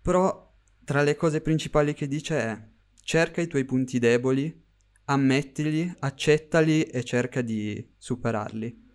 però 0.00 0.50
tra 0.84 1.02
le 1.02 1.14
cose 1.14 1.40
principali 1.40 1.94
che 1.94 2.08
dice 2.08 2.38
è 2.38 2.68
cerca 3.02 3.40
i 3.40 3.46
tuoi 3.46 3.64
punti 3.64 3.98
deboli, 3.98 4.64
ammettili, 5.04 5.94
accettali 6.00 6.82
e 6.82 7.04
cerca 7.04 7.42
di 7.42 7.94
superarli. 7.96 8.88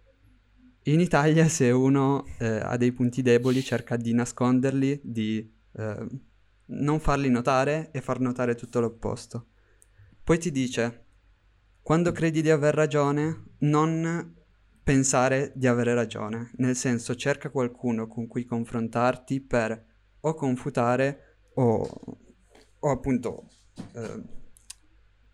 In 0.87 0.99
Italia 0.99 1.47
se 1.47 1.69
uno 1.71 2.25
eh, 2.39 2.59
ha 2.61 2.75
dei 2.77 2.91
punti 2.91 3.21
deboli 3.21 3.61
cerca 3.63 3.97
di 3.97 4.13
nasconderli, 4.13 4.99
di 5.03 5.51
eh, 5.73 6.07
non 6.67 6.99
farli 6.99 7.29
notare 7.29 7.89
e 7.91 8.01
far 8.01 8.19
notare 8.19 8.55
tutto 8.55 8.79
l'opposto. 8.79 9.47
Poi 10.23 10.39
ti 10.39 10.51
dice, 10.51 11.05
quando 11.81 12.11
credi 12.11 12.41
di 12.41 12.49
aver 12.49 12.73
ragione, 12.73 13.43
non 13.59 14.34
pensare 14.85 15.51
di 15.55 15.65
avere 15.65 15.95
ragione, 15.95 16.51
nel 16.57 16.75
senso 16.75 17.15
cerca 17.15 17.49
qualcuno 17.49 18.05
con 18.05 18.27
cui 18.27 18.45
confrontarti 18.45 19.41
per 19.41 19.83
o 20.19 20.33
confutare 20.35 21.39
o, 21.55 21.89
o 22.79 22.91
appunto 22.91 23.47
eh, 23.93 24.21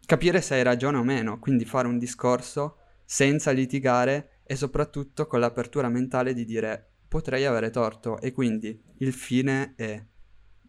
capire 0.06 0.40
se 0.40 0.56
hai 0.56 0.64
ragione 0.64 1.00
o 1.00 1.04
meno, 1.04 1.38
quindi 1.40 1.66
fare 1.66 1.90
un 1.90 1.98
discorso 1.98 2.78
senza 3.04 3.52
litigare 3.52 4.40
e 4.46 4.56
soprattutto 4.56 5.28
con 5.28 5.42
l'apertura 5.42 5.90
mentale 5.90 6.34
di 6.34 6.46
dire 6.46 6.94
potrei 7.10 7.46
avere 7.46 7.72
torto. 7.72 8.22
E 8.22 8.32
quindi 8.32 8.82
il 9.00 9.12
fine 9.12 9.74
è 9.76 10.02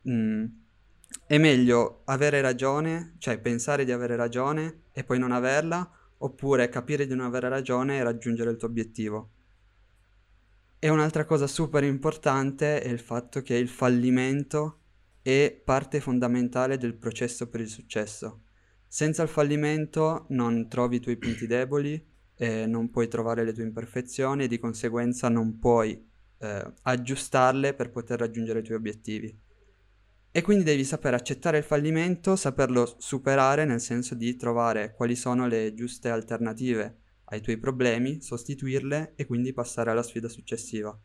mm, 0.08 0.44
è 1.24 1.38
meglio 1.38 2.02
avere 2.06 2.40
ragione, 2.40 3.14
cioè 3.18 3.38
pensare 3.38 3.84
di 3.84 3.92
avere 3.92 4.16
ragione 4.16 4.86
e 4.90 5.04
poi 5.04 5.20
non 5.20 5.30
averla, 5.30 5.88
oppure 6.24 6.68
capire 6.68 7.06
di 7.06 7.14
non 7.14 7.26
avere 7.26 7.48
ragione 7.48 7.98
e 7.98 8.02
raggiungere 8.02 8.50
il 8.50 8.56
tuo 8.56 8.68
obiettivo. 8.68 9.30
E 10.78 10.88
un'altra 10.88 11.24
cosa 11.24 11.46
super 11.46 11.84
importante 11.84 12.80
è 12.80 12.88
il 12.88 12.98
fatto 12.98 13.40
che 13.42 13.54
il 13.54 13.68
fallimento 13.68 14.80
è 15.22 15.60
parte 15.64 16.00
fondamentale 16.00 16.76
del 16.76 16.94
processo 16.94 17.48
per 17.48 17.60
il 17.60 17.68
successo. 17.68 18.42
Senza 18.88 19.22
il 19.22 19.28
fallimento 19.28 20.26
non 20.30 20.68
trovi 20.68 20.96
i 20.96 21.00
tuoi 21.00 21.16
punti 21.16 21.46
deboli, 21.46 22.04
eh, 22.36 22.66
non 22.66 22.90
puoi 22.90 23.08
trovare 23.08 23.44
le 23.44 23.52
tue 23.52 23.62
imperfezioni 23.62 24.44
e 24.44 24.48
di 24.48 24.58
conseguenza 24.58 25.28
non 25.28 25.58
puoi 25.58 26.04
eh, 26.38 26.72
aggiustarle 26.82 27.74
per 27.74 27.90
poter 27.90 28.18
raggiungere 28.18 28.58
i 28.58 28.62
tuoi 28.62 28.76
obiettivi. 28.76 29.40
E 30.34 30.40
quindi 30.40 30.64
devi 30.64 30.82
sapere 30.82 31.14
accettare 31.14 31.58
il 31.58 31.64
fallimento, 31.64 32.36
saperlo 32.36 32.96
superare 32.96 33.66
nel 33.66 33.82
senso 33.82 34.14
di 34.14 34.34
trovare 34.34 34.94
quali 34.94 35.14
sono 35.14 35.46
le 35.46 35.74
giuste 35.74 36.08
alternative 36.08 37.00
ai 37.24 37.42
tuoi 37.42 37.58
problemi, 37.58 38.22
sostituirle 38.22 39.12
e 39.14 39.26
quindi 39.26 39.52
passare 39.52 39.90
alla 39.90 40.02
sfida 40.02 40.30
successiva. 40.30 40.98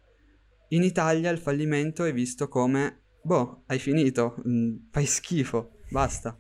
In 0.70 0.82
Italia 0.82 1.30
il 1.30 1.40
fallimento 1.40 2.06
è 2.06 2.14
visto 2.14 2.48
come, 2.48 3.02
boh, 3.22 3.64
hai 3.68 3.80
finito, 3.80 4.42
mm, 4.48 4.76
fai 4.92 5.06
schifo, 5.06 5.72
basta. 5.90 6.40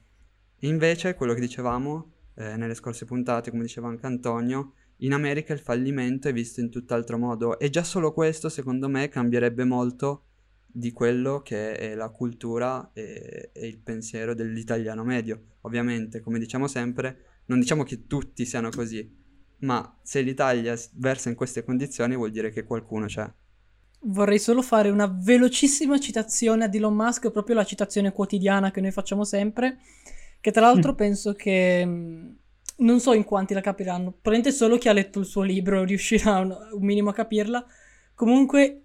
Invece, 0.60 1.16
quello 1.16 1.34
che 1.34 1.42
dicevamo 1.42 2.14
eh, 2.36 2.56
nelle 2.56 2.74
scorse 2.74 3.04
puntate, 3.04 3.52
come 3.52 3.64
diceva 3.64 3.90
anche 3.90 4.06
Antonio, 4.06 4.76
in 5.02 5.12
America 5.12 5.52
il 5.52 5.60
fallimento 5.60 6.30
è 6.30 6.34
visto 6.34 6.62
in 6.62 6.70
tutt'altro 6.70 7.18
modo 7.18 7.60
e 7.60 7.70
già 7.70 7.84
solo 7.84 8.14
questo, 8.14 8.48
secondo 8.48 8.88
me, 8.88 9.10
cambierebbe 9.10 9.66
molto 9.66 10.27
di 10.78 10.92
quello 10.92 11.42
che 11.42 11.76
è 11.76 11.96
la 11.96 12.10
cultura 12.10 12.92
e, 12.94 13.50
e 13.52 13.66
il 13.66 13.80
pensiero 13.80 14.36
dell'italiano 14.36 15.04
medio. 15.04 15.56
Ovviamente, 15.62 16.22
come 16.22 16.38
diciamo 16.38 16.68
sempre, 16.68 17.42
non 17.46 17.60
diciamo 17.60 17.82
che 17.82 18.06
tutti 18.06 18.46
siano 18.46 18.70
così, 18.70 19.12
ma 19.60 20.00
se 20.04 20.22
l'Italia 20.22 20.76
versa 20.94 21.30
in 21.30 21.36
queste 21.36 21.64
condizioni 21.64 22.16
vuol 22.16 22.30
dire 22.30 22.52
che 22.52 22.64
qualcuno 22.64 23.08
c'è. 23.08 23.28
Vorrei 24.02 24.38
solo 24.38 24.62
fare 24.62 24.92
una 24.92 25.08
velocissima 25.08 25.98
citazione 25.98 26.66
ad 26.66 26.76
Elon 26.76 26.94
Musk, 26.94 27.32
proprio 27.32 27.56
la 27.56 27.66
citazione 27.66 28.12
quotidiana 28.12 28.70
che 28.70 28.80
noi 28.80 28.92
facciamo 28.92 29.24
sempre, 29.24 29.80
che 30.40 30.52
tra 30.52 30.62
l'altro 30.62 30.94
penso 30.96 31.34
che 31.34 31.84
mm, 31.84 32.30
non 32.78 33.00
so 33.00 33.14
in 33.14 33.24
quanti 33.24 33.56
la 33.56 33.62
capiranno, 33.62 34.12
probabilmente 34.12 34.52
solo 34.52 34.78
chi 34.78 34.90
ha 34.90 34.94
letto 34.94 35.18
il 35.18 35.26
suo 35.26 35.42
libro 35.42 35.84
riuscirà 35.84 36.38
un, 36.38 36.56
un 36.74 36.86
minimo 36.86 37.10
a 37.10 37.14
capirla. 37.14 37.66
Comunque 38.14 38.84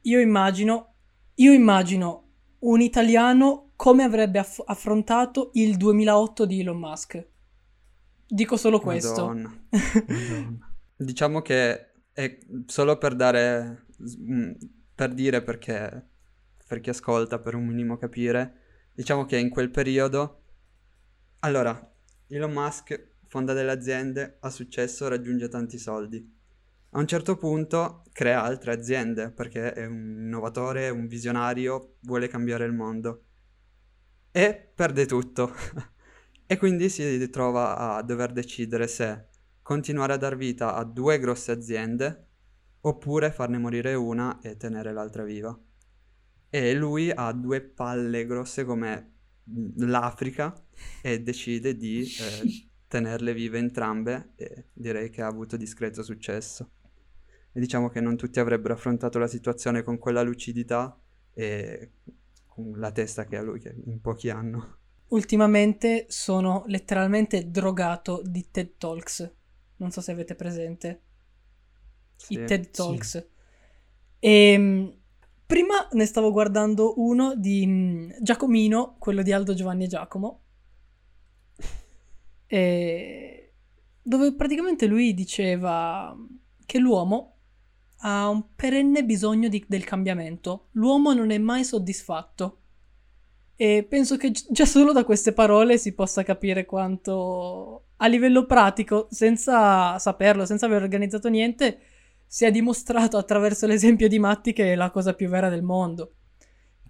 io 0.00 0.20
immagino, 0.20 0.93
io 1.36 1.52
immagino 1.52 2.22
un 2.60 2.80
italiano 2.80 3.72
come 3.76 4.02
avrebbe 4.02 4.38
aff- 4.38 4.62
affrontato 4.64 5.50
il 5.54 5.76
2008 5.76 6.46
di 6.46 6.60
Elon 6.60 6.78
Musk. 6.78 7.26
Dico 8.26 8.56
solo 8.56 8.80
questo. 8.80 9.26
Madonna. 9.26 9.66
Madonna. 9.70 10.76
diciamo 10.96 11.42
che 11.42 11.90
è 12.12 12.38
solo 12.66 12.96
per 12.96 13.14
dare, 13.16 13.86
mm, 14.00 14.52
per 14.94 15.12
dire 15.12 15.42
perché, 15.42 16.08
per 16.66 16.80
chi 16.80 16.90
ascolta, 16.90 17.38
per 17.38 17.54
un 17.54 17.66
minimo 17.66 17.96
capire, 17.96 18.60
diciamo 18.94 19.24
che 19.24 19.36
in 19.36 19.50
quel 19.50 19.70
periodo, 19.70 20.42
allora, 21.40 21.92
Elon 22.28 22.52
Musk 22.52 23.12
fonda 23.26 23.52
delle 23.52 23.72
aziende, 23.72 24.36
ha 24.40 24.50
successo, 24.50 25.08
raggiunge 25.08 25.48
tanti 25.48 25.78
soldi. 25.78 26.32
A 26.96 27.00
un 27.00 27.08
certo 27.08 27.36
punto 27.36 28.04
crea 28.12 28.44
altre 28.44 28.72
aziende 28.72 29.32
perché 29.32 29.72
è 29.72 29.84
un 29.84 30.26
innovatore, 30.26 30.90
un 30.90 31.08
visionario, 31.08 31.96
vuole 32.02 32.28
cambiare 32.28 32.66
il 32.66 32.72
mondo. 32.72 33.24
E 34.30 34.70
perde 34.72 35.04
tutto. 35.04 35.52
e 36.46 36.56
quindi 36.56 36.88
si 36.88 37.16
ritrova 37.16 37.96
a 37.96 38.02
dover 38.02 38.30
decidere 38.32 38.86
se 38.86 39.26
continuare 39.60 40.12
a 40.12 40.16
dar 40.16 40.36
vita 40.36 40.76
a 40.76 40.84
due 40.84 41.18
grosse 41.18 41.50
aziende 41.50 42.28
oppure 42.82 43.32
farne 43.32 43.58
morire 43.58 43.94
una 43.94 44.38
e 44.40 44.56
tenere 44.56 44.92
l'altra 44.92 45.24
viva. 45.24 45.58
E 46.48 46.74
lui 46.74 47.10
ha 47.10 47.32
due 47.32 47.60
palle 47.60 48.24
grosse 48.24 48.64
come 48.64 49.14
l'Africa 49.78 50.54
e 51.02 51.20
decide 51.20 51.76
di 51.76 52.02
eh, 52.02 52.68
tenerle 52.86 53.34
vive 53.34 53.58
entrambe 53.58 54.34
e 54.36 54.66
direi 54.72 55.10
che 55.10 55.22
ha 55.22 55.26
avuto 55.26 55.56
discreto 55.56 56.04
successo. 56.04 56.70
E 57.56 57.60
diciamo 57.60 57.88
che 57.88 58.00
non 58.00 58.16
tutti 58.16 58.40
avrebbero 58.40 58.74
affrontato 58.74 59.18
la 59.18 59.28
situazione 59.28 59.82
con 59.82 59.96
quella 59.96 60.22
lucidità 60.22 61.00
e 61.32 61.92
con 62.46 62.72
la 62.76 62.90
testa 62.90 63.24
che 63.24 63.36
ha 63.36 63.42
lui, 63.42 63.60
che 63.60 63.74
in 63.86 64.00
pochi 64.00 64.28
hanno. 64.28 64.78
Ultimamente 65.08 66.06
sono 66.08 66.64
letteralmente 66.66 67.50
drogato 67.50 68.20
di 68.24 68.50
TED 68.50 68.76
Talks. 68.76 69.34
Non 69.76 69.92
so 69.92 70.00
se 70.00 70.10
avete 70.10 70.34
presente. 70.34 71.02
Sì, 72.16 72.34
I 72.34 72.44
TED 72.44 72.64
sì. 72.64 72.70
Talks. 72.70 73.28
E 74.18 74.30
ehm, 74.30 74.96
prima 75.46 75.88
ne 75.92 76.06
stavo 76.06 76.32
guardando 76.32 76.94
uno 76.96 77.36
di 77.36 77.64
mm, 77.66 78.10
Giacomino, 78.20 78.96
quello 78.98 79.22
di 79.22 79.32
Aldo 79.32 79.54
Giovanni 79.54 79.84
e 79.84 79.88
Giacomo, 79.88 80.42
e 82.46 83.52
dove 84.02 84.34
praticamente 84.34 84.86
lui 84.86 85.14
diceva 85.14 86.16
che 86.66 86.78
l'uomo 86.78 87.33
ha 88.06 88.28
un 88.28 88.54
perenne 88.54 89.04
bisogno 89.04 89.48
di- 89.48 89.64
del 89.66 89.84
cambiamento. 89.84 90.68
L'uomo 90.72 91.12
non 91.14 91.30
è 91.30 91.38
mai 91.38 91.64
soddisfatto. 91.64 92.58
E 93.56 93.86
penso 93.88 94.16
che 94.16 94.30
gi- 94.30 94.46
già 94.50 94.66
solo 94.66 94.92
da 94.92 95.04
queste 95.04 95.32
parole 95.32 95.78
si 95.78 95.94
possa 95.94 96.22
capire 96.22 96.66
quanto 96.66 97.84
a 97.96 98.06
livello 98.06 98.44
pratico, 98.44 99.06
senza 99.10 99.98
saperlo, 99.98 100.44
senza 100.44 100.66
aver 100.66 100.82
organizzato 100.82 101.28
niente, 101.28 101.78
si 102.26 102.44
è 102.44 102.50
dimostrato 102.50 103.16
attraverso 103.16 103.66
l'esempio 103.66 104.08
di 104.08 104.18
Matti 104.18 104.52
che 104.52 104.72
è 104.72 104.74
la 104.74 104.90
cosa 104.90 105.14
più 105.14 105.28
vera 105.28 105.48
del 105.48 105.62
mondo. 105.62 106.14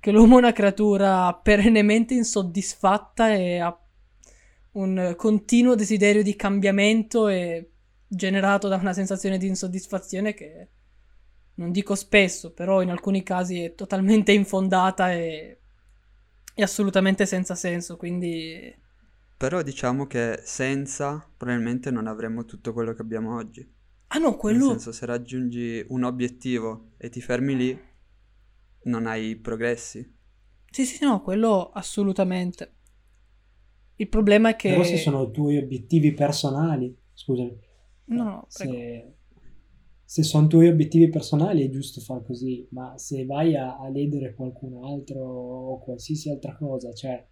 Che 0.00 0.10
l'uomo 0.10 0.36
è 0.36 0.38
una 0.38 0.52
creatura 0.52 1.32
perennemente 1.34 2.14
insoddisfatta 2.14 3.32
e 3.34 3.58
ha 3.58 3.78
un 4.72 5.14
continuo 5.16 5.76
desiderio 5.76 6.22
di 6.22 6.34
cambiamento 6.34 7.28
e 7.28 7.70
generato 8.08 8.66
da 8.68 8.76
una 8.76 8.92
sensazione 8.92 9.38
di 9.38 9.46
insoddisfazione 9.46 10.34
che 10.34 10.68
non 11.56 11.70
dico 11.72 11.94
spesso, 11.94 12.52
però 12.52 12.82
in 12.82 12.90
alcuni 12.90 13.22
casi 13.22 13.60
è 13.62 13.74
totalmente 13.74 14.32
infondata 14.32 15.12
e, 15.12 15.58
e 16.54 16.62
assolutamente 16.62 17.26
senza 17.26 17.54
senso, 17.54 17.96
quindi 17.96 18.74
Però 19.36 19.62
diciamo 19.62 20.06
che 20.08 20.40
senza 20.42 21.24
probabilmente 21.36 21.92
non 21.92 22.08
avremmo 22.08 22.44
tutto 22.44 22.72
quello 22.72 22.92
che 22.94 23.02
abbiamo 23.02 23.36
oggi. 23.36 23.64
Ah 24.08 24.18
no, 24.18 24.36
Nel 24.46 24.62
quello 24.62 24.62
senso, 24.62 24.92
se 24.92 25.06
raggiungi 25.06 25.84
un 25.88 26.04
obiettivo 26.04 26.92
e 26.98 27.10
ti 27.10 27.20
fermi 27.20 27.56
lì, 27.56 27.80
non 28.84 29.06
hai 29.06 29.36
progressi. 29.36 30.00
Sì, 30.70 30.84
sì, 30.84 31.02
no, 31.06 31.22
quello 31.22 31.70
assolutamente. 31.70 32.74
Il 33.96 34.08
problema 34.08 34.50
è 34.50 34.56
che 34.56 34.68
Però 34.68 34.82
se 34.82 34.96
sono 34.98 35.30
tuoi 35.30 35.56
obiettivi 35.58 36.12
personali, 36.12 36.94
scusami, 37.12 37.58
No, 38.06 38.24
no, 38.24 38.46
prego. 38.52 38.74
se, 38.74 39.14
se 40.06 40.22
sono 40.22 40.46
tuoi 40.46 40.68
obiettivi 40.68 41.08
personali 41.08 41.64
è 41.64 41.70
giusto 41.70 42.00
far 42.00 42.22
così, 42.22 42.66
ma 42.70 42.96
se 42.98 43.24
vai 43.24 43.56
a, 43.56 43.78
a 43.78 43.88
ledere 43.88 44.34
qualcun 44.34 44.84
altro 44.84 45.20
o 45.24 45.78
qualsiasi 45.80 46.30
altra 46.30 46.56
cosa, 46.56 46.92
cioè, 46.92 47.26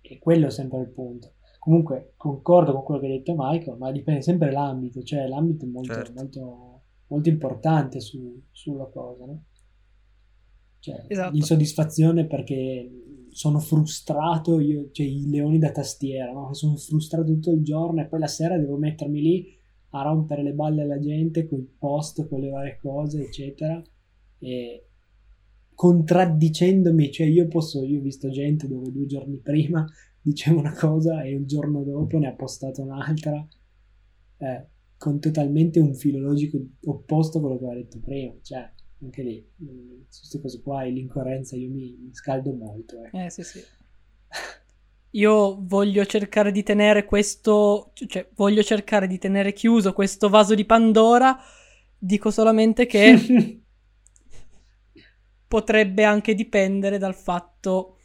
è 0.00 0.18
quello 0.18 0.50
sempre 0.50 0.80
il 0.80 0.90
punto. 0.90 1.34
Comunque, 1.58 2.14
concordo 2.16 2.72
con 2.72 2.82
quello 2.84 3.00
che 3.00 3.06
ha 3.06 3.10
detto 3.10 3.34
Michael, 3.36 3.78
ma 3.78 3.90
dipende 3.92 4.22
sempre 4.22 4.50
dall'ambito, 4.50 5.02
cioè 5.02 5.26
l'ambito 5.28 5.64
è 5.64 5.68
molto, 5.68 5.92
Certo. 5.92 6.12
molto, 6.14 6.82
molto 7.08 7.28
importante 7.28 8.00
su- 8.00 8.42
sulla 8.50 8.86
cosa, 8.86 9.24
no? 9.26 9.44
Cioè, 10.78 11.04
Esatto. 11.08 11.32
l'insoddisfazione 11.34 12.26
perché 12.26 12.90
sono 13.28 13.58
frustrato, 13.60 14.58
io, 14.58 14.90
cioè 14.90 15.06
i 15.06 15.28
leoni 15.28 15.58
da 15.58 15.70
tastiera, 15.70 16.32
no? 16.32 16.52
Sono 16.54 16.76
frustrato 16.76 17.26
tutto 17.26 17.50
il 17.50 17.62
giorno 17.62 18.00
e 18.00 18.06
poi 18.06 18.20
la 18.20 18.26
sera 18.26 18.58
devo 18.58 18.76
mettermi 18.76 19.20
lì 19.20 19.58
a 19.90 20.02
rompere 20.02 20.42
le 20.42 20.52
balle 20.52 20.82
alla 20.82 20.98
gente 20.98 21.48
con 21.48 21.58
il 21.58 21.68
post, 21.78 22.28
con 22.28 22.40
le 22.40 22.50
varie 22.50 22.78
cose, 22.80 23.22
eccetera, 23.22 23.82
e 24.38 24.86
contraddicendomi, 25.74 27.10
cioè 27.10 27.26
io 27.26 27.48
posso, 27.48 27.84
io 27.84 27.98
ho 27.98 28.02
visto 28.02 28.28
gente 28.28 28.68
dove 28.68 28.92
due 28.92 29.06
giorni 29.06 29.38
prima 29.38 29.86
diceva 30.20 30.60
una 30.60 30.74
cosa 30.74 31.22
e 31.22 31.32
il 31.32 31.46
giorno 31.46 31.82
dopo 31.82 32.18
ne 32.18 32.28
ha 32.28 32.34
postata 32.34 32.82
un'altra, 32.82 33.46
eh, 34.38 34.66
con 34.96 35.18
totalmente 35.18 35.80
un 35.80 35.94
filologico 35.94 36.58
opposto 36.84 37.38
a 37.38 37.40
quello 37.40 37.58
che 37.58 37.64
aveva 37.64 37.80
detto 37.80 37.98
prima, 38.00 38.34
cioè 38.42 38.70
anche 39.02 39.22
lì, 39.22 39.50
mh, 39.56 40.04
su 40.08 40.20
queste 40.20 40.40
cose 40.40 40.60
qua 40.60 40.82
e 40.84 40.90
l'incoerenza 40.90 41.56
io 41.56 41.70
mi, 41.70 41.96
mi 41.98 42.12
scaldo 42.12 42.52
molto, 42.52 43.02
eh. 43.04 43.24
Eh, 43.24 43.30
sì, 43.30 43.42
sì. 43.42 43.60
Io 45.12 45.58
voglio 45.60 46.04
cercare 46.06 46.52
di 46.52 46.62
tenere 46.62 47.04
questo, 47.04 47.92
cioè 48.06 48.28
voglio 48.34 48.62
cercare 48.62 49.06
di 49.06 49.18
tenere 49.18 49.52
chiuso 49.52 49.92
questo 49.92 50.28
vaso 50.28 50.54
di 50.54 50.64
Pandora. 50.64 51.36
Dico 51.98 52.30
solamente 52.30 52.86
che 52.86 53.60
potrebbe 55.48 56.04
anche 56.04 56.34
dipendere 56.34 56.98
dal 56.98 57.14
fatto 57.14 57.96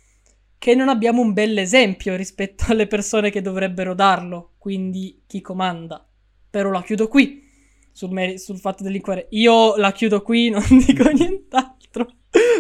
che 0.58 0.74
non 0.74 0.90
abbiamo 0.90 1.22
un 1.22 1.32
bel 1.34 1.58
esempio 1.60 2.16
rispetto 2.16 2.66
alle 2.70 2.88
persone 2.88 3.30
che 3.30 3.42
dovrebbero 3.42 3.94
darlo, 3.94 4.54
quindi 4.58 5.22
chi 5.28 5.42
comanda. 5.42 6.04
Però 6.50 6.72
la 6.72 6.82
chiudo 6.82 7.08
qui 7.08 7.44
sul, 7.92 8.10
meri- 8.10 8.40
sul 8.40 8.58
fatto 8.58 8.82
dell'inquerere. 8.82 9.28
Io 9.32 9.76
la 9.76 9.92
chiudo 9.92 10.24
qui, 10.24 10.50
non 10.50 10.64
dico 10.84 11.08
nient'altro. 11.10 12.08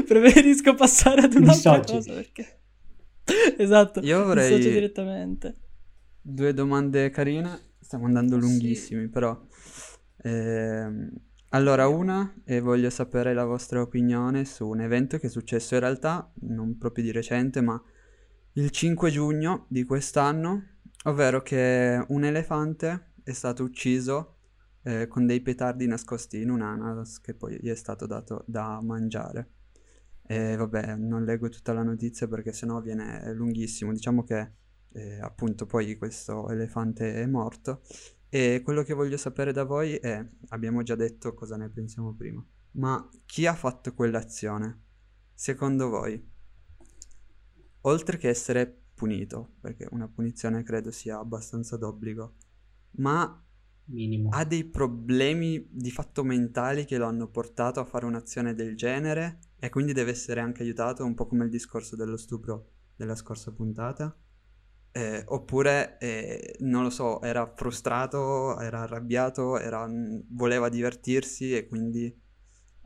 Preferisco 0.05 0.75
passare 0.75 1.21
ad 1.21 1.33
un'altra 1.33 1.79
cosa 1.79 2.13
perché... 2.13 2.59
Esatto, 3.57 3.99
Io 4.01 4.21
avrei 4.21 4.59
direttamente. 4.59 5.55
due 6.21 6.53
domande 6.53 7.09
carine, 7.09 7.73
stiamo 7.80 8.05
andando 8.05 8.38
lunghissimi 8.38 9.07
però. 9.07 9.39
Ehm, 10.23 11.11
allora, 11.49 11.88
una, 11.88 12.41
e 12.43 12.59
voglio 12.59 12.89
sapere 12.89 13.34
la 13.34 13.45
vostra 13.45 13.82
opinione 13.82 14.43
su 14.43 14.67
un 14.67 14.82
evento 14.82 15.17
che 15.17 15.28
è 15.28 15.30
successo 15.30 15.76
in 15.76 15.80
realtà, 15.80 16.30
non 16.41 16.78
proprio 16.78 17.03
di 17.03 17.11
recente, 17.11 17.61
ma 17.61 17.82
il 18.53 18.69
5 18.71 19.09
giugno 19.09 19.65
di 19.69 19.84
quest'anno, 19.84 20.63
ovvero 21.05 21.41
che 21.41 22.03
un 22.09 22.23
elefante 22.26 23.13
è 23.23 23.32
stato 23.32 23.63
ucciso 23.63 24.36
eh, 24.84 25.07
con 25.07 25.26
dei 25.26 25.41
petardi 25.41 25.88
nascosti 25.88 26.41
in 26.41 26.49
un'ananas 26.49 27.21
che 27.21 27.34
poi 27.34 27.57
gli 27.61 27.69
è 27.69 27.76
stato 27.76 28.05
dato 28.05 28.43
da 28.47 28.82
mangiare. 28.82 29.49
E 30.28 30.55
vabbè, 30.55 30.95
non 30.95 31.23
leggo 31.23 31.49
tutta 31.49 31.73
la 31.73 31.84
notizia 31.84 32.28
perché 32.28 32.51
sennò 32.51 32.82
viene 32.82 33.34
lunghissimo. 33.34 33.91
Diciamo 33.91 34.23
che 34.23 34.51
eh, 34.93 35.19
appunto 35.19 35.65
poi 35.65 35.97
questo 35.97 36.49
elefante 36.49 37.15
è 37.15 37.26
morto. 37.26 37.82
E 38.30 38.61
quello 38.63 38.84
che 38.84 38.93
voglio 38.93 39.17
sapere 39.17 39.53
da 39.53 39.63
voi 39.63 39.95
è, 39.95 40.26
abbiamo 40.49 40.84
già 40.84 40.95
detto 40.95 41.34
cosa 41.34 41.55
ne 41.55 41.69
pensiamo 41.69 42.13
prima, 42.13 42.45
ma 42.71 43.07
chi 43.26 43.45
ha 43.45 43.53
fatto 43.53 43.93
quell'azione? 43.93 44.84
secondo 45.36 45.89
voi, 45.89 46.32
oltre 47.82 48.17
che 48.17 48.30
essere 48.30 48.84
punito, 48.95 49.55
perché 49.59 49.86
una 49.91 50.07
punizione 50.07 50.63
credo 50.63 50.89
sia 50.91 51.19
abbastanza 51.19 51.76
d'obbligo, 51.76 52.36
ma 52.91 53.45
Minimo. 53.88 54.30
ha 54.32 54.45
dei 54.45 54.63
problemi 54.63 55.67
di 55.69 55.91
fatto 55.91 56.23
mentali 56.23 56.86
che 56.86 56.97
lo 56.97 57.05
hanno 57.05 57.28
portato 57.28 57.82
a 57.82 57.86
fare 57.86 58.05
un'azione 58.05 58.55
del 58.55 58.76
genere 58.78 59.39
e 59.66 59.70
quindi 59.70 59.93
deve 59.93 60.11
essere 60.11 60.41
anche 60.41 60.61
aiutato, 60.61 61.03
un 61.03 61.16
po' 61.16 61.26
come 61.26 61.45
il 61.45 61.49
discorso 61.49 61.95
dello 61.95 62.18
stupro 62.18 62.70
della 62.95 63.16
scorsa 63.16 63.51
puntata? 63.51 64.16
Eh, 64.91 65.24
oppure, 65.26 65.97
eh, 65.97 66.55
non 66.59 66.84
lo 66.84 66.91
so, 66.91 67.20
era 67.22 67.51
frustrato, 67.55 68.59
era 68.59 68.82
arrabbiato, 68.82 69.57
era- 69.57 69.89
voleva 70.30 70.70
divertirsi 70.70 71.55
e 71.55 71.68
quindi 71.68 72.16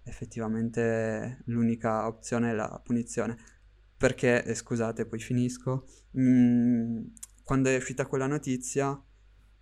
effettivamente 0.03 1.41
l'unica 1.47 2.07
opzione 2.07 2.51
è 2.51 2.53
la 2.53 2.79
punizione. 2.81 3.37
Perché, 3.97 4.43
eh, 4.45 4.55
scusate, 4.55 5.05
poi 5.05 5.19
finisco, 5.19 5.85
mm, 6.17 7.07
quando 7.43 7.69
è 7.69 7.75
uscita 7.75 8.07
quella 8.07 8.27
notizia, 8.27 9.03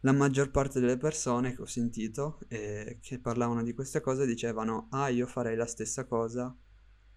la 0.01 0.11
maggior 0.11 0.51
parte 0.51 0.79
delle 0.79 0.97
persone 0.97 1.55
che 1.55 1.63
ho 1.63 1.65
sentito 1.65 2.39
eh, 2.47 2.99
che 3.01 3.19
parlavano 3.19 3.63
di 3.63 3.73
queste 3.73 4.01
cose 4.01 4.27
dicevano, 4.27 4.87
ah, 4.91 5.09
io 5.09 5.25
farei 5.25 5.55
la 5.55 5.65
stessa 5.65 6.05
cosa 6.05 6.55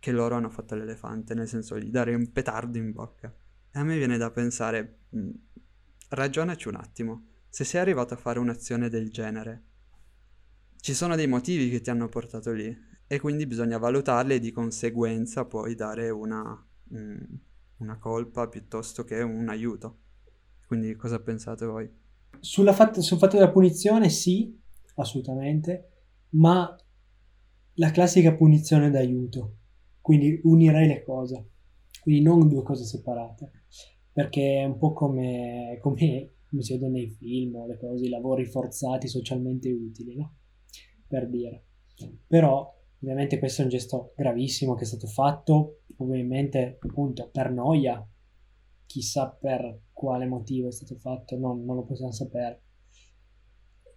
che 0.00 0.10
loro 0.10 0.34
hanno 0.34 0.50
fatto 0.50 0.74
all'elefante, 0.74 1.34
nel 1.34 1.46
senso 1.46 1.78
gli 1.78 1.90
dare 1.90 2.14
un 2.14 2.32
petardo 2.32 2.78
in 2.78 2.90
bocca. 2.90 3.32
E 3.70 3.78
a 3.78 3.84
me 3.84 3.96
viene 3.96 4.16
da 4.16 4.30
pensare, 4.30 5.02
mh, 5.10 5.30
ragionaci 6.08 6.66
un 6.66 6.74
attimo, 6.74 7.26
se 7.48 7.62
sei 7.64 7.80
arrivato 7.80 8.14
a 8.14 8.16
fare 8.16 8.40
un'azione 8.40 8.88
del 8.88 9.10
genere, 9.10 9.62
ci 10.80 10.94
sono 10.94 11.14
dei 11.14 11.26
motivi 11.28 11.70
che 11.70 11.80
ti 11.80 11.90
hanno 11.90 12.08
portato 12.08 12.52
lì 12.52 12.76
e 13.06 13.20
quindi 13.20 13.46
bisogna 13.46 13.76
valutarli 13.76 14.34
e 14.34 14.38
di 14.40 14.50
conseguenza 14.50 15.44
poi 15.44 15.74
dare 15.74 16.10
una, 16.10 16.66
mh, 16.84 17.24
una 17.78 17.98
colpa 17.98 18.48
piuttosto 18.48 19.04
che 19.04 19.20
un 19.20 19.48
aiuto. 19.48 19.98
Quindi 20.66 20.96
cosa 20.96 21.20
pensate 21.20 21.66
voi? 21.66 21.90
Fatt- 22.40 23.00
sul 23.00 23.18
fatto 23.18 23.36
della 23.36 23.50
punizione, 23.50 24.08
sì, 24.08 24.58
assolutamente, 24.94 25.88
ma 26.30 26.74
la 27.74 27.90
classica 27.90 28.32
punizione 28.34 28.90
d'aiuto, 28.90 29.56
quindi 30.10 30.40
unirei 30.42 30.88
le 30.88 31.04
cose, 31.04 31.50
quindi 32.02 32.20
non 32.20 32.48
due 32.48 32.64
cose 32.64 32.82
separate, 32.82 33.52
perché 34.12 34.56
è 34.56 34.64
un 34.64 34.76
po' 34.76 34.92
come, 34.92 35.78
come, 35.80 36.32
come 36.48 36.62
si 36.62 36.72
vede 36.72 36.88
nei 36.88 37.08
film 37.10 37.64
le 37.64 37.78
cose, 37.78 38.06
i 38.06 38.08
lavori 38.08 38.44
forzati 38.44 39.06
socialmente 39.06 39.70
utili, 39.70 40.16
no? 40.16 40.34
Per 41.06 41.28
dire. 41.28 41.66
Però, 42.26 42.76
ovviamente 43.00 43.38
questo 43.38 43.60
è 43.60 43.64
un 43.66 43.70
gesto 43.70 44.12
gravissimo 44.16 44.74
che 44.74 44.82
è 44.82 44.86
stato 44.86 45.06
fatto, 45.06 45.82
ovviamente 45.98 46.80
appunto 46.82 47.28
per 47.30 47.52
noia, 47.52 48.04
chissà 48.86 49.30
per 49.30 49.82
quale 49.92 50.26
motivo 50.26 50.66
è 50.66 50.72
stato 50.72 50.96
fatto, 50.96 51.38
non, 51.38 51.64
non 51.64 51.76
lo 51.76 51.84
possiamo 51.84 52.10
sapere. 52.10 52.62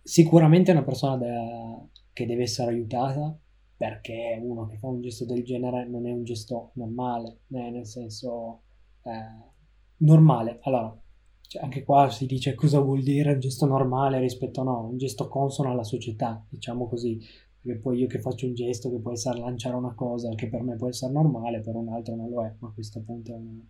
Sicuramente 0.03 0.69
è 0.69 0.75
una 0.75 0.83
persona 0.83 1.17
da- 1.17 1.87
che 2.11 2.27
deve 2.27 2.43
essere 2.43 2.69
aiutata 2.69 3.35
perché 3.83 4.39
uno 4.41 4.65
che 4.65 4.77
fa 4.77 4.87
un 4.87 5.01
gesto 5.01 5.25
del 5.25 5.43
genere 5.43 5.85
non 5.85 6.07
è 6.07 6.11
un 6.13 6.23
gesto 6.23 6.71
normale, 6.75 7.39
eh, 7.51 7.69
nel 7.69 7.85
senso 7.85 8.61
eh, 9.01 9.51
normale. 9.97 10.59
Allora, 10.61 10.97
cioè, 11.41 11.63
anche 11.63 11.83
qua 11.83 12.09
si 12.09 12.25
dice 12.25 12.55
cosa 12.55 12.79
vuol 12.79 13.03
dire 13.03 13.33
un 13.33 13.41
gesto 13.41 13.65
normale 13.65 14.21
rispetto 14.21 14.61
a 14.61 14.63
no, 14.63 14.87
un 14.87 14.95
gesto 14.95 15.27
consono 15.27 15.69
alla 15.69 15.83
società, 15.83 16.45
diciamo 16.47 16.87
così. 16.87 17.19
Perché 17.59 17.81
poi 17.81 17.99
io 17.99 18.07
che 18.07 18.21
faccio 18.21 18.45
un 18.45 18.53
gesto 18.53 18.89
che 18.89 19.01
può 19.01 19.11
essere 19.11 19.39
lanciare 19.39 19.75
una 19.75 19.93
cosa 19.93 20.33
che 20.33 20.47
per 20.47 20.63
me 20.63 20.77
può 20.77 20.87
essere 20.87 21.11
normale, 21.11 21.59
per 21.59 21.75
un 21.75 21.89
altro 21.89 22.15
non 22.15 22.29
lo 22.29 22.45
è, 22.45 22.55
ma 22.59 22.69
a 22.69 22.71
questo 22.71 23.01
punto 23.01 23.33
è 23.33 23.35
una, 23.35 23.67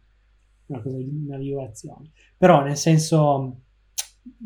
una 0.67 0.81
cosa 0.83 0.97
di 0.97 1.09
una 1.25 1.37
violazione. 1.37 2.11
Però 2.37 2.61
nel 2.61 2.77
senso, 2.77 3.61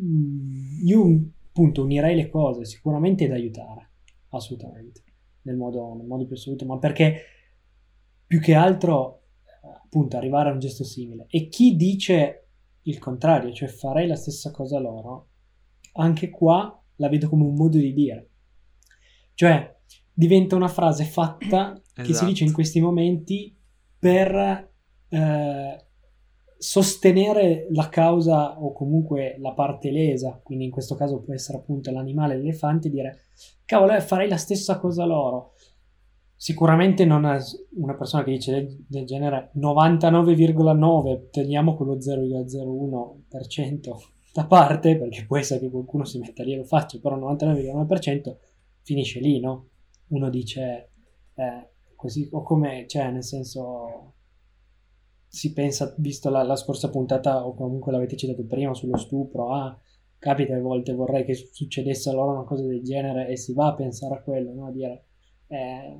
mm, 0.01 0.85
io 0.85 1.19
appunto 1.49 1.83
unirei 1.83 2.15
le 2.15 2.29
cose, 2.29 2.63
sicuramente 2.63 3.27
da 3.27 3.33
aiutare, 3.35 3.89
assolutamente, 4.29 5.01
nel 5.47 5.55
modo, 5.55 5.95
nel 5.95 6.05
modo 6.05 6.25
più 6.25 6.35
assoluto, 6.35 6.65
ma 6.65 6.77
perché 6.77 7.21
più 8.27 8.39
che 8.41 8.53
altro 8.53 9.21
appunto 9.83 10.17
arrivare 10.17 10.49
a 10.49 10.53
un 10.53 10.59
gesto 10.59 10.83
simile. 10.83 11.25
E 11.29 11.47
chi 11.47 11.75
dice 11.77 12.47
il 12.83 12.99
contrario, 12.99 13.53
cioè 13.53 13.69
farei 13.69 14.07
la 14.07 14.15
stessa 14.15 14.51
cosa 14.51 14.77
loro, 14.79 15.29
anche 15.93 16.29
qua 16.29 16.79
la 16.97 17.09
vedo 17.09 17.29
come 17.29 17.45
un 17.45 17.55
modo 17.55 17.77
di 17.77 17.93
dire. 17.93 18.29
Cioè 19.33 19.75
diventa 20.13 20.55
una 20.55 20.67
frase 20.67 21.05
fatta 21.05 21.79
che 21.93 22.03
si 22.03 22.11
Esatto. 22.11 22.25
dice 22.27 22.43
in 22.43 22.51
questi 22.53 22.81
momenti 22.81 23.55
per 23.99 24.69
eh, 25.09 25.86
sostenere 26.57 27.67
la 27.71 27.87
causa 27.89 28.59
o 28.59 28.71
comunque 28.73 29.37
la 29.39 29.53
parte 29.53 29.91
lesa, 29.91 30.39
quindi 30.43 30.65
in 30.65 30.71
questo 30.71 30.95
caso 30.95 31.21
può 31.21 31.33
essere 31.33 31.59
appunto 31.59 31.91
l'animale, 31.91 32.37
l'elefante, 32.37 32.87
e 32.87 32.91
dire 32.91 33.19
cavolo, 33.65 33.93
eh, 33.93 34.01
farei 34.01 34.27
la 34.27 34.37
stessa 34.37 34.79
cosa 34.79 35.05
loro. 35.05 35.53
Sicuramente 36.35 37.03
non 37.05 37.25
è 37.25 37.37
una 37.75 37.95
persona 37.95 38.23
che 38.23 38.31
dice 38.31 38.77
del, 38.87 39.05
genere 39.05 39.51
99,9, 39.57 41.29
teniamo 41.31 41.75
quello 41.75 41.97
0,01% 41.97 43.91
da 44.33 44.45
parte, 44.45 44.97
perché 44.97 45.25
può 45.25 45.37
essere 45.37 45.59
che 45.59 45.69
qualcuno 45.69 46.05
si 46.05 46.19
metta 46.19 46.43
lì 46.43 46.53
e 46.53 46.57
lo 46.57 46.63
faccia, 46.63 46.99
però 46.99 47.17
99,9% 47.17 48.35
finisce 48.83 49.19
lì, 49.19 49.39
no? 49.39 49.69
Uno 50.09 50.29
dice 50.29 50.91
eh, 51.33 51.69
così, 51.95 52.29
o 52.31 52.43
come, 52.43 52.85
cioè, 52.87 53.09
nel 53.09 53.23
senso, 53.23 54.13
si 55.27 55.53
pensa, 55.53 55.93
visto 55.97 56.29
la, 56.29 56.43
la 56.43 56.55
scorsa 56.55 56.89
puntata, 56.89 57.45
o 57.45 57.53
comunque 57.53 57.91
l'avete 57.91 58.15
citato 58.15 58.45
prima, 58.45 58.73
sullo 58.73 58.97
stupro, 58.97 59.53
ah, 59.53 59.77
capita 60.19 60.55
a 60.55 60.59
volte 60.59 60.93
vorrei 60.93 61.25
che 61.25 61.35
succedesse 61.35 62.09
a 62.09 62.13
loro 62.13 62.31
una 62.31 62.43
cosa 62.43 62.65
del 62.65 62.81
genere 62.81 63.27
e 63.27 63.37
si 63.37 63.53
va 63.53 63.67
a 63.67 63.75
pensare 63.75 64.15
a 64.15 64.21
quello, 64.21 64.53
no? 64.53 64.67
A 64.67 64.71
dire, 64.71 65.05
eh, 65.47 65.99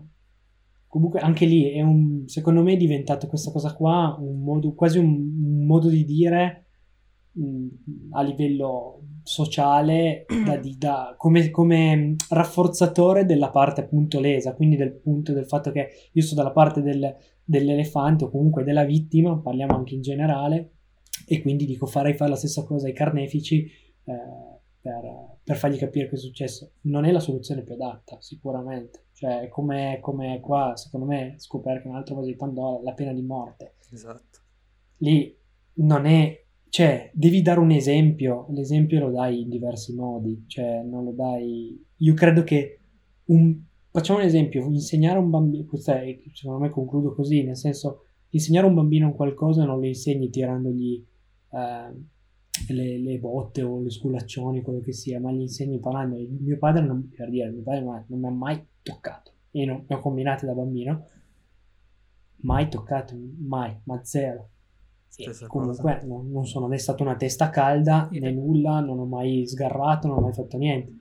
comunque 0.87 1.19
anche 1.19 1.45
lì 1.45 1.69
è 1.71 1.81
un, 1.81 2.23
secondo 2.27 2.63
me 2.63 2.73
è 2.73 2.77
diventato 2.77 3.27
questa 3.27 3.51
cosa 3.51 3.73
qua 3.75 4.15
un 4.19 4.39
modo, 4.41 4.73
quasi 4.73 4.97
un, 4.97 5.07
un 5.07 5.65
modo 5.65 5.89
di 5.89 6.05
dire 6.05 6.65
mh, 7.33 7.67
a 8.11 8.21
livello 8.23 9.01
sociale 9.23 10.25
da, 10.45 10.55
di- 10.57 10.77
da- 10.77 11.13
come, 11.17 11.51
come 11.51 12.15
rafforzatore 12.29 13.25
della 13.25 13.51
parte 13.51 13.81
appunto 13.81 14.19
lesa, 14.19 14.55
quindi 14.55 14.77
del 14.77 14.93
punto 14.93 15.33
del 15.33 15.45
fatto 15.45 15.71
che 15.71 15.89
io 16.11 16.21
sto 16.21 16.35
dalla 16.35 16.51
parte 16.51 16.81
del- 16.81 17.15
dell'elefante 17.47 18.25
o 18.25 18.29
comunque 18.29 18.63
della 18.63 18.83
vittima, 18.83 19.39
parliamo 19.39 19.75
anche 19.75 19.95
in 19.95 20.01
generale, 20.01 20.71
e 21.25 21.41
quindi 21.41 21.65
dico 21.65 21.85
farei 21.85 22.13
fare 22.13 22.31
la 22.31 22.35
stessa 22.35 22.63
cosa 22.63 22.87
ai 22.87 22.93
carnefici 22.93 23.63
eh, 23.63 24.59
per, 24.81 25.37
per 25.43 25.55
fargli 25.55 25.77
capire 25.77 26.09
cosa 26.09 26.21
è 26.21 26.25
successo. 26.25 26.71
Non 26.81 27.05
è 27.05 27.11
la 27.11 27.19
soluzione 27.19 27.63
più 27.63 27.73
adatta, 27.73 28.17
sicuramente. 28.19 29.05
Cioè, 29.13 29.47
come, 29.47 29.99
come 30.01 30.39
qua, 30.41 30.75
secondo 30.75 31.05
me, 31.05 31.35
scoprire 31.37 31.81
che 31.81 31.87
un'altra 31.87 32.15
cosa 32.15 32.27
di 32.27 32.35
Pandora, 32.35 32.83
la 32.83 32.93
pena 32.93 33.13
di 33.13 33.23
morte 33.23 33.75
Esatto. 33.91 34.39
lì 34.97 35.35
non 35.75 36.05
è, 36.05 36.43
cioè, 36.69 37.09
devi 37.13 37.41
dare 37.41 37.59
un 37.59 37.71
esempio, 37.71 38.45
l'esempio 38.49 38.99
lo 38.99 39.11
dai 39.11 39.41
in 39.41 39.49
diversi 39.49 39.95
modi, 39.95 40.43
cioè, 40.47 40.81
non 40.83 41.03
lo 41.05 41.11
dai, 41.11 41.83
io 41.97 42.13
credo 42.13 42.43
che 42.43 42.79
un, 43.25 43.59
facciamo 43.97 44.19
un 44.19 44.25
esempio, 44.25 44.63
insegnare 44.67 45.17
a 45.17 45.21
un 45.21 45.31
bambino, 45.31 45.65
questo 45.65 45.91
è, 45.91 46.19
secondo 46.31 46.59
me 46.59 46.69
concludo 46.69 47.15
così, 47.15 47.41
nel 47.41 47.57
senso, 47.57 48.03
insegnare 48.29 48.67
a 48.67 48.69
un 48.69 48.75
bambino 48.75 49.11
qualcosa 49.13 49.65
non 49.65 49.79
lo 49.79 49.87
insegni 49.87 50.29
tirandogli 50.29 51.03
eh, 51.49 52.73
le, 52.73 52.99
le 52.99 53.17
botte 53.17 53.63
o 53.63 53.81
le 53.81 53.89
sculaccioni, 53.89 54.61
quello 54.61 54.81
che 54.81 54.93
sia, 54.93 55.19
ma 55.19 55.31
gli 55.31 55.41
insegni 55.41 55.79
parlando, 55.79 56.15
mio 56.15 56.59
padre 56.59 56.85
non, 56.85 57.09
per 57.09 57.31
dire, 57.31 57.49
mio 57.49 57.63
padre 57.63 57.81
non, 57.81 58.05
non 58.07 58.19
mi 58.19 58.27
ha 58.27 58.31
mai 58.31 58.63
toccato, 58.83 59.31
io 59.51 59.65
non, 59.65 59.83
ne 59.87 59.95
ho 59.95 59.99
combinate 59.99 60.45
da 60.45 60.53
bambino, 60.53 61.05
mai 62.41 62.69
toccato, 62.69 63.15
mai, 63.39 63.75
ma 63.85 64.03
zero. 64.03 64.49
E 65.15 65.23
Stessa 65.23 65.47
comunque 65.47 66.03
non, 66.05 66.29
non 66.29 66.45
sono 66.45 66.67
né 66.67 66.77
stato 66.77 67.01
una 67.01 67.15
testa 67.15 67.49
calda 67.49 68.07
né 68.11 68.29
nulla, 68.29 68.79
non 68.79 68.99
ho 68.99 69.05
mai 69.05 69.47
sgarrato, 69.47 70.07
non 70.07 70.17
ho 70.17 70.21
mai 70.21 70.33
fatto 70.33 70.57
niente. 70.57 70.95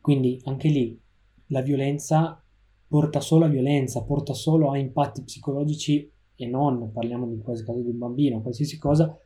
Quindi 0.00 0.40
anche 0.44 0.68
lì 0.68 1.00
la 1.48 1.62
violenza 1.62 2.42
porta 2.86 3.20
solo 3.20 3.44
a 3.44 3.48
violenza, 3.48 4.02
porta 4.02 4.32
solo 4.32 4.70
a 4.70 4.78
impatti 4.78 5.22
psicologici 5.22 6.10
e 6.34 6.46
non, 6.46 6.90
parliamo 6.92 7.26
di 7.26 7.40
quasi 7.40 7.64
caso 7.64 7.80
di 7.80 7.90
un 7.90 7.98
bambino, 7.98 8.40
qualsiasi 8.40 8.78
cosa, 8.78 9.18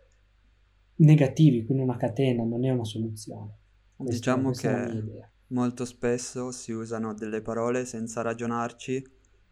negativi, 0.97 1.65
quindi 1.65 1.85
una 1.85 1.97
catena, 1.97 2.43
non 2.45 2.65
è 2.65 2.71
una 2.71 2.85
soluzione. 2.85 3.59
Questa- 3.97 4.35
Diciamo 4.35 4.51
che-. 4.53 5.31
Molto 5.53 5.85
spesso 5.85 6.51
si 6.51 6.73
usano 6.73 7.13
delle 7.13 7.43
parole 7.43 7.85
senza 7.85 8.23
ragionarci 8.23 9.05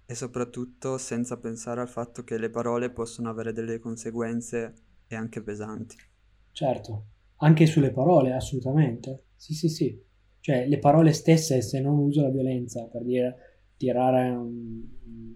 e 0.06 0.14
soprattutto 0.14 0.96
senza 0.96 1.36
pensare 1.36 1.82
al 1.82 1.90
fatto 1.90 2.24
che 2.24 2.38
le 2.38 2.48
parole 2.48 2.90
possono 2.90 3.28
avere 3.28 3.52
delle 3.52 3.78
conseguenze 3.78 4.74
e 5.06 5.14
anche 5.14 5.42
pesanti. 5.42 5.96
Certo, 6.52 7.04
anche 7.36 7.66
sulle 7.66 7.92
parole, 7.92 8.32
assolutamente. 8.32 9.24
Sì, 9.36 9.52
sì, 9.52 9.68
sì. 9.68 10.02
Cioè, 10.40 10.66
le 10.66 10.78
parole 10.78 11.12
stesse, 11.12 11.60
se 11.62 11.80
non 11.80 11.98
uso 11.98 12.22
la 12.22 12.30
violenza, 12.30 12.84
per 12.86 13.04
dire 13.04 13.36
tirare 13.76 14.28
un- 14.30 14.82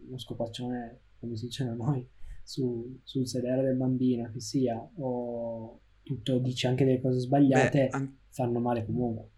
uno 0.07 0.19
scopaccione 0.19 1.01
come 1.19 1.37
si 1.37 1.47
dice 1.47 1.65
da 1.65 1.75
noi, 1.75 2.07
su- 2.43 3.01
sul 3.03 3.27
sedere 3.27 3.63
del 3.63 3.77
bambino 3.77 4.31
che 4.31 4.41
sia, 4.41 4.77
o 4.97 5.81
tutto 6.03 6.39
dice 6.39 6.69
anche 6.69 6.85
delle 6.85 7.01
cose 7.01 7.19
sbagliate, 7.21 7.89
Beh, 7.91 7.97
an- 7.97 8.19
fanno 8.31 8.61
male 8.61 8.85
comunque. 8.85 9.31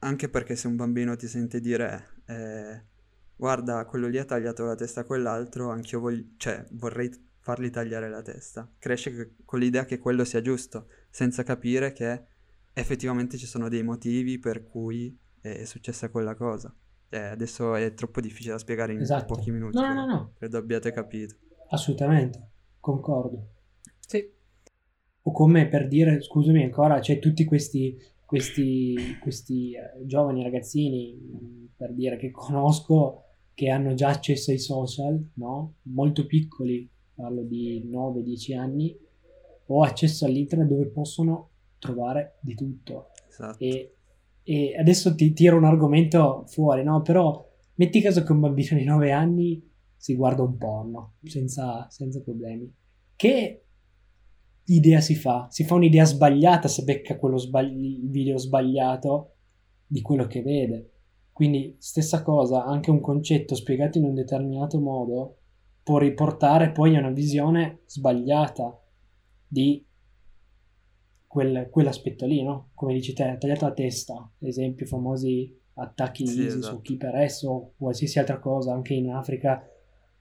anche 0.00 0.28
perché 0.28 0.54
se 0.56 0.66
un 0.66 0.76
bambino 0.76 1.16
ti 1.16 1.26
sente 1.26 1.60
dire 1.60 2.22
eh, 2.26 2.82
guarda, 3.36 3.84
quello 3.86 4.06
lì 4.08 4.18
ha 4.18 4.24
tagliato 4.24 4.64
la 4.64 4.74
testa 4.74 5.00
a 5.00 5.04
quell'altro, 5.04 5.70
anch'io 5.70 6.00
voglio, 6.00 6.24
cioè, 6.36 6.64
vorrei 6.72 7.10
fargli 7.40 7.68
tagliare 7.70 8.08
la 8.08 8.22
testa. 8.22 8.70
Cresce 8.78 9.14
che- 9.14 9.34
con 9.44 9.58
l'idea 9.58 9.84
che 9.84 9.98
quello 9.98 10.24
sia 10.24 10.40
giusto, 10.40 10.88
senza 11.10 11.42
capire 11.42 11.92
che 11.92 12.24
effettivamente 12.74 13.36
ci 13.38 13.46
sono 13.46 13.68
dei 13.68 13.82
motivi 13.82 14.38
per 14.38 14.64
cui 14.64 15.16
è 15.40 15.64
successa 15.64 16.10
quella 16.10 16.34
cosa. 16.34 16.74
Eh, 17.08 17.18
adesso 17.18 17.74
è 17.74 17.94
troppo 17.94 18.20
difficile 18.20 18.52
da 18.52 18.58
spiegare 18.58 18.92
in 18.92 19.00
Esatto. 19.00 19.34
pochi 19.34 19.50
minuti, 19.50 19.76
No, 19.76 19.86
no, 19.86 19.94
no, 19.94 20.06
no, 20.06 20.32
credo 20.36 20.58
abbiate 20.58 20.90
capito. 20.90 21.36
assolutamente, 21.70 22.50
concordo. 22.80 23.48
Sì. 24.00 24.28
O 25.26 25.32
come 25.32 25.68
per 25.68 25.86
dire, 25.88 26.20
scusami 26.20 26.62
ancora, 26.64 26.98
c'è 26.98 27.18
tutti 27.18 27.44
questi, 27.44 27.96
questi, 28.26 28.94
questi 29.22 29.74
eh, 29.74 30.04
giovani 30.06 30.42
ragazzini, 30.42 31.14
mh, 31.14 31.68
per 31.76 31.92
dire 31.94 32.16
che 32.16 32.30
conosco, 32.30 33.20
che 33.54 33.70
hanno 33.70 33.94
già 33.94 34.08
accesso 34.08 34.50
ai 34.50 34.58
social, 34.58 35.30
no? 35.34 35.76
Molto 35.82 36.26
piccoli, 36.26 36.88
parlo 37.14 37.42
di 37.42 37.88
9-10 37.88 38.56
anni, 38.56 38.98
o 39.66 39.82
accesso 39.82 40.26
all'internet 40.26 40.68
dove 40.68 40.86
possono 40.88 41.50
trovare 41.84 42.38
di 42.40 42.54
tutto. 42.54 43.10
Esatto. 43.28 43.62
E, 43.62 43.96
e 44.42 44.76
adesso 44.78 45.14
ti 45.14 45.32
tiro 45.32 45.56
un 45.56 45.64
argomento 45.64 46.44
fuori, 46.46 46.82
no? 46.82 47.02
Però 47.02 47.46
metti 47.74 48.00
caso 48.00 48.22
che 48.22 48.32
un 48.32 48.40
bambino 48.40 48.78
di 48.78 48.84
9 48.84 49.12
anni 49.12 49.70
si 49.96 50.14
guarda 50.14 50.42
un 50.42 50.56
porno 50.56 51.14
senza, 51.24 51.86
senza 51.90 52.20
problemi. 52.22 52.72
Che 53.16 53.64
idea 54.64 55.00
si 55.00 55.14
fa? 55.14 55.46
Si 55.50 55.64
fa 55.64 55.74
un'idea 55.74 56.04
sbagliata 56.04 56.68
se 56.68 56.84
becca 56.84 57.18
quello 57.18 57.36
sbagli- 57.36 58.08
video 58.08 58.38
sbagliato 58.38 59.34
di 59.86 60.00
quello 60.00 60.26
che 60.26 60.42
vede. 60.42 60.90
Quindi, 61.32 61.76
stessa 61.78 62.22
cosa, 62.22 62.64
anche 62.64 62.90
un 62.90 63.00
concetto 63.00 63.54
spiegato 63.54 63.98
in 63.98 64.04
un 64.04 64.14
determinato 64.14 64.80
modo 64.80 65.38
può 65.82 65.98
riportare 65.98 66.70
poi 66.70 66.96
a 66.96 67.00
una 67.00 67.10
visione 67.10 67.80
sbagliata 67.86 68.80
di 69.46 69.84
quel- 71.34 71.68
quell'aspetto 71.68 72.26
lì, 72.26 72.44
no? 72.44 72.68
Come 72.74 72.92
dici 72.94 73.12
te, 73.12 73.24
ha 73.24 73.36
tagliato 73.36 73.64
la 73.64 73.72
testa, 73.72 74.30
esempio, 74.38 74.86
famosi 74.86 75.52
attacchi 75.74 76.24
Sì, 76.24 76.44
ISIS 76.44 76.54
esatto. 76.58 76.76
o 76.76 76.80
chi 76.80 76.96
per 76.96 77.16
esso 77.16 77.50
o 77.50 77.72
qualsiasi 77.76 78.20
altra 78.20 78.38
cosa, 78.38 78.72
anche 78.72 78.94
in 78.94 79.10
Africa, 79.10 79.60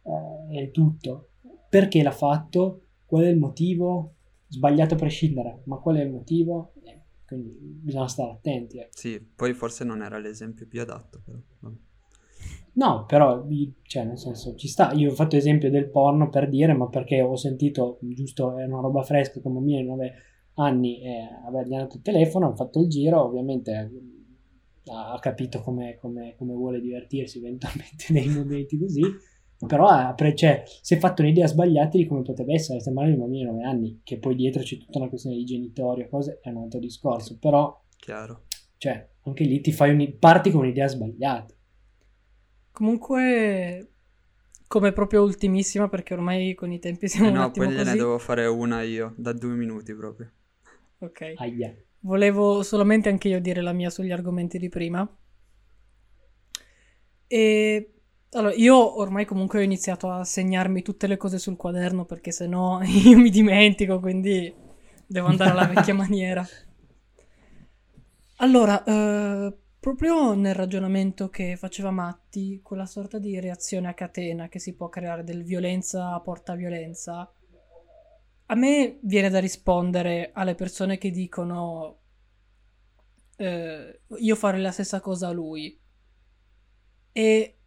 eh, 0.01 0.63
è 0.63 0.71
tutto. 0.71 1.29
Perché 1.69 2.01
l'ha 2.01 2.11
fatto? 2.11 2.81
Qual 3.05 3.23
è 3.25 3.27
il 3.27 3.37
motivo? 3.37 4.15
Sbagliato 4.47 4.95
a 4.95 4.97
prescindere, 4.97 5.61
ma 5.65 5.77
qual 5.77 5.97
è 5.97 6.01
il 6.01 6.09
motivo? 6.11 6.73
Eh, 6.83 6.99
quindi 7.27 7.55
bisogna 7.61 8.07
stare 8.07 8.31
attenti. 8.31 8.79
eh. 8.79 8.87
Sì, 8.89 9.19
poi 9.19 9.53
forse 9.53 9.83
non 9.83 10.01
era 10.01 10.17
l'esempio 10.17 10.65
più 10.65 10.81
adatto, 10.81 11.21
però. 11.23 11.37
vabbè. 11.59 11.75
No, 12.75 13.05
però, 13.05 13.45
cioè, 13.83 14.03
nel 14.03 14.17
senso, 14.17 14.55
ci 14.55 14.67
sta. 14.67 14.93
Io 14.93 15.11
ho 15.11 15.13
fatto 15.13 15.35
esempio 15.35 15.69
del 15.69 15.89
porno 15.91 16.29
per 16.29 16.49
dire, 16.49 16.73
ma 16.73 16.87
perché 16.87 17.21
ho 17.21 17.35
sentito, 17.35 17.99
giusto, 18.01 18.57
è 18.57 18.65
una 18.65 18.79
roba 18.81 19.03
fresca, 19.03 19.39
come 19.41 19.55
bambino 19.59 19.79
di 19.79 19.85
9 19.85 20.13
anni, 20.55 21.01
eh, 21.01 21.27
gli 21.65 21.73
hanno 21.73 21.83
dato 21.83 21.97
il 21.97 22.01
telefono, 22.01 22.47
ho 22.47 22.55
fatto 22.55 22.79
il 22.79 22.87
giro, 22.89 23.23
ovviamente 23.23 23.71
eh, 23.71 24.91
ha, 24.91 25.13
ha 25.13 25.19
capito 25.19 25.61
come, 25.61 25.97
come- 25.99 26.35
come 26.37 26.53
vuole 26.53 26.79
divertirsi 26.81 27.37
eventualmente 27.39 28.05
nei 28.13 28.27
momenti 28.29 28.77
così, 28.77 29.01
però 29.65 29.87
ha 29.87 30.13
cioè, 30.35 30.63
si 30.81 30.93
è 30.95 30.97
fatto 30.97 31.21
un'idea 31.21 31.47
sbagliata 31.47 31.97
di 31.97 32.05
come 32.05 32.21
potrebbe 32.21 32.53
essere, 32.53 32.79
parlando 32.83 33.11
di 33.11 33.17
un 33.17 33.21
bambino 33.23 33.51
di 33.51 33.57
9 33.57 33.63
anni, 33.63 34.01
che 34.03 34.17
poi 34.19 34.35
dietro 34.35 34.61
c'è 34.61 34.77
tutta 34.77 34.99
una 34.99 35.09
questione 35.09 35.35
di 35.37 35.45
genitori 35.45 36.03
o 36.03 36.09
cose, 36.09 36.39
è 36.41 36.49
un 36.49 36.57
altro 36.63 36.79
discorso, 36.79 37.37
però, 37.39 37.81
Chiaro. 37.99 38.43
cioè, 38.77 39.09
anche 39.23 39.43
lì 39.45 39.61
ti 39.61 39.71
fai 39.71 39.91
un, 39.95 40.17
parti 40.19 40.51
con 40.51 40.61
un'idea 40.61 40.87
sbagliata. 40.87 41.53
Comunque, 42.71 43.87
come 44.67 44.91
proprio 44.93 45.23
ultimissima, 45.23 45.87
perché 45.89 46.13
ormai 46.13 46.53
con 46.55 46.71
i 46.71 46.79
tempi 46.79 47.07
siamo 47.07 47.27
Eh 47.27 47.31
un 47.31 47.37
no, 47.37 47.39
attimo 47.39 47.65
poi 47.65 47.73
gliene 47.73 47.95
così. 47.95 47.97
devo 47.97 48.19
fare 48.19 48.45
una 48.45 48.83
io, 48.83 49.13
da 49.17 49.33
due 49.33 49.55
minuti 49.55 49.95
proprio. 49.95 50.31
Ok. 51.03 51.33
Aia. 51.35 51.75
Volevo 51.99 52.63
solamente 52.63 53.09
anche 53.09 53.27
io 53.27 53.41
dire 53.41 53.61
la 53.61 53.73
mia 53.73 53.89
sugli 53.89 54.11
argomenti 54.11 54.57
di 54.57 54.69
prima. 54.69 55.07
E 57.27 57.93
allora, 58.31 58.53
io 58.53 58.99
ormai 58.99 59.25
comunque 59.25 59.59
ho 59.59 59.63
iniziato 59.63 60.09
a 60.09 60.23
segnarmi 60.23 60.81
tutte 60.81 61.07
le 61.07 61.17
cose 61.17 61.37
sul 61.39 61.57
quaderno 61.57 62.05
perché 62.05 62.31
sennò 62.31 62.81
io 62.83 63.17
mi 63.17 63.29
dimentico, 63.29 63.99
quindi 63.99 64.53
devo 65.05 65.27
andare 65.27 65.51
alla 65.51 65.65
vecchia 65.67 65.93
maniera. 65.93 66.45
Allora, 68.37 68.83
eh, 68.83 69.53
proprio 69.79 70.33
nel 70.33 70.55
ragionamento 70.55 71.29
che 71.29 71.57
faceva 71.57 71.91
Matti, 71.91 72.61
quella 72.63 72.85
sorta 72.85 73.19
di 73.19 73.39
reazione 73.39 73.89
a 73.89 73.93
catena 73.93 74.47
che 74.47 74.59
si 74.59 74.73
può 74.73 74.87
creare 74.87 75.23
del 75.23 75.43
violenza 75.43 76.17
porta 76.19 76.55
violenza, 76.55 77.29
a 78.45 78.55
me 78.55 78.99
viene 79.01 79.29
da 79.29 79.39
rispondere 79.39 80.31
alle 80.33 80.55
persone 80.55 80.97
che 80.97 81.11
dicono 81.11 81.99
eh, 83.37 84.01
io 84.17 84.35
farei 84.35 84.61
la 84.61 84.71
stessa 84.71 84.99
cosa 84.99 85.29
a 85.29 85.31
lui. 85.31 85.79
E 87.11 87.57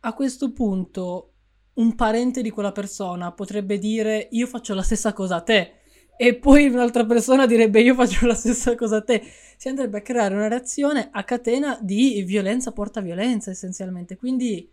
a 0.00 0.14
questo 0.14 0.52
punto 0.52 1.32
un 1.74 1.94
parente 1.94 2.42
di 2.42 2.50
quella 2.50 2.72
persona 2.72 3.32
potrebbe 3.32 3.78
dire 3.78 4.28
io 4.30 4.46
faccio 4.46 4.74
la 4.74 4.82
stessa 4.82 5.12
cosa 5.12 5.36
a 5.36 5.42
te. 5.42 5.72
E 6.18 6.34
poi 6.34 6.66
un'altra 6.68 7.04
persona 7.04 7.46
direbbe 7.46 7.80
io 7.80 7.94
faccio 7.94 8.26
la 8.26 8.34
stessa 8.34 8.74
cosa 8.74 8.96
a 8.96 9.02
te. 9.02 9.22
Si 9.56 9.68
andrebbe 9.68 9.98
a 9.98 10.02
creare 10.02 10.34
una 10.34 10.48
reazione 10.48 11.08
a 11.12 11.24
catena 11.24 11.78
di 11.80 12.22
violenza 12.22 12.72
porta 12.72 13.00
violenza 13.00 13.50
essenzialmente. 13.50 14.16
Quindi, 14.16 14.70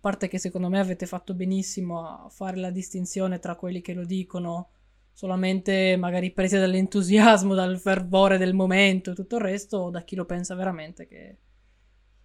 parte 0.00 0.28
che 0.28 0.38
secondo 0.38 0.68
me 0.68 0.80
avete 0.80 1.06
fatto 1.06 1.34
benissimo 1.34 2.00
a 2.00 2.28
fare 2.28 2.56
la 2.56 2.70
distinzione 2.70 3.38
tra 3.38 3.54
quelli 3.54 3.80
che 3.80 3.92
lo 3.92 4.04
dicono 4.04 4.70
solamente 5.12 5.96
magari 5.96 6.32
presi 6.32 6.56
dall'entusiasmo, 6.56 7.54
dal 7.54 7.78
fervore 7.78 8.38
del 8.38 8.54
momento 8.54 9.10
e 9.10 9.14
tutto 9.14 9.36
il 9.36 9.42
resto, 9.42 9.76
o 9.78 9.90
da 9.90 10.02
chi 10.02 10.16
lo 10.16 10.24
pensa 10.24 10.54
veramente 10.54 11.06
che 11.06 11.36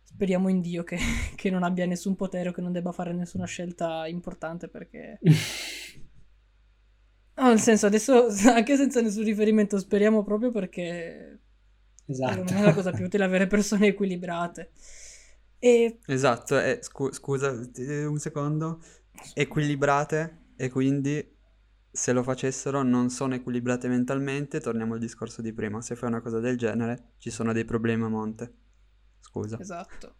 speriamo 0.03 0.47
in 0.47 0.61
Dio 0.61 0.84
che, 0.84 0.97
che 1.36 1.49
non 1.49 1.63
abbia 1.63 1.86
nessun 1.86 2.15
potere 2.15 2.49
o 2.49 2.51
che 2.51 2.61
non 2.61 2.71
debba 2.71 2.91
fare 2.91 3.13
nessuna 3.13 3.45
scelta 3.45 4.07
importante 4.07 4.67
perché... 4.67 5.19
No, 7.38 7.49
nel 7.49 7.59
senso, 7.59 7.86
adesso 7.86 8.28
anche 8.47 8.78
senza 8.78 9.01
nessun 9.01 9.26
riferimento 9.26 9.78
speriamo 9.78 10.23
proprio 10.23 10.51
perché 10.51 11.41
Esatto. 12.05 12.32
secondo 12.32 12.53
me 12.53 12.59
è 12.59 12.63
la 12.63 12.73
cosa 12.73 12.91
più 12.91 13.05
utile 13.05 13.23
avere 13.23 13.47
persone 13.47 13.88
equilibrate. 13.88 14.71
E 15.62 15.99
Esatto, 16.08 16.60
e 16.60 16.80
scu- 16.82 17.12
scusa 17.14 17.51
eh, 17.76 18.06
un 18.06 18.20
secondo, 18.20 18.80
equilibrate 19.34 20.49
e 20.56 20.70
quindi 20.70 21.34
se 21.91 22.12
lo 22.14 22.22
facessero 22.24 22.84
non 22.84 23.10
sono 23.10 23.34
equilibrate 23.36 23.88
mentalmente, 23.88 24.60
torniamo 24.60 24.93
al 24.93 24.99
discorso 24.99 25.41
di 25.41 25.53
prima, 25.53 25.82
se 25.82 25.95
fai 25.95 26.10
una 26.10 26.22
cosa 26.22 26.39
del 26.39 26.58
genere 26.58 27.14
ci 27.18 27.32
sono 27.32 27.53
dei 27.53 27.66
problemi 27.66 28.03
a 28.03 28.08
monte. 28.10 28.53
Scusa. 29.20 29.62
Esatto. 29.62 30.16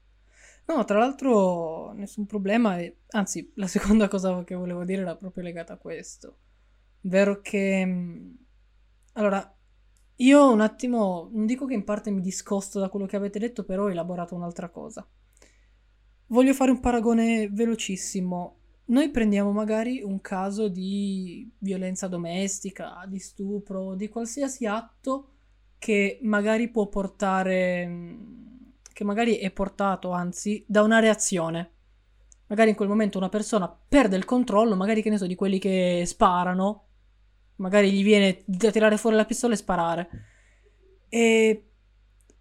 No, 0.65 0.83
tra 0.86 0.97
l'altro 0.97 1.91
nessun 1.93 2.25
problema, 2.25 2.77
anzi, 3.09 3.51
la 3.55 3.67
seconda 3.67 4.07
cosa 4.07 4.43
che 4.43 4.55
volevo 4.55 4.83
dire 4.86 5.01
era 5.01 5.15
proprio 5.15 5.43
legata 5.43 5.73
a 5.73 5.77
questo. 5.77 6.38
Vero 7.01 7.41
che... 7.41 7.86
mh, 7.86 8.38
Allora, 9.13 9.55
io 10.17 10.51
un 10.51 10.61
attimo, 10.61 11.29
non 11.33 11.45
dico 11.45 11.65
che 11.65 11.73
in 11.75 11.83
parte 11.83 12.11
mi 12.11 12.21
discosto 12.21 12.79
da 12.79 12.89
quello 12.89 13.05
che 13.05 13.15
avete 13.17 13.39
detto, 13.39 13.63
però 13.65 13.83
ho 13.86 13.91
elaborato 13.91 14.36
un'altra 14.36 14.69
cosa. 14.69 15.07
Voglio 16.28 16.53
fare 16.53 16.71
un 16.71 16.80
paragone 16.80 17.49
velocissimo. 17.49 18.57
Noi 18.86 19.11
prendiamo 19.11 19.51
magari 19.51 20.01
un 20.01 20.21
caso 20.21 20.67
di 20.67 21.51
violenza 21.59 22.07
domestica, 22.07 23.05
di 23.07 23.19
stupro, 23.19 23.93
di 23.93 24.09
qualsiasi 24.09 24.65
atto 24.65 25.30
che 25.78 26.19
magari 26.23 26.69
può 26.69 26.88
portare, 26.88 27.86
mh, 27.86 28.73
che 28.91 29.03
magari 29.03 29.36
è 29.36 29.51
portato 29.51 30.11
anzi 30.11 30.63
da 30.67 30.82
una 30.82 30.99
reazione. 30.99 31.71
Magari 32.47 32.71
in 32.71 32.76
quel 32.76 32.89
momento 32.89 33.19
una 33.19 33.30
persona 33.30 33.67
perde 33.67 34.15
il 34.15 34.26
controllo, 34.26 34.76
magari 34.76 35.03
che 35.03 35.11
ne 35.11 35.17
so, 35.17 35.28
di 35.28 35.36
quelli 35.36 35.59
che 35.59 36.03
sparano, 36.07 36.88
magari 37.57 37.91
gli 37.91 38.03
viene 38.03 38.41
da 38.45 38.71
tirare 38.71 38.97
fuori 38.97 39.15
la 39.15 39.26
pistola 39.26 39.53
e 39.53 39.57
sparare. 39.57 40.09
E 41.07 41.69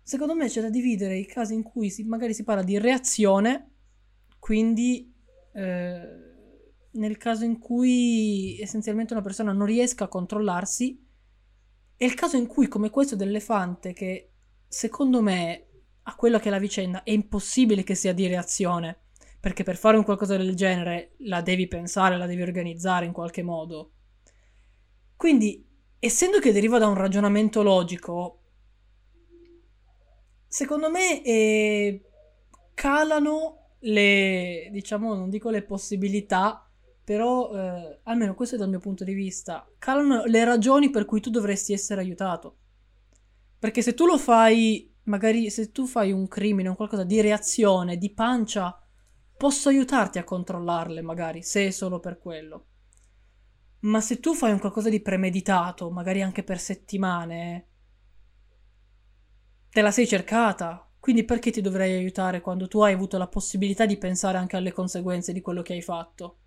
secondo 0.03 0.35
me 0.35 0.49
c'è 0.49 0.63
da 0.63 0.71
dividere 0.71 1.17
i 1.19 1.27
casi 1.27 1.53
in 1.53 1.63
cui 1.63 1.91
si- 1.91 2.05
magari 2.05 2.33
si 2.33 2.45
parla 2.45 2.63
di 2.63 2.79
reazione, 2.79 3.73
quindi 4.45 5.11
eh, 5.55 6.09
nel 6.91 7.17
caso 7.17 7.47
in 7.47 7.59
cui 7.59 8.61
essenzialmente 8.61 9.15
una 9.15 9.23
persona 9.23 9.53
non 9.53 9.65
riesca 9.65 10.05
a 10.05 10.09
controllarsi, 10.09 11.03
e 11.97 12.05
il 12.05 12.13
caso 12.13 12.37
in 12.37 12.47
cui, 12.47 12.69
come 12.69 12.91
questo 12.91 13.17
dell'elefante, 13.17 13.95
che 13.95 14.33
secondo 14.69 15.23
me 15.23 15.69
a 16.03 16.15
quella 16.15 16.41
che 16.41 16.49
è 16.49 16.51
la 16.51 16.59
vicenda 16.59 17.05
è 17.05 17.13
impossibile 17.13 17.85
che 17.85 17.95
sia 17.95 18.13
di 18.13 18.27
reazione, 18.27 19.05
perché 19.41 19.63
per 19.63 19.79
fare 19.79 19.97
un 19.97 20.05
qualcosa 20.05 20.37
del 20.37 20.55
genere 20.55 21.15
la 21.21 21.41
devi 21.41 21.67
pensare, 21.67 22.19
la 22.19 22.27
devi 22.27 22.43
organizzare 22.43 23.07
in 23.07 23.13
qualche 23.13 23.43
modo. 23.43 23.93
Quindi, 25.17 25.67
essendo 25.99 26.39
che 26.39 26.53
deriva 26.53 26.77
da 26.77 26.87
un 26.87 26.97
ragionamento 26.97 27.63
logico, 27.63 28.43
secondo 30.47 30.91
me 30.91 31.25
eh, 31.25 32.03
calano 32.75 33.64
le, 33.85 34.69
diciamo, 34.71 35.15
non 35.15 35.29
dico 35.31 35.51
le 35.51 35.63
possibilità, 35.63 36.69
però 37.03 37.53
eh, 37.55 38.01
almeno 38.05 38.35
questo 38.35 38.55
è 38.55 38.59
dal 38.59 38.69
mio 38.69 38.79
punto 38.79 39.05
di 39.05 39.13
vista, 39.13 39.69
calano 39.79 40.25
le 40.25 40.45
ragioni 40.45 40.91
per 40.91 41.05
cui 41.05 41.21
tu 41.21 41.31
dovresti 41.31 41.73
essere 41.73 42.01
aiutato. 42.01 42.59
Perché 43.59 43.83
se 43.83 43.95
tu 43.95 44.07
lo 44.07 44.19
fai, 44.19 44.95
magari 45.05 45.51
se 45.51 45.71
tu 45.71 45.87
fai 45.87 46.13
un 46.13 46.29
crimine, 46.29 46.69
un 46.69 46.77
qualcosa 46.77 47.05
di 47.05 47.21
reazione, 47.21 47.99
di 47.99 48.13
pancia, 48.13 48.79
posso 49.37 49.69
aiutarti 49.69 50.19
a 50.19 50.25
controllarle, 50.25 51.03
magari, 51.03 51.43
se 51.43 51.67
è 51.67 51.71
solo 51.71 52.01
per 52.01 52.19
quello. 52.19 52.67
Ma 53.81 54.01
se 54.01 54.19
tu 54.19 54.35
fai 54.35 54.53
un 54.53 54.61
qualcosa 54.61 54.89
di 54.89 55.01
premeditato, 55.01 55.91
magari 55.91 56.23
anche 56.23 56.43
per 56.43 56.59
settimane, 56.59 57.69
te 59.69 59.81
la 59.83 59.91
sei 59.91 60.07
cercata. 60.07 60.89
Quindi 61.05 61.25
perché 61.25 61.51
ti 61.51 61.61
dovrei 61.61 61.95
aiutare 61.95 62.41
quando 62.41 62.67
tu 62.67 62.81
hai 62.81 62.95
avuto 62.95 63.19
la 63.19 63.27
possibilità 63.27 63.85
di 63.85 63.99
pensare 63.99 64.39
anche 64.39 64.57
alle 64.57 64.73
conseguenze 64.73 65.35
di 65.35 65.43
quello 65.43 65.61
che 65.61 65.75
hai 65.75 65.83
fatto? 65.83 66.39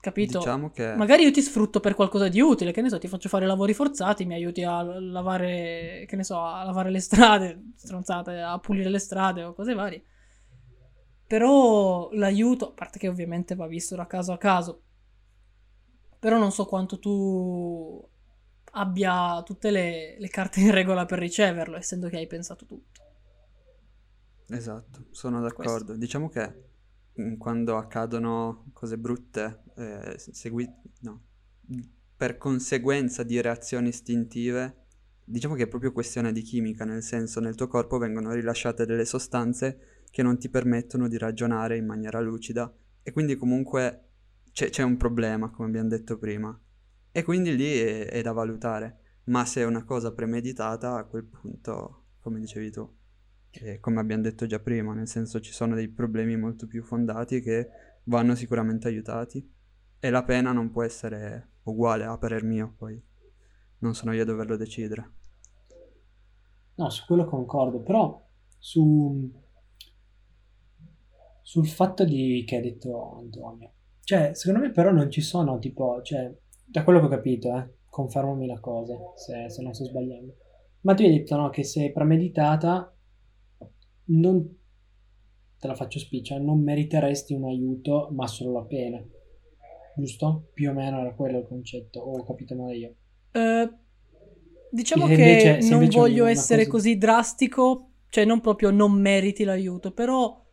Capito? 0.00 0.36
Diciamo 0.36 0.70
che... 0.70 0.94
Magari 0.96 1.22
io 1.22 1.30
ti 1.30 1.40
sfrutto 1.40 1.80
per 1.80 1.94
qualcosa 1.94 2.28
di 2.28 2.42
utile, 2.42 2.72
che 2.72 2.82
ne 2.82 2.90
so, 2.90 2.98
ti 2.98 3.08
faccio 3.08 3.30
fare 3.30 3.46
lavori 3.46 3.72
forzati, 3.72 4.26
mi 4.26 4.34
aiuti 4.34 4.62
a 4.64 4.82
lavare, 4.82 6.04
che 6.06 6.16
ne 6.16 6.24
so, 6.24 6.42
a 6.42 6.62
lavare 6.62 6.90
le 6.90 7.00
strade, 7.00 7.70
stronzate, 7.74 8.38
a 8.38 8.58
pulire 8.58 8.90
le 8.90 8.98
strade 8.98 9.42
o 9.42 9.54
cose 9.54 9.72
varie. 9.72 10.04
Però 11.26 12.10
l'aiuto, 12.12 12.68
a 12.68 12.72
parte 12.72 12.98
che 12.98 13.08
ovviamente 13.08 13.54
va 13.54 13.66
visto 13.66 13.96
da 13.96 14.06
caso 14.06 14.32
a 14.32 14.36
caso, 14.36 14.82
però 16.18 16.36
non 16.36 16.52
so 16.52 16.66
quanto 16.66 16.98
tu 16.98 18.06
abbia 18.74 19.42
tutte 19.44 19.70
le, 19.70 20.16
le 20.18 20.28
carte 20.28 20.60
in 20.60 20.70
regola 20.70 21.04
per 21.04 21.18
riceverlo, 21.18 21.76
essendo 21.76 22.08
che 22.08 22.16
hai 22.16 22.26
pensato 22.26 22.66
tutto. 22.66 23.02
Esatto, 24.48 25.06
sono 25.10 25.40
d'accordo. 25.40 25.72
Questo. 25.72 25.96
Diciamo 25.96 26.28
che 26.28 26.64
mm, 27.20 27.36
quando 27.36 27.76
accadono 27.76 28.66
cose 28.72 28.98
brutte, 28.98 29.62
eh, 29.76 30.16
segui... 30.18 30.68
no, 31.00 31.22
per 32.16 32.36
conseguenza 32.36 33.22
di 33.22 33.40
reazioni 33.40 33.88
istintive, 33.88 34.86
diciamo 35.24 35.54
che 35.54 35.64
è 35.64 35.68
proprio 35.68 35.92
questione 35.92 36.32
di 36.32 36.42
chimica, 36.42 36.84
nel 36.84 37.02
senso 37.02 37.40
nel 37.40 37.54
tuo 37.54 37.66
corpo 37.66 37.98
vengono 37.98 38.32
rilasciate 38.32 38.86
delle 38.86 39.04
sostanze 39.04 40.02
che 40.10 40.22
non 40.22 40.38
ti 40.38 40.48
permettono 40.48 41.08
di 41.08 41.18
ragionare 41.18 41.76
in 41.76 41.86
maniera 41.86 42.20
lucida 42.20 42.72
e 43.02 43.12
quindi 43.12 43.36
comunque 43.36 44.10
c'è, 44.52 44.70
c'è 44.70 44.82
un 44.82 44.96
problema, 44.96 45.50
come 45.50 45.68
abbiamo 45.68 45.88
detto 45.88 46.18
prima. 46.18 46.58
E 47.16 47.22
quindi 47.22 47.54
lì 47.54 47.78
è, 47.78 48.08
è, 48.08 48.22
da 48.22 48.32
valutare. 48.32 48.98
Ma 49.26 49.44
se 49.44 49.60
è 49.60 49.64
una 49.64 49.84
cosa 49.84 50.12
premeditata, 50.12 50.96
a 50.96 51.04
quel 51.04 51.22
punto, 51.22 52.06
come 52.18 52.40
dicevi 52.40 52.72
tu, 52.72 52.92
eh, 53.52 53.78
come 53.78 54.00
abbiamo 54.00 54.22
detto 54.22 54.46
già 54.46 54.58
prima, 54.58 54.94
nel 54.94 55.06
senso 55.06 55.38
ci 55.38 55.52
sono 55.52 55.76
dei 55.76 55.88
problemi 55.88 56.36
molto 56.36 56.66
più 56.66 56.82
fondati 56.82 57.40
che 57.40 57.68
vanno 58.04 58.34
sicuramente 58.34 58.88
aiutati. 58.88 59.48
E 60.00 60.10
la 60.10 60.24
pena 60.24 60.50
non 60.50 60.72
può 60.72 60.82
essere 60.82 61.50
uguale, 61.62 62.02
a 62.02 62.18
parer 62.18 62.42
mio, 62.42 62.74
poi 62.76 63.00
non 63.78 63.94
sono 63.94 64.12
io 64.12 64.22
a 64.22 64.26
doverlo 64.26 64.56
decidere. 64.56 65.12
No, 66.74 66.90
su 66.90 67.06
quello 67.06 67.26
concordo, 67.26 67.80
però 67.80 68.20
su 68.58 69.30
sul 71.44 71.68
fatto 71.68 72.04
di, 72.04 72.42
che 72.44 72.56
ha 72.56 72.60
detto 72.60 73.18
Antonio. 73.18 73.72
Cioè, 74.02 74.32
secondo 74.34 74.66
me 74.66 74.72
però 74.72 74.90
non 74.90 75.10
ci 75.10 75.20
sono 75.20 75.58
tipo, 75.58 76.00
cioè, 76.02 76.34
da 76.64 76.82
quello 76.84 77.00
che 77.00 77.06
ho 77.06 77.10
capito, 77.10 77.56
eh, 77.56 77.68
confermami 77.88 78.46
la 78.46 78.58
cosa, 78.60 78.94
se, 79.14 79.48
se 79.48 79.62
non 79.62 79.74
sto 79.74 79.84
sbagliando. 79.84 80.34
Ma 80.80 80.94
tu 80.94 81.02
hai 81.02 81.10
detto, 81.10 81.36
no, 81.36 81.50
che 81.50 81.64
se 81.64 81.92
premeditata, 81.92 82.94
non, 84.06 84.56
te 85.58 85.66
la 85.66 85.74
faccio 85.74 85.98
spiccia, 85.98 86.38
non 86.38 86.62
meriteresti 86.62 87.32
un 87.32 87.44
aiuto, 87.44 88.08
ma 88.12 88.26
solo 88.26 88.52
la 88.52 88.64
pena. 88.64 89.02
Giusto? 89.96 90.48
Più 90.52 90.70
o 90.70 90.72
meno 90.72 91.00
era 91.00 91.14
quello 91.14 91.38
il 91.38 91.46
concetto, 91.46 92.00
o 92.00 92.18
ho 92.18 92.24
capito 92.24 92.54
male 92.54 92.76
io. 92.76 92.94
Uh, 93.32 93.72
diciamo 94.70 95.06
che 95.06 95.12
invece, 95.12 95.68
non 95.70 95.88
voglio 95.88 96.26
essere 96.26 96.66
cosa... 96.66 96.76
così 96.76 96.98
drastico, 96.98 97.90
cioè 98.08 98.24
non 98.24 98.40
proprio 98.40 98.70
non 98.70 98.92
meriti 98.92 99.44
l'aiuto, 99.44 99.92
però 99.92 100.43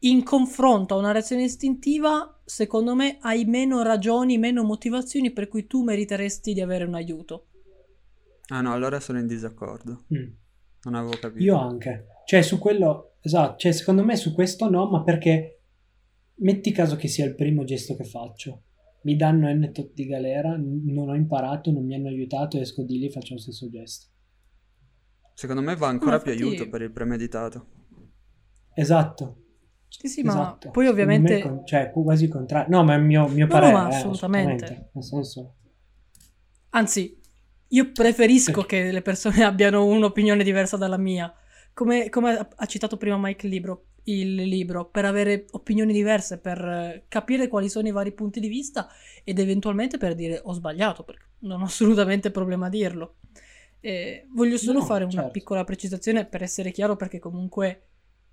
in 0.00 0.22
confronto 0.22 0.94
a 0.94 0.98
una 0.98 1.12
reazione 1.12 1.44
istintiva, 1.44 2.40
secondo 2.44 2.94
me 2.94 3.18
hai 3.20 3.44
meno 3.44 3.82
ragioni, 3.82 4.38
meno 4.38 4.62
motivazioni 4.62 5.32
per 5.32 5.48
cui 5.48 5.66
tu 5.66 5.82
meriteresti 5.82 6.52
di 6.52 6.60
avere 6.60 6.84
un 6.84 6.94
aiuto. 6.94 7.46
Ah 8.48 8.60
no, 8.60 8.72
allora 8.72 9.00
sono 9.00 9.18
in 9.18 9.26
disaccordo. 9.26 10.04
Mm. 10.14 10.32
Non 10.82 10.94
avevo 10.94 11.18
capito. 11.18 11.42
Io 11.42 11.58
anche. 11.58 12.06
Cioè, 12.24 12.42
su 12.42 12.58
quello, 12.58 13.16
esatto, 13.20 13.58
cioè 13.58 13.72
secondo 13.72 14.04
me 14.04 14.16
su 14.16 14.32
questo 14.32 14.70
no, 14.70 14.88
ma 14.88 15.02
perché 15.02 15.62
metti 16.36 16.70
caso 16.72 16.96
che 16.96 17.08
sia 17.08 17.24
il 17.24 17.34
primo 17.34 17.64
gesto 17.64 17.96
che 17.96 18.04
faccio. 18.04 18.62
Mi 19.02 19.16
danno 19.16 19.52
N 19.52 19.70
tot 19.72 19.92
di 19.94 20.06
galera, 20.06 20.56
non 20.56 21.08
ho 21.08 21.14
imparato, 21.14 21.70
non 21.70 21.84
mi 21.84 21.94
hanno 21.94 22.08
aiutato, 22.08 22.58
esco 22.58 22.82
di 22.82 22.98
lì 22.98 23.06
e 23.06 23.10
faccio 23.10 23.34
lo 23.34 23.40
stesso 23.40 23.68
gesto. 23.68 24.06
Secondo 25.34 25.62
me 25.62 25.76
va 25.76 25.88
ancora 25.88 26.16
no, 26.16 26.22
più 26.22 26.32
aiuto 26.32 26.68
per 26.68 26.82
il 26.82 26.90
premeditato. 26.90 27.66
Esatto, 28.74 29.47
sì, 29.88 30.08
sì, 30.08 30.20
esatto. 30.20 30.66
ma 30.66 30.72
poi 30.72 30.86
ovviamente... 30.86 31.40
Con, 31.40 31.66
cioè, 31.66 31.90
quasi 31.90 32.24
il 32.24 32.30
contrario. 32.30 32.76
No, 32.76 32.84
ma 32.84 32.94
è 32.94 32.98
il 32.98 33.04
mio, 33.04 33.26
mio 33.28 33.46
no, 33.46 33.50
parere. 33.50 33.72
No, 33.72 33.78
ma 33.78 33.86
assolutamente. 33.88 34.64
Eh, 34.64 34.66
assolutamente. 34.66 34.90
Nel 34.92 35.04
senso... 35.04 35.54
Anzi, 36.70 37.20
io 37.68 37.92
preferisco 37.92 38.62
che 38.62 38.90
le 38.90 39.02
persone 39.02 39.42
abbiano 39.44 39.84
un'opinione 39.86 40.44
diversa 40.44 40.76
dalla 40.76 40.98
mia. 40.98 41.32
Come, 41.72 42.08
come 42.08 42.48
ha 42.54 42.66
citato 42.66 42.96
prima 42.96 43.16
Mike 43.18 43.46
il 43.46 43.52
libro, 43.52 43.86
il 44.04 44.34
libro, 44.34 44.88
per 44.88 45.04
avere 45.04 45.46
opinioni 45.52 45.92
diverse, 45.92 46.38
per 46.38 47.04
capire 47.08 47.48
quali 47.48 47.68
sono 47.68 47.88
i 47.88 47.92
vari 47.92 48.12
punti 48.12 48.40
di 48.40 48.48
vista 48.48 48.88
ed 49.22 49.38
eventualmente 49.38 49.98
per 49.98 50.14
dire 50.14 50.40
ho 50.42 50.52
sbagliato, 50.52 51.04
perché 51.04 51.24
non 51.40 51.60
ho 51.60 51.64
assolutamente 51.64 52.30
problema 52.30 52.66
a 52.66 52.70
dirlo. 52.70 53.16
Eh, 53.80 54.26
voglio 54.32 54.56
solo 54.56 54.80
no, 54.80 54.84
fare 54.84 55.04
una 55.04 55.12
certo. 55.12 55.30
piccola 55.30 55.62
precisazione 55.62 56.26
per 56.26 56.42
essere 56.42 56.72
chiaro, 56.72 56.96
perché 56.96 57.18
comunque 57.20 57.87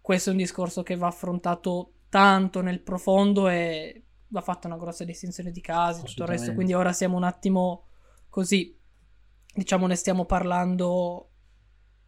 questo 0.06 0.30
è 0.30 0.34
un 0.34 0.38
discorso 0.38 0.84
che 0.84 0.96
va 0.96 1.08
affrontato 1.08 1.94
tanto 2.10 2.62
nel 2.62 2.84
profondo 2.84 3.48
e 3.48 4.04
va 4.28 4.42
fatta 4.42 4.68
una 4.68 4.78
grossa 4.78 5.04
distinzione 5.04 5.50
di 5.50 5.62
casi, 5.62 6.04
tutto 6.04 6.22
il 6.22 6.30
resto, 6.30 6.54
quindi 6.54 6.76
ora 6.76 6.94
siamo 6.94 7.18
un 7.18 7.24
attimo 7.24 7.88
così, 8.30 8.78
diciamo 9.52 9.88
ne 9.88 9.96
stiamo 9.96 10.26
parlando, 10.26 11.32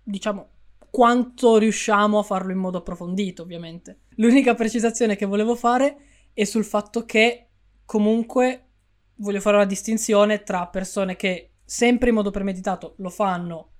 diciamo, 0.03 0.47
quanto 0.91 1.57
riusciamo 1.57 2.19
a 2.19 2.23
farlo 2.23 2.51
in 2.51 2.59
modo 2.59 2.77
approfondito, 2.77 3.41
ovviamente. 3.41 4.01
L'unica 4.17 4.53
precisazione 4.53 5.15
che 5.15 5.25
volevo 5.25 5.55
fare 5.55 5.97
è 6.33 6.43
sul 6.43 6.65
fatto 6.65 7.03
che 7.03 7.47
comunque 7.83 8.67
voglio 9.15 9.39
fare 9.39 9.55
una 9.55 9.65
distinzione 9.65 10.43
tra 10.43 10.67
persone 10.67 11.15
che 11.15 11.53
sempre 11.65 12.09
in 12.09 12.15
modo 12.15 12.29
premeditato 12.29 12.93
lo 12.99 13.09
fanno 13.09 13.71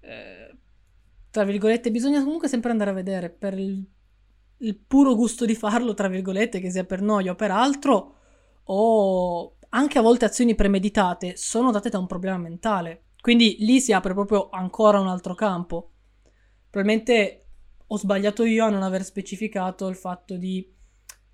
eh, 0.00 0.51
tra 1.32 1.44
virgolette, 1.44 1.90
bisogna 1.90 2.22
comunque 2.22 2.46
sempre 2.46 2.70
andare 2.70 2.90
a 2.90 2.92
vedere 2.92 3.30
per 3.30 3.58
il, 3.58 3.82
il 4.58 4.76
puro 4.76 5.14
gusto 5.14 5.46
di 5.46 5.54
farlo, 5.54 5.94
tra 5.94 6.06
virgolette, 6.06 6.60
che 6.60 6.70
sia 6.70 6.84
per 6.84 7.00
noia 7.00 7.32
o 7.32 7.34
per 7.34 7.50
altro, 7.50 8.16
o 8.64 9.56
anche 9.70 9.98
a 9.98 10.02
volte 10.02 10.26
azioni 10.26 10.54
premeditate 10.54 11.38
sono 11.38 11.70
date 11.70 11.88
da 11.88 11.98
un 11.98 12.06
problema 12.06 12.36
mentale. 12.36 13.04
Quindi 13.18 13.56
lì 13.60 13.80
si 13.80 13.94
apre 13.94 14.12
proprio 14.12 14.50
ancora 14.50 15.00
un 15.00 15.08
altro 15.08 15.34
campo. 15.34 15.92
Probabilmente 16.68 17.46
ho 17.86 17.96
sbagliato 17.96 18.44
io 18.44 18.66
a 18.66 18.70
non 18.70 18.82
aver 18.82 19.02
specificato 19.02 19.88
il 19.88 19.96
fatto 19.96 20.36
di 20.36 20.70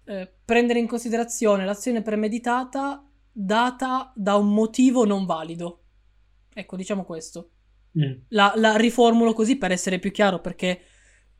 eh, 0.04 0.32
prendere 0.44 0.78
in 0.78 0.86
considerazione 0.86 1.64
l'azione 1.64 2.02
premeditata 2.02 3.04
data 3.32 4.12
da 4.14 4.36
un 4.36 4.54
motivo 4.54 5.04
non 5.04 5.26
valido. 5.26 5.82
Ecco, 6.54 6.76
diciamo 6.76 7.04
questo. 7.04 7.50
Mm. 7.98 8.12
La, 8.28 8.52
la, 8.56 8.76
riformulo 8.76 9.32
così 9.32 9.56
per 9.56 9.72
essere 9.72 9.98
più 9.98 10.10
chiaro, 10.10 10.40
perché 10.40 10.80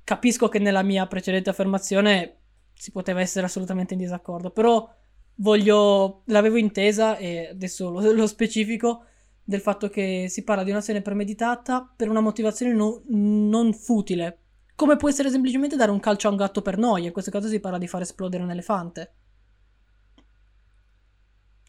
capisco 0.02 0.48
che 0.48 0.59
nella 0.59 0.82
mia 0.82 1.06
precedente 1.06 1.51
affermazione 1.51 2.36
si 2.74 2.90
poteva 2.90 3.20
essere 3.20 3.47
assolutamente 3.47 3.94
in 3.94 4.01
disaccordo, 4.01 4.51
però 4.51 4.89
voglio, 5.36 6.22
l'avevo 6.26 6.56
intesa 6.56 7.16
e 7.16 7.48
adesso 7.48 7.90
lo, 7.90 8.12
lo 8.12 8.26
specifico 8.26 9.05
del 9.44 9.60
fatto 9.60 9.89
che 9.89 10.26
si 10.28 10.44
parla 10.44 10.62
di 10.62 10.70
un'azione 10.70 11.01
premeditata 11.01 11.93
per 11.97 12.09
una 12.09 12.20
motivazione 12.20 12.72
no, 12.74 13.02
non 13.06 13.72
futile, 13.72 14.39
come 14.74 14.97
può 14.97 15.09
essere 15.09 15.30
semplicemente 15.30 15.74
dare 15.74 15.90
un 15.90 16.01
calcio 16.01 16.28
a 16.28 16.30
un 16.30 16.36
gatto 16.36 16.62
per 16.62 16.76
noia, 16.76 17.06
in 17.06 17.12
questo 17.12 17.30
caso 17.30 17.48
si 17.48 17.59
parla 17.59 17.78
di 17.78 17.89
far 17.89 18.02
esplodere 18.02 18.43
un 18.43 18.51
elefante. 18.51 19.12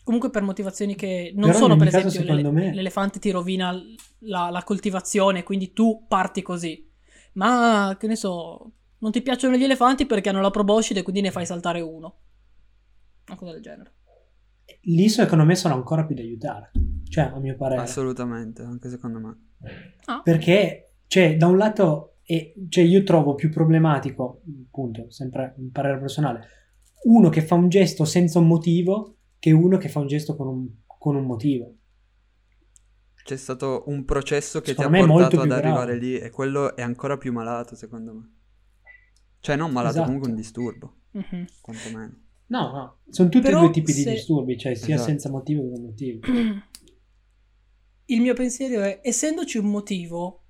Comunque 0.09 0.31
per 0.31 0.41
motivazioni 0.41 0.95
che 0.95 1.31
non 1.35 1.49
Però 1.49 1.59
sono, 1.59 1.75
per 1.75 1.85
esempio, 1.85 2.23
l'ele- 2.23 2.49
me... 2.49 2.73
l'elefante 2.73 3.19
ti 3.19 3.29
rovina 3.29 3.71
la, 4.21 4.49
la 4.49 4.63
coltivazione, 4.63 5.43
quindi 5.43 5.71
tu 5.71 6.07
parti 6.07 6.41
così. 6.41 6.91
Ma 7.33 7.95
che 7.99 8.07
ne 8.07 8.15
so, 8.15 8.71
non 8.97 9.11
ti 9.11 9.21
piacciono 9.21 9.55
gli 9.55 9.63
elefanti 9.63 10.07
perché 10.07 10.29
hanno 10.29 10.41
la 10.41 10.49
proboscide 10.49 11.01
e 11.01 11.03
quindi 11.03 11.21
ne 11.21 11.29
fai 11.29 11.45
saltare 11.45 11.81
uno. 11.81 12.21
Una 13.27 13.37
cosa 13.37 13.51
del 13.51 13.61
genere. 13.61 13.93
Lì 14.81 15.09
secondo 15.09 15.45
me 15.45 15.53
sono 15.53 15.75
ancora 15.75 16.03
più 16.03 16.15
da 16.15 16.21
aiutare. 16.21 16.71
Cioè, 17.07 17.25
a 17.25 17.37
mio 17.37 17.55
parere. 17.55 17.81
Assolutamente, 17.81 18.63
anche 18.63 18.89
secondo 18.89 19.19
me. 19.19 19.37
Ah, 20.05 20.21
Perché, 20.23 20.93
cioè, 21.05 21.37
da 21.37 21.45
un 21.45 21.55
lato, 21.55 22.15
e, 22.23 22.55
cioè, 22.67 22.83
io 22.83 23.03
trovo 23.03 23.35
più 23.35 23.51
problematico, 23.51 24.41
appunto, 24.65 25.11
sempre 25.11 25.53
un 25.57 25.69
parere 25.69 25.99
personale, 25.99 26.47
uno 27.03 27.29
che 27.29 27.43
fa 27.43 27.53
un 27.53 27.69
gesto 27.69 28.05
senza 28.05 28.39
un 28.39 28.47
motivo 28.47 29.13
che 29.39 29.51
uno 29.51 29.77
che 29.77 29.89
fa 29.89 29.99
un 29.99 30.07
gesto 30.07 30.35
con 30.35 30.47
un, 30.47 30.67
con 30.85 31.15
un 31.15 31.25
motivo. 31.25 31.73
C'è 33.23 33.37
stato 33.37 33.83
un 33.87 34.05
processo 34.05 34.59
che 34.59 34.71
Secondo 34.73 34.97
ti 34.97 35.03
ha 35.03 35.05
portato 35.05 35.35
ad 35.35 35.41
più 35.41 35.49
grave. 35.49 35.67
arrivare 35.67 35.97
lì 35.97 36.17
e 36.17 36.29
quello 36.29 36.75
è 36.75 36.81
ancora 36.81 37.17
più 37.17 37.31
malato, 37.31 37.75
secondo 37.75 38.13
me. 38.13 38.33
Cioè, 39.39 39.55
non 39.55 39.71
malato, 39.71 39.93
Esatto. 39.93 40.05
comunque 40.05 40.29
un 40.29 40.35
disturbo, 40.35 40.95
mhm. 41.11 41.45
quantomeno. 41.61 42.17
No, 42.47 42.71
no, 42.71 42.97
sono 43.09 43.29
tutti 43.29 43.45
e 43.45 43.49
Però 43.49 43.61
due 43.61 43.69
tipi 43.71 43.93
di 43.93 44.01
se- 44.01 44.11
disturbi, 44.11 44.57
cioè 44.57 44.73
sia 44.73 44.95
Esatto. 44.95 45.09
senza 45.09 45.29
motivo 45.29 45.61
che 45.61 45.69
con 45.69 45.81
motivo. 45.83 46.19
Il 48.05 48.21
mio 48.21 48.33
pensiero 48.33 48.81
è, 48.81 48.99
essendoci 49.03 49.59
un 49.59 49.67
motivo, 49.67 50.45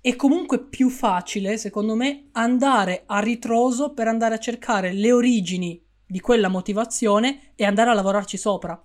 è 0.00 0.16
comunque 0.16 0.64
più 0.66 0.88
facile, 0.88 1.58
secondo 1.58 1.94
me, 1.94 2.28
andare 2.32 3.02
a 3.04 3.20
ritroso 3.20 3.92
per 3.92 4.08
andare 4.08 4.34
a 4.34 4.38
cercare 4.38 4.92
le 4.94 5.12
origini 5.12 5.83
di 6.06 6.20
quella 6.20 6.48
motivazione 6.48 7.52
e 7.54 7.64
andare 7.64 7.90
a 7.90 7.94
lavorarci 7.94 8.36
sopra. 8.36 8.82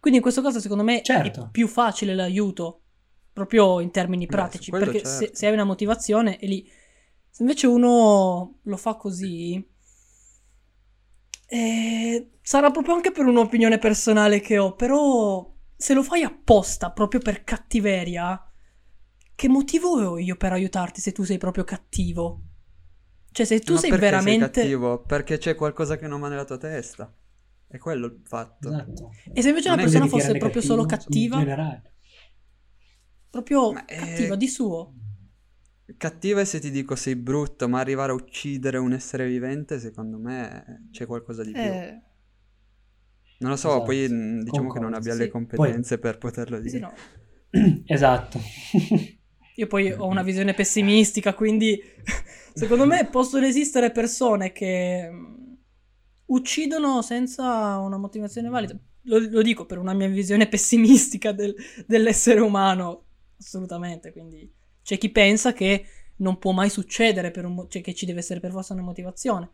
Quindi 0.00 0.18
in 0.18 0.22
questo 0.22 0.42
caso, 0.42 0.60
secondo 0.60 0.84
me, 0.84 1.02
Certo. 1.02 1.44
è 1.46 1.48
più 1.50 1.66
facile 1.68 2.14
l'aiuto, 2.14 2.82
proprio 3.32 3.80
in 3.80 3.90
termini 3.90 4.26
Beh, 4.26 4.32
pratici, 4.32 4.70
quello 4.70 4.86
perché 4.86 5.04
se, 5.04 5.18
certo. 5.18 5.36
se 5.36 5.46
hai 5.46 5.52
una 5.52 5.64
motivazione 5.64 6.38
è 6.38 6.46
lì. 6.46 6.68
Se 7.28 7.42
invece 7.42 7.66
uno 7.66 8.60
lo 8.62 8.76
fa 8.76 8.94
così, 8.94 9.62
eh, 11.48 12.30
sarà 12.40 12.70
proprio 12.70 12.94
anche 12.94 13.12
per 13.12 13.26
un'opinione 13.26 13.78
personale 13.78 14.40
che 14.40 14.58
ho, 14.58 14.74
però 14.74 15.54
se 15.76 15.94
lo 15.94 16.02
fai 16.02 16.22
apposta, 16.22 16.90
proprio 16.90 17.20
per 17.20 17.44
cattiveria, 17.44 18.40
che 19.34 19.48
motivo 19.48 19.88
ho 19.90 20.18
io 20.18 20.36
per 20.36 20.52
aiutarti 20.52 21.00
se 21.00 21.12
tu 21.12 21.22
sei 21.24 21.38
proprio 21.38 21.64
cattivo? 21.64 22.42
Cioè, 23.36 23.44
se 23.44 23.60
tu 23.60 23.74
Ma 23.74 23.78
sei 23.80 23.90
perché 23.90 24.04
veramente... 24.06 24.50
sei 24.54 24.62
cattivo? 24.64 25.02
Perché 25.02 25.36
c'è 25.38 25.54
qualcosa 25.54 25.96
che 25.98 26.06
non 26.06 26.20
va 26.20 26.28
nella 26.28 26.44
tua 26.46 26.56
testa. 26.56 27.14
È 27.68 27.76
quello 27.78 28.06
il 28.06 28.20
fatto. 28.24 28.68
Esatto. 28.68 29.10
E 29.32 29.42
se 29.42 29.48
invece 29.48 29.68
Non 29.68 29.76
una 29.78 29.86
è 29.86 29.90
persona 29.90 30.06
fosse 30.06 30.36
proprio 30.38 30.62
cattivo? 30.62 30.74
solo 30.74 30.86
cattiva, 30.86 31.34
In 31.36 31.40
generale. 31.42 31.82
proprio 33.30 33.72
Ma 33.72 33.84
è- 33.84 33.96
cattiva 33.96 34.36
di 34.36 34.48
suo, 34.48 34.94
Cattiva 35.96 36.40
e 36.40 36.44
se 36.44 36.58
ti 36.60 36.70
dico 36.70 36.96
sei 36.96 37.14
brutto, 37.16 37.68
ma 37.68 37.78
arrivare 37.80 38.10
a 38.12 38.14
uccidere 38.14 38.76
un 38.78 38.92
essere 38.92 39.26
vivente, 39.26 39.78
secondo 39.78 40.18
me 40.18 40.88
c'è 40.90 41.06
qualcosa 41.06 41.42
di 41.44 41.52
più. 41.52 41.60
eh, 41.60 42.02
Non 43.38 43.50
lo 43.50 43.56
so, 43.56 43.68
Esatto, 43.68 43.84
poi 43.84 44.08
diciamo 44.42 44.70
che 44.70 44.78
non 44.78 44.92
concordo, 44.92 44.96
abbia 44.96 45.12
sì. 45.12 45.18
le 45.18 45.28
competenze 45.28 45.98
per 45.98 46.18
poterlo 46.18 46.58
dire. 46.58 46.70
sì, 46.70 46.78
no. 46.78 46.92
esatto. 47.86 48.40
Io 49.56 49.66
poi 49.66 49.90
ho 49.92 50.06
una 50.06 50.22
visione 50.22 50.54
pessimistica, 50.54 51.34
quindi 51.34 51.80
secondo 52.54 52.86
me 52.86 53.06
possono 53.10 53.46
esistere 53.46 53.90
persone 53.90 54.52
che 54.52 55.08
mm, 55.10 55.34
uccidono 56.26 57.02
senza 57.02 57.78
una 57.78 57.96
motivazione 57.96 58.48
valida. 58.48 58.76
Lo, 59.02 59.18
lo 59.18 59.42
dico 59.42 59.66
per 59.66 59.78
una 59.78 59.94
mia 59.94 60.08
visione 60.08 60.48
pessimistica 60.48 61.32
del- 61.32 61.54
dell'essere 61.86 62.40
umano, 62.40 63.04
assolutamente. 63.38 64.12
Quindi 64.12 64.50
c'è 64.82 64.98
chi 64.98 65.10
pensa 65.10 65.52
che 65.52 65.86
non 66.16 66.38
può 66.38 66.52
mai 66.52 66.70
succedere, 66.70 67.30
per 67.30 67.44
un 67.44 67.54
mo- 67.54 67.68
cioè 67.68 67.82
che 67.82 67.94
ci 67.94 68.06
deve 68.06 68.20
essere 68.20 68.40
per 68.40 68.50
forza 68.50 68.74
una 68.74 68.82
motivazione. 68.82 69.50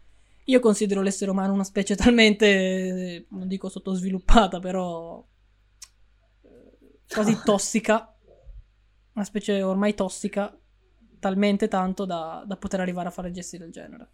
Io 0.46 0.58
considero 0.58 1.02
l'essere 1.02 1.30
umano 1.30 1.52
una 1.52 1.64
specie 1.64 1.94
talmente, 1.94 2.46
eh, 2.46 3.26
non 3.30 3.46
dico 3.46 3.68
sottosviluppata, 3.68 4.58
però 4.58 5.24
eh, 6.42 6.98
quasi 7.08 7.38
tossica, 7.44 8.11
una 9.14 9.24
specie 9.24 9.62
ormai 9.62 9.94
tossica, 9.94 10.56
talmente 11.18 11.68
tanto 11.68 12.04
da, 12.04 12.44
da 12.46 12.56
poter 12.56 12.80
arrivare 12.80 13.08
a 13.08 13.12
fare 13.12 13.30
gesti 13.30 13.58
del 13.58 13.70
genere. 13.70 14.10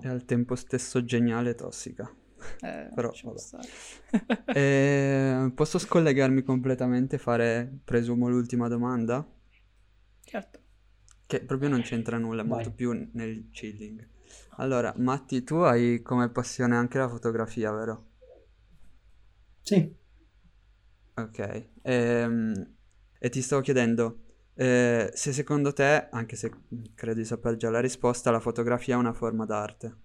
E 0.00 0.08
al 0.08 0.24
tempo 0.24 0.54
stesso 0.54 1.04
geniale 1.04 1.50
e 1.50 1.54
tossica. 1.54 2.12
Eh, 2.60 2.90
Però, 2.94 3.08
lasciamo 3.08 3.34
vabbè. 3.34 3.38
stare. 3.38 3.68
E 4.56 5.52
posso 5.54 5.78
scollegarmi 5.78 6.42
completamente 6.42 7.16
e 7.16 7.18
fare, 7.18 7.80
presumo, 7.84 8.28
l'ultima 8.28 8.68
domanda? 8.68 9.26
certo. 10.24 10.60
Che 11.26 11.40
proprio 11.44 11.68
non 11.68 11.82
c'entra 11.82 12.16
nulla, 12.18 12.42
è 12.42 12.44
molto 12.46 12.70
Vai. 12.70 12.72
più 12.72 13.08
nel 13.12 13.50
chilling. 13.50 14.08
Allora, 14.56 14.94
Matti, 14.96 15.42
tu 15.44 15.56
hai 15.56 16.00
come 16.02 16.30
passione 16.30 16.76
anche 16.76 16.98
la 16.98 17.08
fotografia, 17.08 17.72
vero? 17.72 18.06
Sì. 19.64 19.96
Ok. 21.16 21.38
Ehm, 21.84 22.74
E, 23.24 23.30
ti 23.30 23.40
stavo 23.40 23.62
chiedendo 23.62 24.18
eh, 24.54 25.10
se 25.14 25.32
secondo 25.32 25.72
te, 25.72 26.08
anche 26.10 26.36
se 26.36 26.52
credo 26.94 27.20
di 27.20 27.24
sapere 27.24 27.56
già 27.56 27.70
la 27.70 27.80
risposta, 27.80 28.30
la 28.30 28.38
fotografia 28.38 28.96
è 28.96 28.98
una 28.98 29.14
forma 29.14 29.46
d'arte. 29.46 29.96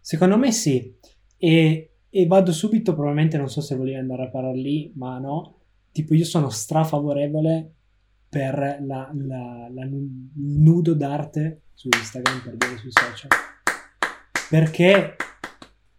Secondo 0.00 0.36
me 0.36 0.50
sì. 0.50 0.92
E, 1.36 1.98
e 2.08 2.26
vado 2.26 2.50
subito, 2.50 2.94
probabilmente 2.94 3.36
non 3.36 3.48
so 3.48 3.60
se 3.60 3.76
volevi 3.76 3.96
andare 3.96 4.24
a 4.24 4.28
parlare 4.28 4.56
lì, 4.56 4.92
ma 4.96 5.20
no. 5.20 5.60
Tipo 5.92 6.14
io 6.14 6.24
sono 6.24 6.50
strafavorevole 6.50 7.74
per 8.28 8.78
la, 8.80 9.08
la- 9.14 9.68
la 9.72 9.88
nudo 10.34 10.94
d'arte 10.94 11.66
su 11.74 11.86
Instagram, 11.86 12.42
per 12.42 12.56
dire 12.56 12.76
sui 12.78 12.90
social. 12.90 13.30
Perché 14.50 15.14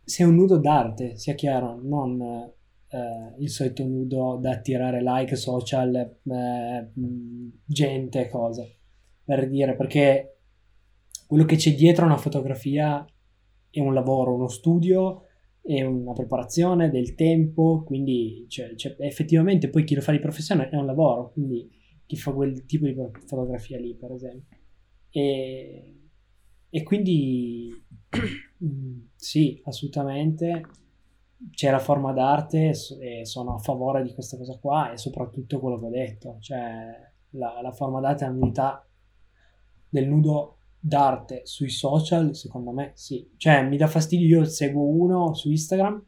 se 0.04 0.24
è 0.24 0.26
un 0.26 0.36
nudo 0.36 0.58
d'arte, 0.58 1.18
sia 1.18 1.36
chiaro, 1.36 1.80
non 1.82 2.52
eh, 2.96 3.42
il 3.42 3.50
solito 3.50 3.84
nudo 3.84 4.38
da 4.42 4.52
attirare 4.52 5.02
like 5.02 5.36
social, 5.36 5.96
eh, 5.96 6.92
gente, 7.66 8.30
cose. 8.30 8.78
Per 9.24 9.50
dire, 9.50 9.76
perché 9.76 10.38
quello 11.28 11.44
che 11.44 11.58
c'è 11.58 11.74
dietro 11.74 12.06
una 12.06 12.18
fotografia 12.18 13.06
è 13.70 13.80
un 13.82 13.94
lavoro, 13.94 14.36
uno 14.36 14.48
studio, 14.48 15.24
è 15.62 15.82
una 15.84 16.14
preparazione 16.14 16.90
del 16.90 17.16
tempo, 17.16 17.84
quindi 17.84 18.46
cioè, 18.48 18.76
cioè, 18.76 18.96
effettivamente 19.00 19.70
poi 19.70 19.84
chi 19.84 19.96
lo 19.96 20.02
fa 20.02 20.12
di 20.12 20.20
professione 20.20 20.70
è 20.70 20.76
un 20.76 20.86
lavoro, 20.86 21.32
quindi 21.32 21.70
chi 22.06 22.16
fa 22.16 22.32
quel 22.32 22.66
tipo 22.66 22.86
di 22.86 22.96
fotografia 23.26 23.78
lì, 23.78 23.96
per 23.96 24.12
esempio. 24.12 24.58
E, 25.10 25.96
e 26.70 26.84
quindi 26.84 27.74
sì, 29.16 29.60
assolutamente 29.66 30.62
c'è 31.52 31.72
la 31.72 31.80
forma 31.80 32.12
d'arte 32.12 32.74
e 33.00 33.26
sono 33.26 33.56
a 33.56 33.60
favore 33.60 34.04
di 34.04 34.14
questa 34.14 34.38
cosa 34.38 34.58
qua 34.60 34.92
e 34.92 34.98
soprattutto 34.98 35.60
quello 35.60 35.80
che 35.80 35.86
ho 35.86 35.90
detto, 35.90 36.38
cioè 36.40 37.14
la, 37.32 37.60
la 37.62 37.72
forma 37.72 38.00
d'arte 38.00 38.26
è 38.26 38.30
un'unità 38.30 38.86
del 39.90 40.08
nudo 40.08 40.58
d'arte 40.80 41.42
sui 41.46 41.70
social, 41.70 42.36
secondo 42.36 42.72
me 42.72 42.92
sì. 42.94 43.32
Cioè, 43.38 43.64
mi 43.68 43.78
dà 43.78 43.88
fastidio, 43.88 44.40
io 44.40 44.46
seguo 44.46 44.88
uno 44.88 45.34
su 45.34 45.50
Instagram 45.50 46.04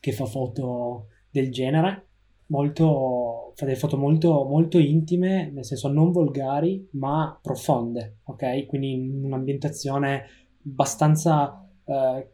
che 0.00 0.12
fa 0.12 0.26
foto 0.26 1.08
del 1.30 1.50
genere, 1.50 2.06
molto, 2.46 3.52
fa 3.56 3.64
delle 3.64 3.76
foto 3.76 3.96
molto, 3.96 4.44
molto 4.44 4.78
intime, 4.78 5.50
nel 5.50 5.64
senso 5.64 5.88
non 5.88 6.12
volgari, 6.12 6.88
ma 6.92 7.38
profonde, 7.40 8.18
ok? 8.24 8.66
Quindi 8.66 8.92
in 8.92 9.24
un'ambientazione 9.24 10.24
abbastanza 10.64 11.68
eh, 11.84 12.31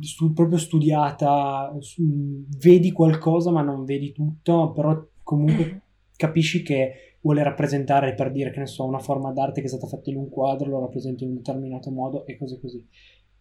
stu- 0.00 0.32
proprio 0.32 0.58
studiata, 0.58 1.74
su- 1.80 2.44
vedi 2.58 2.92
qualcosa 2.92 3.50
ma 3.50 3.62
non 3.62 3.84
vedi 3.84 4.12
tutto, 4.12 4.72
però 4.72 5.04
comunque 5.22 5.82
capisci 6.16 6.62
che 6.62 7.18
vuole 7.20 7.42
rappresentare 7.42 8.14
per 8.14 8.30
dire 8.30 8.50
che 8.52 8.60
ne 8.60 8.66
so 8.66 8.84
una 8.84 8.98
forma 9.00 9.32
d'arte 9.32 9.60
che 9.60 9.66
è 9.66 9.70
stata 9.70 9.86
fatta 9.86 10.10
in 10.10 10.16
un 10.16 10.28
quadro 10.28 10.70
lo 10.70 10.80
rappresenta 10.80 11.24
in 11.24 11.30
un 11.30 11.36
determinato 11.36 11.90
modo 11.90 12.24
e 12.26 12.36
cose 12.36 12.60
così. 12.60 12.84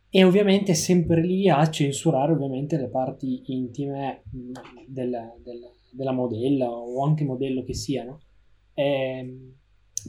E 0.09 0.23
ovviamente 0.23 0.73
sempre 0.73 1.21
lì 1.21 1.49
a 1.49 1.69
censurare 1.69 2.31
ovviamente 2.31 2.77
le 2.77 2.87
parti 2.87 3.43
intime 3.47 4.23
mh, 4.31 4.51
del- 4.87 5.33
del- 5.43 5.69
della 5.91 6.11
modella 6.11 6.69
o 6.69 7.03
anche 7.03 7.23
modello 7.23 7.63
che 7.63 7.73
siano 7.73 8.19
Ehm, 8.77 9.53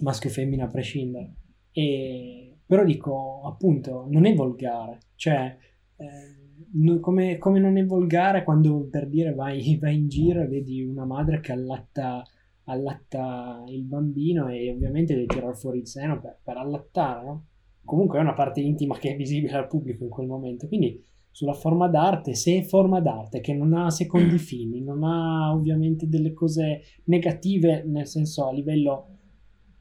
maschio 0.00 0.28
o 0.28 0.32
femmina 0.32 0.64
a 0.64 0.68
prescindere. 0.68 1.34
E, 1.70 2.55
però 2.66 2.84
dico 2.84 3.42
appunto 3.44 4.06
non 4.08 4.26
è 4.26 4.34
volgare 4.34 4.98
cioè 5.14 5.56
eh, 5.96 7.00
come, 7.00 7.38
come 7.38 7.60
non 7.60 7.76
è 7.76 7.84
volgare 7.86 8.44
quando 8.44 8.88
per 8.90 9.08
dire 9.08 9.34
vai, 9.34 9.76
vai 9.80 9.96
in 9.96 10.08
giro 10.08 10.42
e 10.42 10.48
vedi 10.48 10.82
una 10.82 11.04
madre 11.04 11.40
che 11.40 11.52
allatta 11.52 12.22
allatta 12.68 13.64
il 13.68 13.84
bambino 13.84 14.48
e 14.48 14.70
ovviamente 14.70 15.14
deve 15.14 15.26
tirare 15.26 15.54
fuori 15.54 15.78
il 15.78 15.86
seno 15.86 16.20
per, 16.20 16.40
per 16.42 16.56
allattare, 16.56 17.24
no? 17.24 17.46
Comunque 17.84 18.18
è 18.18 18.22
una 18.22 18.34
parte 18.34 18.60
intima 18.60 18.98
che 18.98 19.12
è 19.12 19.16
visibile 19.16 19.56
al 19.56 19.68
pubblico 19.68 20.02
in 20.02 20.10
quel 20.10 20.26
momento, 20.26 20.66
quindi 20.66 21.00
sulla 21.30 21.52
forma 21.52 21.86
d'arte, 21.86 22.34
se 22.34 22.58
è 22.58 22.62
forma 22.62 23.00
d'arte 23.00 23.40
che 23.40 23.54
non 23.54 23.74
ha 23.74 23.90
secondi 23.90 24.38
fini, 24.38 24.82
non 24.82 25.04
ha 25.04 25.52
ovviamente 25.54 26.08
delle 26.08 26.32
cose 26.32 26.80
negative, 27.04 27.84
nel 27.86 28.06
senso 28.06 28.48
a 28.48 28.52
livello 28.52 29.06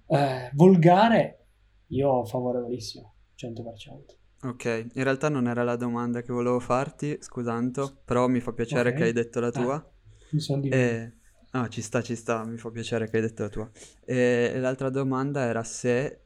eh, 0.08 0.52
volgare, 0.54 1.45
io 1.88 2.26
favorevolissimo, 2.26 3.16
100%. 3.36 4.18
Ok, 4.44 4.90
in 4.94 5.04
realtà 5.04 5.28
non 5.30 5.48
era 5.48 5.64
la 5.64 5.76
domanda 5.76 6.22
che 6.22 6.32
volevo 6.32 6.60
farti, 6.60 7.18
scusanto, 7.20 8.02
però 8.06 8.28
mi 8.28 8.40
fa 8.40 8.54
piacere 8.54 8.92
Ok. 8.92 8.94
che 8.94 9.04
hai 9.04 9.14
detto 9.14 9.40
la 9.40 9.50
Ah, 9.52 9.52
tua. 9.52 9.84
Mi 10.30 10.40
sono 10.40 10.62
dimenticato. 10.62 11.04
E... 11.04 11.14
Ah, 11.52 11.68
ci 11.70 11.82
sta, 11.82 12.02
ci 12.02 12.16
sta, 12.16 12.44
mi 12.46 12.58
fa 12.58 12.70
piacere 12.70 13.10
che 13.10 13.16
hai 13.16 13.22
detto 13.24 13.44
la 13.44 13.50
tua. 13.50 13.72
E 14.04 14.54
l'altra 14.60 14.90
domanda 14.90 15.46
era 15.46 15.64
se 15.64 16.26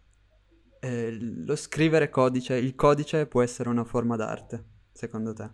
eh, 0.80 1.18
lo 1.20 1.56
scrivere 1.56 2.10
codice, 2.10 2.56
il 2.56 2.76
codice 2.76 3.28
può 3.28 3.42
essere 3.44 3.70
una 3.70 3.84
forma 3.86 4.16
d'arte, 4.16 4.66
secondo 4.92 5.34
te, 5.34 5.50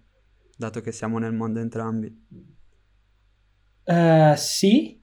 dato 0.57 0.82
che 0.82 0.91
siamo 0.94 1.19
nel 1.19 1.34
mondo 1.34 1.60
entrambi. 1.60 2.26
Eh, 3.88 4.34
sì, 4.38 5.02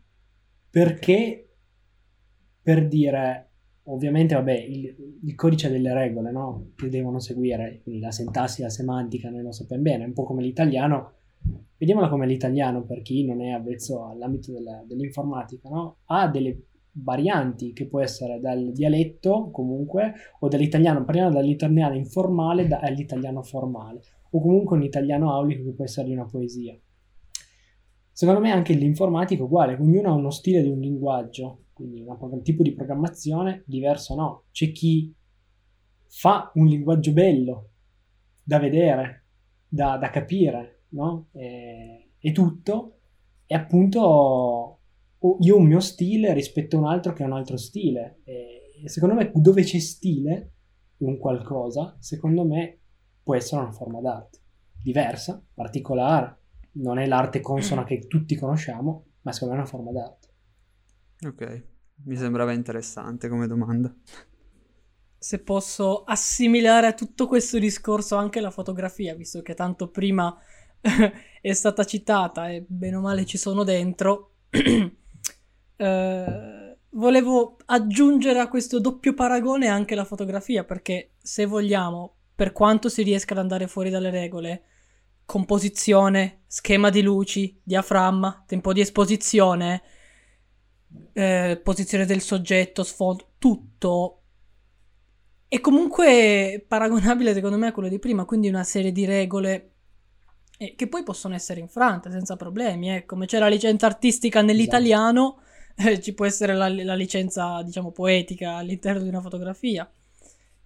perché 0.71 1.49
per 2.63 2.89
dire, 2.89 3.52
ovviamente, 3.85 4.35
vabbè, 4.35 4.53
il, 4.53 5.19
il 5.23 5.35
codice 5.35 5.67
ha 5.67 5.71
delle 5.71 5.93
regole, 5.93 6.31
no? 6.31 6.71
Che 6.77 6.89
devono 6.89 7.19
seguire, 7.19 7.83
la 7.85 8.11
sintassi, 8.11 8.63
la 8.63 8.71
semantica, 8.71 9.31
noi 9.31 9.43
lo 9.43 9.53
sappiamo 9.53 9.83
bene, 9.83 10.05
è 10.05 10.07
un 10.07 10.13
po' 10.13 10.25
come 10.25 10.43
l'italiano. 10.43 11.13
Vediamola 11.77 12.09
come 12.09 12.27
l'italiano 12.27 12.85
per 12.85 13.03
chi 13.03 13.25
non 13.25 13.43
è 13.43 13.51
avvezzo 13.51 14.07
all'ambito 14.07 14.53
della- 14.53 14.85
dell'informatica, 14.87 15.69
no? 15.69 15.97
Ha 16.07 16.29
delle 16.29 16.67
varianti 16.93 17.73
che 17.73 17.87
può 17.87 18.01
essere 18.01 18.39
dal 18.39 18.71
dialetto 18.73 19.51
comunque 19.51 20.15
o 20.41 20.49
dall'italiano, 20.49 21.05
parliamo 21.05 21.31
dall'italiano 21.31 21.97
informale 21.97 22.69
da- 22.69 22.81
all'italiano 22.81 23.43
formale 23.43 24.03
o 24.31 24.41
comunque 24.41 24.77
un 24.77 24.83
italiano 24.83 25.33
aulico 25.33 25.65
che 25.65 25.73
può 25.73 25.85
essere 25.85 26.09
di 26.09 26.13
una 26.13 26.27
poesia. 26.27 26.79
Secondo 28.13 28.41
me 28.41 28.51
anche 28.51 28.75
l'informatica 28.75 29.41
è 29.41 29.45
uguale, 29.45 29.75
ognuno 29.81 30.11
ha 30.11 30.15
uno 30.15 30.31
stile 30.31 30.63
di 30.63 30.69
un 30.69 30.79
linguaggio, 30.79 31.62
quindi 31.73 32.05
un 32.07 32.43
tipo 32.43 32.63
di 32.63 32.75
programmazione 32.75 33.63
diverso 33.67 34.15
no. 34.15 34.45
C'è 34.51 34.73
chi 34.73 35.15
fa 36.09 36.51
un 36.55 36.67
linguaggio 36.67 37.13
bello 37.13 37.71
da 38.43 38.59
vedere, 38.59 39.27
da, 39.69 39.97
da 39.97 40.11
capire, 40.11 40.85
no? 40.91 41.29
E, 41.33 42.11
e 42.19 42.33
tutto, 42.33 42.99
e 43.47 43.55
appunto 43.55 44.79
io 45.41 45.55
ho 45.55 45.59
un 45.59 45.67
mio 45.67 45.81
stile 45.81 46.33
rispetto 46.33 46.77
a 46.77 46.81
un 46.81 46.87
altro 46.87 47.13
che 47.13 47.23
ha 47.23 47.27
un 47.27 47.33
altro 47.33 47.57
stile. 47.57 48.21
E, 48.25 48.83
e 48.85 48.89
secondo 48.89 49.15
me 49.15 49.31
dove 49.35 49.63
c'è 49.63 49.79
stile 49.79 50.53
in 50.99 51.09
un 51.09 51.19
qualcosa, 51.19 51.97
secondo 51.99 52.45
me 52.45 52.81
può 53.23 53.35
essere 53.35 53.63
una 53.63 53.73
forma 53.73 54.01
d'arte 54.01 54.41
diversa, 54.83 55.43
particolare, 55.55 56.39
non 56.73 56.99
è 56.99 57.07
l'arte 57.07 57.41
consona 57.41 57.85
che 57.85 58.07
tutti 58.07 58.35
conosciamo, 58.35 59.05
ma 59.23 59.33
secondo 59.33 59.55
me 59.55 59.61
è 59.61 59.63
una 59.63 59.71
forma 59.71 59.93
d'arte. 59.93 60.22
Ok, 61.25 61.63
mi 62.05 62.17
sembrava 62.17 62.53
interessante 62.53 63.29
come 63.29 63.47
domanda. 63.47 63.95
Se 65.17 65.39
posso 65.39 66.03
assimilare 66.03 66.89
a 66.89 66.95
tutto 66.95 67.29
questo 67.29 67.61
discorso 67.61 68.17
anche 68.17 68.41
la 68.41 68.51
fotografia, 68.51 69.15
visto 69.15 69.41
che 69.41 69.55
tanto 69.55 69.89
prima 69.89 70.37
è 71.41 71.53
stata 71.53 71.85
citata 71.85 72.51
e 72.51 72.65
bene 72.67 72.97
o 72.97 73.01
male 73.01 73.25
ci 73.25 73.39
sono 73.39 73.63
dentro, 73.63 74.39
eh, 75.77 76.79
volevo 76.91 77.57
aggiungere 77.67 78.41
a 78.41 78.49
questo 78.49 78.81
doppio 78.81 79.15
paragone 79.15 79.69
anche 79.69 79.95
la 79.95 80.05
fotografia, 80.05 80.65
perché 80.65 81.13
se 81.23 81.47
vogliamo, 81.47 82.17
per 82.35 82.51
quanto 82.51 82.89
si 82.89 83.05
riesca 83.05 83.35
ad 83.35 83.39
andare 83.39 83.69
fuori 83.69 83.91
dalle 83.91 84.11
regole, 84.11 84.63
composizione, 85.25 86.43
schema 86.49 86.91
di 86.91 87.01
luci, 87.01 87.61
diaframma, 87.63 88.43
tempo 88.45 88.73
di 88.73 88.81
esposizione, 88.81 89.83
eh, 91.13 91.61
posizione 91.63 92.07
del 92.07 92.21
soggetto, 92.21 92.83
sfondo, 92.83 93.33
tutto 93.39 94.23
è 95.53 95.61
comunque 95.61 96.65
paragonabile 96.67 97.35
secondo 97.35 97.59
me 97.59 97.67
a 97.67 97.73
quello 97.73 97.91
di 97.91 97.99
prima, 97.99 98.25
quindi 98.25 98.49
una 98.49 98.65
serie 98.65 98.91
di 98.91 99.05
regole 99.05 99.73
eh, 100.57 100.75
che 100.75 100.87
poi 100.87 101.03
possono 101.03 101.35
essere 101.35 101.61
infrante 101.61 102.11
senza 102.11 102.37
problemi, 102.37 102.95
eh. 102.95 103.05
come 103.05 103.27
c'è 103.27 103.39
la 103.39 103.49
licenza 103.49 103.85
artistica 103.85 104.41
nell'italiano, 104.41 105.41
eh, 105.77 106.01
ci 106.01 106.15
può 106.15 106.25
essere 106.25 106.55
la, 106.55 106.69
la 106.69 106.95
licenza, 106.95 107.63
diciamo, 107.63 107.91
poetica 107.91 108.57
all'interno 108.57 109.03
di 109.03 109.09
una 109.09 109.21
fotografia. 109.21 109.91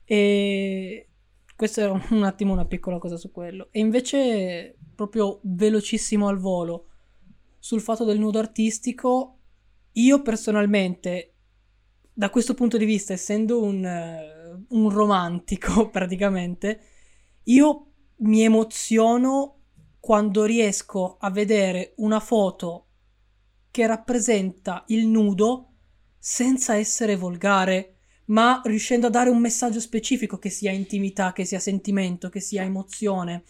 E 0.04 1.08
questo 1.56 1.80
era 1.80 2.00
un 2.10 2.22
attimo 2.22 2.52
una 2.52 2.66
piccola 2.66 2.98
cosa 2.98 3.16
su 3.16 3.32
quello. 3.32 3.68
E 3.70 3.80
invece, 3.80 4.76
proprio 4.94 5.40
velocissimo 5.42 6.28
al 6.28 6.38
volo, 6.38 6.90
sul 7.58 7.80
fatto 7.80 8.04
del 8.04 8.18
nudo 8.20 8.38
artistico, 8.38 9.35
io 9.96 10.22
personalmente, 10.22 11.34
da 12.12 12.30
questo 12.30 12.54
punto 12.54 12.76
di 12.76 12.84
vista, 12.84 13.12
essendo 13.12 13.62
un, 13.62 13.84
eh, 13.84 14.64
un 14.68 14.90
romantico 14.90 15.88
praticamente, 15.90 16.80
io 17.44 17.92
mi 18.18 18.42
emoziono 18.42 19.52
quando 20.00 20.44
riesco 20.44 21.16
a 21.18 21.30
vedere 21.30 21.94
una 21.96 22.20
foto 22.20 22.86
che 23.70 23.86
rappresenta 23.86 24.84
il 24.88 25.06
nudo 25.06 25.72
senza 26.18 26.74
essere 26.76 27.16
volgare, 27.16 27.96
ma 28.26 28.60
riuscendo 28.64 29.06
a 29.06 29.10
dare 29.10 29.30
un 29.30 29.38
messaggio 29.38 29.80
specifico 29.80 30.38
che 30.38 30.50
sia 30.50 30.72
intimità, 30.72 31.32
che 31.32 31.44
sia 31.44 31.58
sentimento, 31.58 32.28
che 32.28 32.40
sia 32.40 32.62
emozione. 32.62 33.44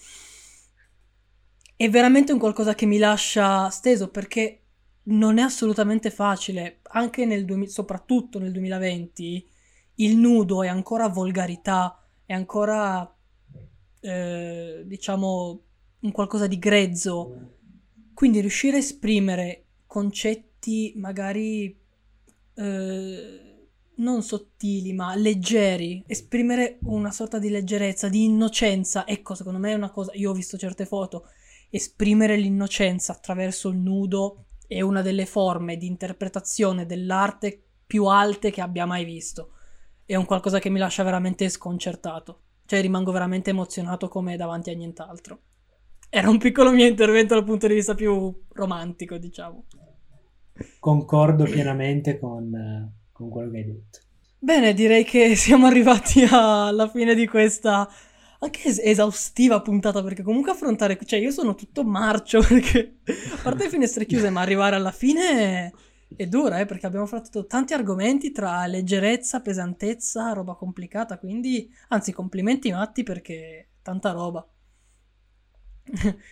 È 1.77 1.89
veramente 1.89 2.32
un 2.32 2.39
qualcosa 2.39 2.74
che 2.74 2.86
mi 2.86 2.98
lascia 2.98 3.68
steso 3.70 4.10
perché 4.10 4.66
non 5.09 5.39
è 5.39 5.43
assolutamente 5.43 6.11
facile, 6.11 6.81
anche 6.91 7.24
nel 7.27 7.45
2000, 7.45 7.70
soprattutto 7.70 8.39
nel 8.39 8.53
2020, 8.53 9.49
il 9.97 10.16
nudo 10.16 10.62
è 10.62 10.69
ancora 10.69 11.09
volgarità, 11.09 12.03
è 12.24 12.33
ancora 12.33 13.15
eh, 14.01 14.83
diciamo 14.85 15.61
un 16.01 16.12
qualcosa 16.12 16.47
di 16.47 16.59
grezzo. 16.59 17.53
Quindi 18.15 18.41
riuscire 18.41 18.77
a 18.77 18.81
esprimere 18.81 19.65
concetti 19.87 20.95
magari 20.97 21.78
eh, 22.55 23.41
non 23.97 24.23
sottili 24.23 24.93
ma 24.93 25.15
leggeri, 25.15 26.03
esprimere 26.07 26.78
una 26.83 27.12
sorta 27.12 27.39
di 27.39 27.49
leggerezza, 27.49 28.09
di 28.09 28.24
innocenza, 28.24 29.07
ecco 29.07 29.35
secondo 29.35 29.59
me 29.59 29.73
è 29.73 29.74
una 29.74 29.91
cosa, 29.91 30.12
io 30.15 30.31
ho 30.31 30.35
visto 30.35 30.59
certe 30.59 30.85
foto, 30.85 31.28
esprimere 31.70 32.37
l'innocenza 32.37 33.12
attraverso 33.12 33.69
il 33.69 33.77
nudo 33.77 34.45
è 34.67 34.81
una 34.81 35.03
delle 35.03 35.27
forme 35.27 35.77
di 35.77 35.87
interpretazione 35.87 36.87
dell'arte 36.87 37.63
più 37.87 38.07
alte 38.07 38.51
che 38.51 38.61
abbia 38.61 38.87
mai 38.87 39.05
visto. 39.05 39.53
È 40.05 40.15
un 40.15 40.25
qualcosa 40.25 40.59
che 40.59 40.71
mi 40.71 40.79
lascia 40.79 41.03
veramente 41.03 41.49
sconcertato. 41.49 42.41
Cioè 42.67 42.81
rimango 42.81 43.13
veramente 43.13 43.51
emozionato 43.51 44.09
come 44.09 44.37
davanti 44.37 44.71
a 44.71 44.75
nient'altro. 44.75 45.41
Era 46.09 46.29
un 46.29 46.39
piccolo 46.39 46.73
mio 46.73 46.87
intervento 46.87 47.35
dal 47.35 47.45
punto 47.45 47.67
di 47.67 47.75
vista 47.75 47.95
più 47.95 48.45
romantico, 48.53 49.17
diciamo. 49.19 49.67
Concordo 50.79 51.45
pienamente 51.45 52.19
con, 52.19 52.93
con 53.13 53.29
quello 53.29 53.51
che 53.51 53.57
hai 53.59 53.65
detto. 53.65 53.99
Bene, 54.39 54.75
direi 54.75 55.05
che 55.05 55.35
siamo 55.35 55.67
arrivati 55.67 56.25
alla 56.29 56.89
fine 56.89 57.15
di 57.15 57.27
questa 57.27 57.89
anche 58.41 58.69
es- 58.69 58.81
esaustiva 58.83 59.61
puntata 59.63 60.03
perché 60.03 60.23
comunque 60.23 60.51
affrontare, 60.53 60.99
cioè 61.05 61.19
io 61.19 61.31
sono 61.31 61.55
tutto 61.55 61.85
marcio 61.85 62.41
perché 62.47 62.99
a 63.05 63.43
parte 63.43 63.65
le 63.65 63.71
finestre 63.71 64.07
chiuse, 64.07 64.31
ma 64.31 64.41
arrivare 64.41 64.77
alla 64.77 64.93
fine 64.93 65.73
è 66.15 66.27
dura, 66.27 66.61
eh, 66.61 66.67
perché 66.67 66.87
abbiamo 66.87 67.05
affrontato 67.05 67.47
tanti 67.47 67.75
argomenti 67.75 68.31
tra 68.33 68.65
leggerezza, 68.67 69.41
pesantezza, 69.41 70.33
roba 70.33 70.55
complicata, 70.55 71.19
quindi 71.19 71.69
anzi 71.89 72.13
complimenti 72.13 72.71
Matti 72.71 73.03
perché 73.03 73.71
tanta 73.83 74.13
roba. 74.13 74.47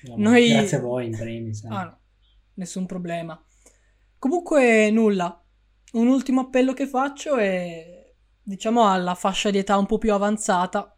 No, 0.06 0.14
Noi- 0.16 0.48
Grazie 0.50 0.76
a 0.78 0.80
voi 0.80 1.06
in 1.06 1.16
primis. 1.16 1.62
eh. 1.64 1.68
Ah 1.70 1.84
no, 1.84 1.98
nessun 2.54 2.86
problema. 2.86 3.40
Comunque 4.18 4.90
nulla. 4.90 5.38
Un 5.92 6.08
ultimo 6.08 6.40
appello 6.40 6.72
che 6.72 6.86
faccio 6.88 7.36
è 7.36 8.12
diciamo 8.42 8.90
alla 8.90 9.14
fascia 9.14 9.50
di 9.50 9.58
età 9.58 9.76
un 9.76 9.86
po' 9.86 9.98
più 9.98 10.12
avanzata, 10.12 10.93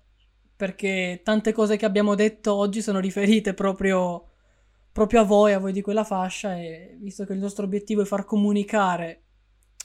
perché 0.56 1.20
tante 1.22 1.52
cose 1.52 1.76
che 1.76 1.84
abbiamo 1.84 2.14
detto 2.14 2.54
oggi 2.54 2.80
sono 2.80 2.98
riferite 2.98 3.52
proprio, 3.52 4.30
proprio 4.90 5.20
a 5.20 5.24
voi, 5.24 5.52
a 5.52 5.58
voi 5.58 5.72
di 5.72 5.82
quella 5.82 6.04
fascia, 6.04 6.56
e 6.56 6.96
visto 6.98 7.24
che 7.26 7.34
il 7.34 7.38
nostro 7.38 7.66
obiettivo 7.66 8.02
è 8.02 8.06
far 8.06 8.24
comunicare 8.24 9.22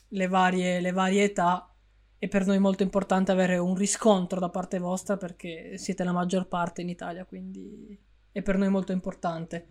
le 0.10 0.27
varie, 0.27 0.80
le 0.80 0.91
varie 0.91 1.23
età, 1.23 1.73
è 2.18 2.27
per 2.27 2.45
noi 2.45 2.60
molto 2.60 2.84
importante 2.84 3.31
avere 3.31 3.57
un 3.57 3.76
riscontro 3.76 4.39
da 4.39 4.49
parte 4.49 4.80
vostra, 4.80 5.18
perché 5.18 5.77
siete 5.77 6.06
la 6.06 6.14
maggior 6.14 6.48
parte 6.48 6.81
in 6.81 6.89
Italia, 6.89 7.26
quindi 7.26 7.99
è 8.31 8.41
per 8.41 8.57
noi 8.57 8.69
molto 8.69 8.93
importante. 8.93 9.68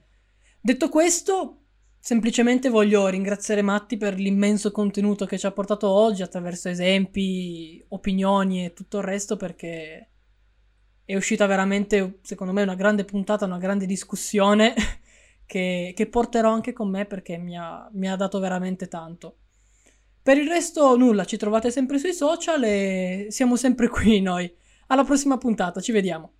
Detto 0.61 0.91
questo, 0.91 1.63
semplicemente 1.99 2.69
voglio 2.69 3.07
ringraziare 3.09 3.63
Matti 3.63 3.97
per 3.97 4.19
l'immenso 4.19 4.71
contenuto 4.71 5.25
che 5.25 5.39
ci 5.39 5.47
ha 5.47 5.53
portato 5.53 5.89
oggi 5.89 6.23
attraverso 6.23 6.69
esempi, 6.69 7.83
opinioni 7.89 8.67
e 8.67 8.73
tutto 8.75 8.99
il 8.99 9.05
resto 9.05 9.37
perché 9.37 10.10
è 11.11 11.17
uscita 11.17 11.47
veramente, 11.47 12.19
secondo 12.23 12.53
me, 12.53 12.63
una 12.63 12.77
grande 12.77 13.05
puntata, 13.05 13.45
una 13.45 13.59
grande 13.59 13.85
discussione 13.85 14.75
che, 15.45 15.93
che 15.95 16.07
porterò 16.07 16.53
anche 16.53 16.73
con 16.73 16.89
me 16.89 17.05
perché 17.05 17.37
mi 17.37 17.57
ha, 17.57 17.89
mi 17.93 18.09
ha 18.09 18.15
dato 18.15 18.39
veramente 18.39 18.87
tanto. 18.87 19.39
Per 20.23 20.39
il 20.39 20.49
resto 20.49 20.97
nulla, 20.97 21.25
ci 21.25 21.37
trovate 21.37 21.73
sempre 21.73 21.99
sui 21.99 22.13
social 22.13 22.63
e 22.63 23.27
siamo 23.31 23.57
sempre 23.57 23.89
qui 23.91 24.21
noi. 24.21 24.53
Alla 24.87 25.05
prossima 25.05 25.37
puntata, 25.37 25.81
ci 25.81 25.91
vediamo. 25.91 26.35